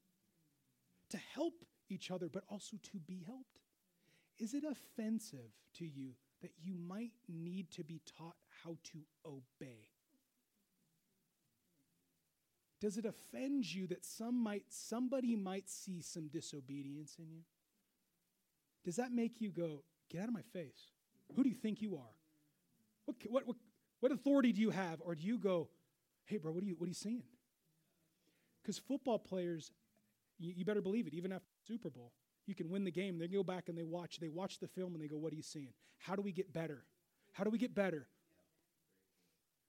To 1.11 1.17
help 1.17 1.53
each 1.89 2.11
other, 2.11 2.27
but 2.27 2.43
also 2.49 2.75
to 2.91 2.99
be 2.99 3.23
helped? 3.25 3.61
Is 4.37 4.53
it 4.53 4.65
offensive 4.69 5.53
to 5.77 5.85
you 5.85 6.09
that 6.41 6.51
you 6.61 6.75
might 6.75 7.13
need 7.29 7.71
to 7.71 7.85
be 7.85 8.01
taught 8.17 8.35
how 8.61 8.75
to 8.91 8.99
obey? 9.25 9.87
Does 12.81 12.97
it 12.97 13.05
offend 13.05 13.73
you 13.73 13.87
that 13.87 14.03
some 14.03 14.35
might 14.35 14.65
somebody 14.67 15.37
might 15.37 15.69
see 15.69 16.01
some 16.01 16.27
disobedience 16.27 17.15
in 17.19 17.31
you? 17.31 17.43
Does 18.83 18.97
that 18.97 19.13
make 19.13 19.39
you 19.39 19.49
go, 19.49 19.85
get 20.11 20.23
out 20.23 20.27
of 20.27 20.33
my 20.33 20.41
face? 20.41 20.91
Who 21.37 21.43
do 21.43 21.47
you 21.47 21.55
think 21.55 21.81
you 21.81 21.95
are? 21.95 22.15
What, 23.05 23.15
what, 23.29 23.47
what, 23.47 23.55
what 24.01 24.11
authority 24.11 24.51
do 24.51 24.59
you 24.59 24.71
have? 24.71 24.99
Or 24.99 25.15
do 25.15 25.25
you 25.25 25.37
go, 25.37 25.69
hey, 26.25 26.37
bro, 26.37 26.51
what 26.51 26.63
are 26.63 26.67
you, 26.67 26.75
what 26.77 26.85
are 26.85 26.89
you 26.89 26.93
seeing? 26.93 27.23
Because 28.61 28.77
football 28.77 29.19
players, 29.19 29.71
you, 30.39 30.53
you, 30.55 30.65
better 30.65 30.81
believe 30.81 31.07
it, 31.07 31.13
even 31.13 31.31
after 31.31 31.45
the 31.45 31.73
Super 31.73 31.89
Bowl, 31.89 32.13
you 32.45 32.55
can 32.55 32.69
win 32.69 32.83
the 32.83 32.91
game. 32.91 33.19
They 33.19 33.27
go 33.27 33.43
back 33.43 33.69
and 33.69 33.77
they 33.77 33.83
watch. 33.83 34.19
They 34.19 34.29
watch 34.29 34.59
the 34.59 34.67
film 34.67 34.93
and 34.93 35.03
they 35.03 35.07
go, 35.07 35.17
What 35.17 35.33
are 35.33 35.35
you 35.35 35.43
seeing? 35.43 35.73
How 35.97 36.15
do 36.15 36.21
we 36.21 36.31
get 36.31 36.53
better? 36.53 36.85
How 37.33 37.43
do 37.43 37.49
we 37.49 37.57
get 37.57 37.73
better? 37.73 38.07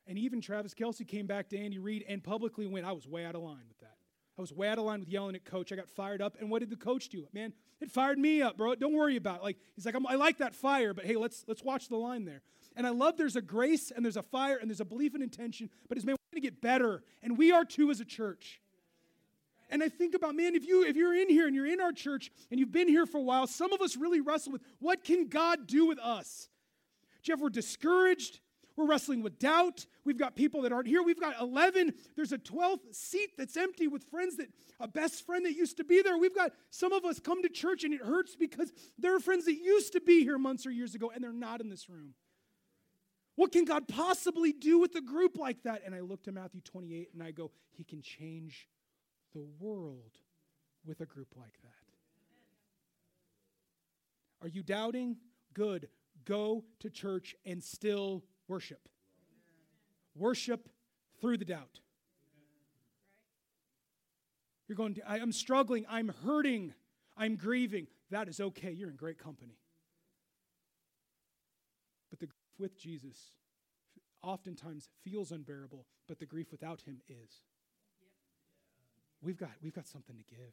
And 0.07 0.19
even 0.19 0.41
Travis 0.41 0.75
Kelce 0.75 1.07
came 1.07 1.27
back 1.27 1.49
to 1.51 1.59
Andy 1.59 1.79
Reid 1.79 2.05
and 2.09 2.23
publicly 2.23 2.67
went, 2.67 2.85
I 2.85 2.93
was 2.93 3.07
way 3.07 3.25
out 3.25 3.35
of 3.35 3.43
line 3.43 3.65
with 3.69 3.79
that. 3.81 3.97
I 4.37 4.41
was 4.41 4.53
way 4.53 4.69
out 4.69 4.79
of 4.79 4.85
line 4.85 5.01
with 5.01 5.09
yelling 5.09 5.37
at 5.37 5.45
coach. 5.45 5.73
I 5.73 5.77
got 5.77 5.89
fired 5.89 6.21
up. 6.21 6.37
And 6.41 6.51
what 6.51 6.59
did 6.59 6.71
the 6.71 6.77
coach 6.77 7.09
do? 7.09 7.27
Man, 7.33 7.53
it 7.81 7.91
fired 7.91 8.19
me 8.19 8.43
up, 8.43 8.57
bro. 8.57 8.75
Don't 8.75 8.93
worry 8.93 9.17
about 9.17 9.37
it. 9.37 9.43
Like, 9.45 9.57
he's 9.77 9.87
like, 9.87 9.95
i 10.09 10.15
like 10.17 10.39
that 10.39 10.55
fire, 10.55 10.93
but 10.93 11.05
hey, 11.05 11.17
let's 11.17 11.45
let's 11.47 11.63
watch 11.63 11.89
the 11.89 11.97
line 11.97 12.25
there. 12.25 12.43
And 12.77 12.87
I 12.87 12.91
love 12.91 13.17
there's 13.17 13.37
a 13.37 13.43
grace 13.43 13.93
and 13.95 14.05
there's 14.05 14.17
a 14.17 14.23
fire 14.23 14.57
and 14.57 14.69
there's 14.69 14.81
a 14.81 14.85
belief 14.85 15.15
and 15.15 15.23
intention, 15.23 15.71
but 15.89 15.97
it's 15.97 16.05
man, 16.05 16.17
gonna 16.35 16.41
get 16.41 16.61
better. 16.61 17.03
And 17.23 17.39
we 17.39 17.53
are 17.53 17.65
too 17.65 17.91
as 17.91 18.01
a 18.01 18.05
church. 18.05 18.61
And 19.71 19.83
I 19.83 19.89
think 19.89 20.15
about, 20.15 20.35
man, 20.35 20.55
if 20.55 20.67
you 20.67 20.85
if 20.85 20.97
you're 20.97 21.15
in 21.15 21.29
here 21.29 21.47
and 21.47 21.55
you're 21.57 21.67
in 21.67 21.81
our 21.81 21.93
church 21.93 22.31
and 22.51 22.61
you've 22.61 22.73
been 22.73 22.89
here 22.89 23.07
for 23.07 23.19
a 23.19 23.23
while, 23.23 23.47
some 23.47 23.73
of 23.73 23.81
us 23.81 23.97
really 23.97 24.21
wrestle 24.21 24.53
with 24.53 24.63
what 24.79 25.05
can 25.05 25.29
God 25.29 25.67
do 25.67 25.87
with 25.87 25.99
us? 25.99 26.49
Jeff, 27.23 27.41
we're 27.41 27.49
discouraged, 27.49 28.41
We're 28.77 28.87
wrestling 28.87 29.23
with 29.23 29.39
doubt. 29.39 29.87
We've 30.05 30.19
got 30.19 30.35
people 30.35 30.63
that 30.63 30.73
aren't 30.73 30.89
here. 30.89 31.03
We've 31.03 31.21
got 31.21 31.41
11. 31.41 31.95
There's 32.17 32.33
a 32.33 32.39
12th 32.39 32.95
seat 32.95 33.31
that's 33.39 33.57
empty 33.57 33.87
with 33.87 34.05
friends 34.05 34.37
that, 34.37 34.49
a 34.81 34.89
best 34.89 35.25
friend 35.25 35.47
that 35.47 35.55
used 35.55 35.77
to 35.77 35.85
be 35.85 36.03
there. 36.03 36.19
We've 36.19 36.35
got 36.35 36.53
some 36.71 36.93
of 36.93 37.05
us 37.05 37.21
come 37.21 37.43
to 37.43 37.49
church 37.49 37.85
and 37.85 37.95
it 37.95 38.03
hurts 38.03 38.37
because 38.37 38.73
there 38.99 39.15
are 39.15 39.21
friends 39.21 39.45
that 39.45 39.55
used 39.55 39.93
to 39.93 40.01
be 40.01 40.23
here 40.25 40.39
months 40.39 40.67
or 40.67 40.71
years 40.71 40.95
ago 40.95 41.11
and 41.15 41.23
they're 41.23 41.33
not 41.33 41.61
in 41.61 41.71
this 41.71 41.89
room. 41.89 42.15
What 43.37 43.53
can 43.53 43.65
God 43.65 43.89
possibly 43.89 44.53
do 44.53 44.79
with 44.79 44.95
a 44.95 45.01
group 45.01 45.37
like 45.37 45.63
that? 45.65 45.83
And 45.85 45.95
I 45.95 46.01
look 46.01 46.23
to 46.25 46.33
Matthew 46.33 46.61
28 46.61 47.11
and 47.15 47.23
I 47.23 47.33
go, 47.33 47.51
He 47.73 47.83
can 47.83 48.01
change 48.01 48.69
the 49.35 49.45
world 49.59 50.19
with 50.85 51.01
a 51.01 51.07
group 51.07 51.29
like 51.37 51.61
that. 51.63 51.71
Are 54.41 54.49
you 54.49 54.63
doubting? 54.63 55.17
Good. 55.53 55.89
Go 56.25 56.65
to 56.81 56.91
church 56.91 57.35
and 57.45 57.63
still 57.63 58.23
worship. 58.47 58.89
Worship 60.15 60.69
through 61.21 61.39
the 61.39 61.45
doubt. 61.45 61.81
You're 64.69 64.77
going, 64.77 64.95
to, 64.95 65.11
I'm 65.11 65.33
struggling, 65.33 65.85
I'm 65.89 66.13
hurting, 66.25 66.73
I'm 67.17 67.37
grieving. 67.37 67.87
That 68.11 68.29
is 68.29 68.41
okay. 68.41 68.71
You're 68.71 68.91
in 68.91 68.97
great 68.97 69.19
company. 69.19 69.59
But 72.11 72.21
the 72.21 72.29
with 72.59 72.79
Jesus 72.79 73.37
oftentimes 74.23 74.89
feels 75.03 75.33
unbearable, 75.33 75.87
but 76.09 76.19
the 76.19 76.27
grief 76.27 76.51
without 76.51 76.83
him 76.83 77.01
is. 77.09 77.45
We've 79.23 79.37
got, 79.37 79.51
we've 79.63 79.75
got 79.75 79.87
something 79.87 80.17
to 80.17 80.25
give. 80.25 80.53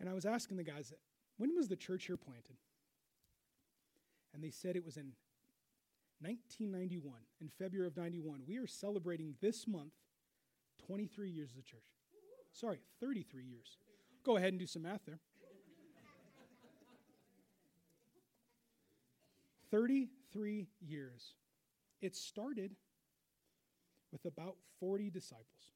And 0.00 0.08
I 0.08 0.12
was 0.12 0.26
asking 0.26 0.56
the 0.56 0.64
guys, 0.64 0.92
when 1.36 1.54
was 1.54 1.68
the 1.68 1.76
church 1.76 2.06
here 2.06 2.16
planted? 2.16 2.56
And 4.32 4.42
they 4.42 4.50
said 4.50 4.76
it 4.76 4.84
was 4.84 4.96
in 4.96 5.12
1991, 6.20 7.12
in 7.40 7.48
February 7.58 7.86
of 7.86 7.96
91. 7.96 8.40
We 8.46 8.56
are 8.58 8.66
celebrating 8.66 9.34
this 9.40 9.66
month 9.66 9.92
23 10.86 11.30
years 11.30 11.50
as 11.52 11.58
a 11.58 11.62
church. 11.62 11.82
Sorry, 12.52 12.80
33 13.00 13.44
years. 13.44 13.78
Go 14.24 14.36
ahead 14.36 14.50
and 14.50 14.58
do 14.58 14.66
some 14.66 14.82
math 14.82 15.04
there. 15.06 15.20
33 19.70 20.08
years. 20.80 21.34
It 22.00 22.16
started 22.16 22.72
with 24.12 24.24
about 24.24 24.56
40 24.80 25.10
disciples. 25.10 25.72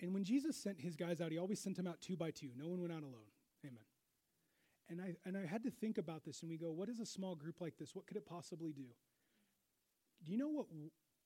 And 0.00 0.12
when 0.12 0.24
Jesus 0.24 0.56
sent 0.56 0.80
his 0.80 0.96
guys 0.96 1.20
out, 1.20 1.30
he 1.30 1.38
always 1.38 1.60
sent 1.60 1.76
them 1.76 1.86
out 1.86 2.00
two 2.00 2.16
by 2.16 2.30
two. 2.32 2.48
No 2.56 2.66
one 2.66 2.80
went 2.80 2.92
out 2.92 3.02
alone. 3.02 3.30
Amen. 3.64 3.84
And 4.90 5.00
I, 5.00 5.14
and 5.24 5.36
I 5.36 5.46
had 5.46 5.62
to 5.62 5.70
think 5.70 5.96
about 5.96 6.24
this, 6.24 6.42
and 6.42 6.50
we 6.50 6.58
go, 6.58 6.72
what 6.72 6.88
is 6.88 6.98
a 6.98 7.06
small 7.06 7.36
group 7.36 7.60
like 7.60 7.78
this? 7.78 7.94
What 7.94 8.06
could 8.06 8.16
it 8.16 8.26
possibly 8.26 8.72
do? 8.72 8.82
Do 10.24 10.32
you 10.32 10.38
know 10.38 10.48
what, 10.48 10.66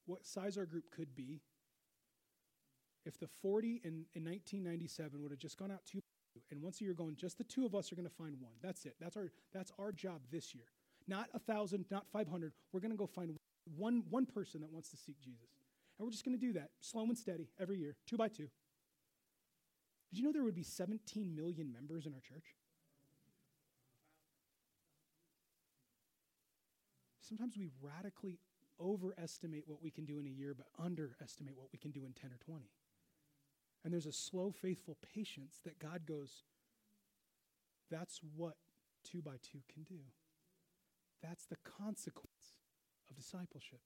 what 0.05 0.27
size 0.27 0.59
our 0.59 0.67
group 0.67 0.85
could 0.95 1.17
be? 1.17 1.41
If 3.07 3.19
the 3.19 3.29
40 3.41 3.81
in, 3.85 4.05
in 4.15 4.25
1997 4.25 5.23
would 5.23 5.31
have 5.31 5.41
just 5.41 5.59
gone 5.59 5.71
out 5.71 5.81
two, 5.91 6.03
and 6.51 6.63
once 6.63 6.81
a 6.81 6.85
year 6.85 6.95
going, 6.95 7.17
just 7.17 7.39
the 7.39 7.45
two 7.45 7.67
of 7.67 7.75
us 7.75 7.93
are 7.93 7.97
going 7.97 8.09
to 8.09 8.15
find 8.15 8.37
one. 8.41 8.53
That's 8.63 8.87
it. 8.87 8.97
That's 9.01 9.17
our, 9.17 9.31
that's 9.53 9.73
our 9.79 9.93
job 9.93 10.21
this 10.31 10.55
year. 10.55 10.65
Not 11.09 11.29
a 11.35 11.39
thousand, 11.39 11.85
not 11.91 12.07
500. 12.13 12.53
We're 12.73 12.81
going 12.81 12.91
to 12.91 12.97
go 12.97 13.07
find 13.07 13.37
one, 13.77 14.03
one 14.11 14.27
person 14.27 14.61
that 14.61 14.73
wants 14.73 14.91
to 14.91 14.97
seek 14.97 15.21
Jesus. 15.21 15.49
And 15.99 16.07
we're 16.07 16.13
just 16.13 16.25
going 16.25 16.39
to 16.39 16.45
do 16.45 16.53
that, 16.55 16.71
slow 16.81 17.05
and 17.05 17.17
steady, 17.17 17.49
every 17.61 17.79
year, 17.79 17.97
two 18.07 18.17
by 18.17 18.29
two. 18.29 18.49
Did 20.11 20.19
you 20.19 20.25
know 20.25 20.33
there 20.33 20.45
would 20.45 20.55
be 20.55 20.63
17 20.63 21.35
million 21.35 21.73
members 21.73 22.07
in 22.07 22.13
our 22.13 22.21
church? 22.21 22.55
Sometimes 27.21 27.57
we 27.57 27.69
radically 27.81 28.39
overestimate 28.81 29.65
what 29.67 29.83
we 29.83 29.91
can 29.91 30.05
do 30.05 30.19
in 30.21 30.27
a 30.27 30.31
year, 30.31 30.55
but 30.55 30.67
underestimate 30.79 31.57
what 31.57 31.69
we 31.73 31.79
can 31.79 31.91
do 31.91 32.05
in 32.05 32.13
10 32.13 32.31
or 32.31 32.39
20. 32.45 32.67
And 33.87 33.93
there's 33.93 34.07
a 34.07 34.13
slow, 34.13 34.51
faithful 34.51 34.97
patience 35.15 35.61
that 35.65 35.79
God 35.79 36.07
goes, 36.07 36.43
that's 37.89 38.19
what 38.35 38.57
two 39.09 39.23
by 39.23 39.37
two 39.41 39.61
can 39.73 39.85
do. 39.85 40.01
That's 41.23 41.47
the 41.47 41.57
consequence 41.79 42.57
of 43.09 43.15
discipleship. 43.15 43.79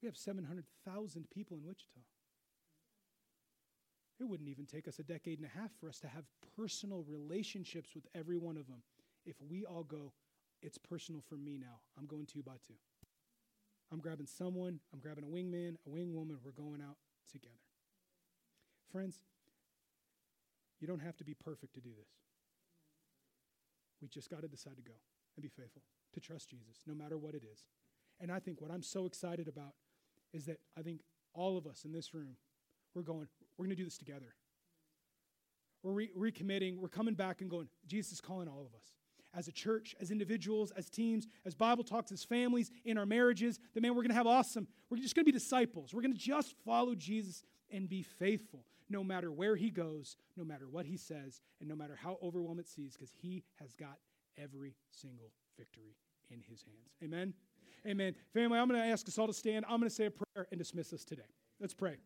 We 0.00 0.06
have 0.06 0.16
700,000 0.16 1.28
people 1.34 1.56
in 1.56 1.64
Wichita. 1.64 2.02
It 4.20 4.28
wouldn't 4.28 4.48
even 4.48 4.64
take 4.64 4.86
us 4.86 5.00
a 5.00 5.02
decade 5.02 5.40
and 5.40 5.48
a 5.52 5.58
half 5.58 5.72
for 5.80 5.88
us 5.88 5.98
to 5.98 6.06
have 6.06 6.22
personal 6.56 7.04
relationships 7.08 7.96
with 7.96 8.06
every 8.14 8.38
one 8.38 8.56
of 8.56 8.68
them 8.68 8.84
if 9.26 9.34
we 9.50 9.64
all 9.64 9.82
go, 9.82 10.12
it's 10.62 10.78
personal 10.78 11.20
for 11.28 11.34
me 11.34 11.58
now. 11.58 11.80
I'm 11.98 12.06
going 12.06 12.26
two 12.26 12.44
by 12.44 12.58
two. 12.64 12.74
I'm 13.92 13.98
grabbing 13.98 14.26
someone, 14.26 14.78
I'm 14.92 15.00
grabbing 15.00 15.24
a 15.24 15.26
wingman, 15.26 15.74
a 15.84 15.90
wingwoman, 15.90 16.36
we're 16.44 16.52
going 16.52 16.80
out 16.80 16.96
together. 17.28 17.69
Friends, 18.92 19.20
you 20.80 20.86
don't 20.86 21.00
have 21.00 21.16
to 21.18 21.24
be 21.24 21.34
perfect 21.34 21.74
to 21.74 21.80
do 21.80 21.90
this. 21.90 22.08
We 24.00 24.08
just 24.08 24.30
got 24.30 24.42
to 24.42 24.48
decide 24.48 24.76
to 24.76 24.82
go 24.82 24.94
and 25.36 25.42
be 25.42 25.48
faithful, 25.48 25.82
to 26.14 26.20
trust 26.20 26.48
Jesus, 26.50 26.82
no 26.86 26.94
matter 26.94 27.18
what 27.18 27.34
it 27.34 27.42
is. 27.50 27.66
And 28.20 28.32
I 28.32 28.38
think 28.38 28.60
what 28.60 28.70
I'm 28.70 28.82
so 28.82 29.06
excited 29.06 29.46
about 29.46 29.74
is 30.32 30.46
that 30.46 30.58
I 30.76 30.82
think 30.82 31.00
all 31.34 31.56
of 31.56 31.66
us 31.66 31.84
in 31.84 31.92
this 31.92 32.14
room, 32.14 32.36
we're 32.94 33.02
going, 33.02 33.28
we're 33.56 33.66
going 33.66 33.76
to 33.76 33.80
do 33.80 33.84
this 33.84 33.98
together. 33.98 34.34
We're 35.82 35.92
re- 35.92 36.10
recommitting, 36.16 36.78
we're 36.78 36.88
coming 36.88 37.14
back 37.14 37.40
and 37.40 37.50
going, 37.50 37.68
Jesus 37.86 38.12
is 38.12 38.20
calling 38.20 38.48
all 38.48 38.66
of 38.66 38.74
us 38.74 38.94
as 39.34 39.48
a 39.48 39.52
church, 39.52 39.94
as 40.00 40.10
individuals, 40.10 40.72
as 40.72 40.90
teams, 40.90 41.28
as 41.46 41.54
Bible 41.54 41.84
talks, 41.84 42.10
as 42.10 42.24
families, 42.24 42.70
in 42.84 42.98
our 42.98 43.06
marriages, 43.06 43.60
that 43.74 43.80
man, 43.80 43.94
we're 43.94 44.02
going 44.02 44.10
to 44.10 44.16
have 44.16 44.26
awesome. 44.26 44.66
We're 44.88 44.96
just 44.96 45.14
going 45.14 45.24
to 45.24 45.32
be 45.32 45.38
disciples. 45.38 45.94
We're 45.94 46.02
going 46.02 46.12
to 46.12 46.18
just 46.18 46.54
follow 46.64 46.94
Jesus 46.94 47.44
and 47.70 47.88
be 47.88 48.02
faithful 48.02 48.64
no 48.90 49.02
matter 49.04 49.32
where 49.32 49.56
he 49.56 49.70
goes, 49.70 50.16
no 50.36 50.44
matter 50.44 50.68
what 50.68 50.84
he 50.84 50.96
says, 50.96 51.40
and 51.60 51.68
no 51.68 51.76
matter 51.76 51.96
how 51.96 52.18
overwhelmed 52.22 52.60
it 52.60 52.68
seems, 52.68 52.94
because 52.94 53.12
he 53.22 53.42
has 53.60 53.74
got 53.74 53.98
every 54.36 54.74
single 54.90 55.30
victory 55.56 55.96
in 56.30 56.40
his 56.40 56.62
hands. 56.62 56.96
Amen? 57.02 57.32
Amen. 57.86 58.14
Family, 58.34 58.58
I'm 58.58 58.68
going 58.68 58.80
to 58.80 58.86
ask 58.86 59.08
us 59.08 59.18
all 59.18 59.26
to 59.26 59.32
stand. 59.32 59.64
I'm 59.66 59.78
going 59.78 59.88
to 59.88 59.94
say 59.94 60.06
a 60.06 60.10
prayer 60.10 60.46
and 60.50 60.58
dismiss 60.58 60.92
us 60.92 61.04
today. 61.04 61.22
Let's 61.60 61.74
pray. 61.74 61.96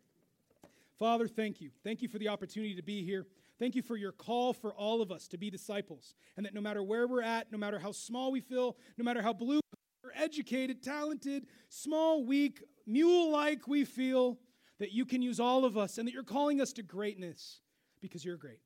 Father, 0.98 1.26
thank 1.26 1.60
you. 1.60 1.70
Thank 1.82 2.02
you 2.02 2.08
for 2.08 2.18
the 2.18 2.28
opportunity 2.28 2.74
to 2.76 2.82
be 2.82 3.04
here. 3.04 3.26
Thank 3.58 3.74
you 3.74 3.82
for 3.82 3.96
your 3.96 4.12
call 4.12 4.52
for 4.52 4.72
all 4.74 5.02
of 5.02 5.10
us 5.10 5.28
to 5.28 5.38
be 5.38 5.50
disciples. 5.50 6.14
And 6.36 6.46
that 6.46 6.54
no 6.54 6.60
matter 6.60 6.82
where 6.82 7.06
we're 7.06 7.22
at, 7.22 7.50
no 7.50 7.58
matter 7.58 7.78
how 7.78 7.92
small 7.92 8.30
we 8.30 8.40
feel, 8.40 8.76
no 8.96 9.04
matter 9.04 9.22
how 9.22 9.32
blue 9.32 9.60
or 10.04 10.12
educated, 10.16 10.82
talented, 10.82 11.46
small, 11.68 12.24
weak, 12.24 12.62
mule 12.86 13.30
like 13.30 13.66
we 13.66 13.84
feel, 13.84 14.38
that 14.78 14.92
you 14.92 15.04
can 15.04 15.22
use 15.22 15.40
all 15.40 15.64
of 15.64 15.76
us 15.76 15.98
and 15.98 16.06
that 16.06 16.12
you're 16.12 16.22
calling 16.22 16.60
us 16.60 16.72
to 16.74 16.82
greatness 16.82 17.60
because 18.00 18.24
you're 18.24 18.36
great. 18.36 18.60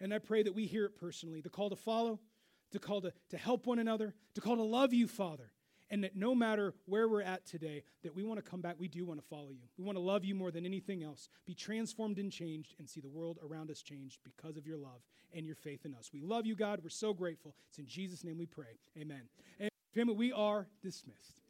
And 0.00 0.14
I 0.14 0.18
pray 0.18 0.42
that 0.42 0.54
we 0.54 0.66
hear 0.66 0.86
it 0.86 0.96
personally 0.96 1.40
the 1.40 1.50
call 1.50 1.70
to 1.70 1.76
follow, 1.76 2.20
the 2.72 2.78
call 2.78 3.00
to, 3.02 3.12
to 3.30 3.36
help 3.36 3.66
one 3.66 3.78
another, 3.78 4.14
the 4.34 4.40
call 4.40 4.56
to 4.56 4.62
love 4.62 4.92
you, 4.92 5.06
Father 5.06 5.52
and 5.90 6.04
that 6.04 6.16
no 6.16 6.34
matter 6.34 6.72
where 6.86 7.08
we're 7.08 7.22
at 7.22 7.44
today, 7.44 7.82
that 8.02 8.14
we 8.14 8.22
want 8.22 8.42
to 8.42 8.48
come 8.48 8.60
back, 8.60 8.76
we 8.78 8.88
do 8.88 9.04
want 9.04 9.20
to 9.20 9.26
follow 9.26 9.50
you. 9.50 9.66
We 9.76 9.84
want 9.84 9.96
to 9.96 10.02
love 10.02 10.24
you 10.24 10.34
more 10.34 10.50
than 10.50 10.64
anything 10.64 11.02
else, 11.02 11.28
be 11.46 11.54
transformed 11.54 12.18
and 12.18 12.30
changed, 12.30 12.74
and 12.78 12.88
see 12.88 13.00
the 13.00 13.08
world 13.08 13.38
around 13.42 13.70
us 13.70 13.82
changed 13.82 14.20
because 14.24 14.56
of 14.56 14.66
your 14.66 14.78
love 14.78 15.00
and 15.34 15.44
your 15.44 15.56
faith 15.56 15.84
in 15.84 15.94
us. 15.94 16.10
We 16.12 16.20
love 16.20 16.46
you, 16.46 16.54
God. 16.54 16.80
We're 16.82 16.90
so 16.90 17.12
grateful. 17.12 17.54
It's 17.68 17.78
in 17.78 17.86
Jesus' 17.86 18.24
name 18.24 18.38
we 18.38 18.46
pray. 18.46 18.78
Amen. 18.96 19.22
Amen. 19.58 19.70
family, 19.92 20.14
we 20.14 20.32
are 20.32 20.68
dismissed. 20.82 21.40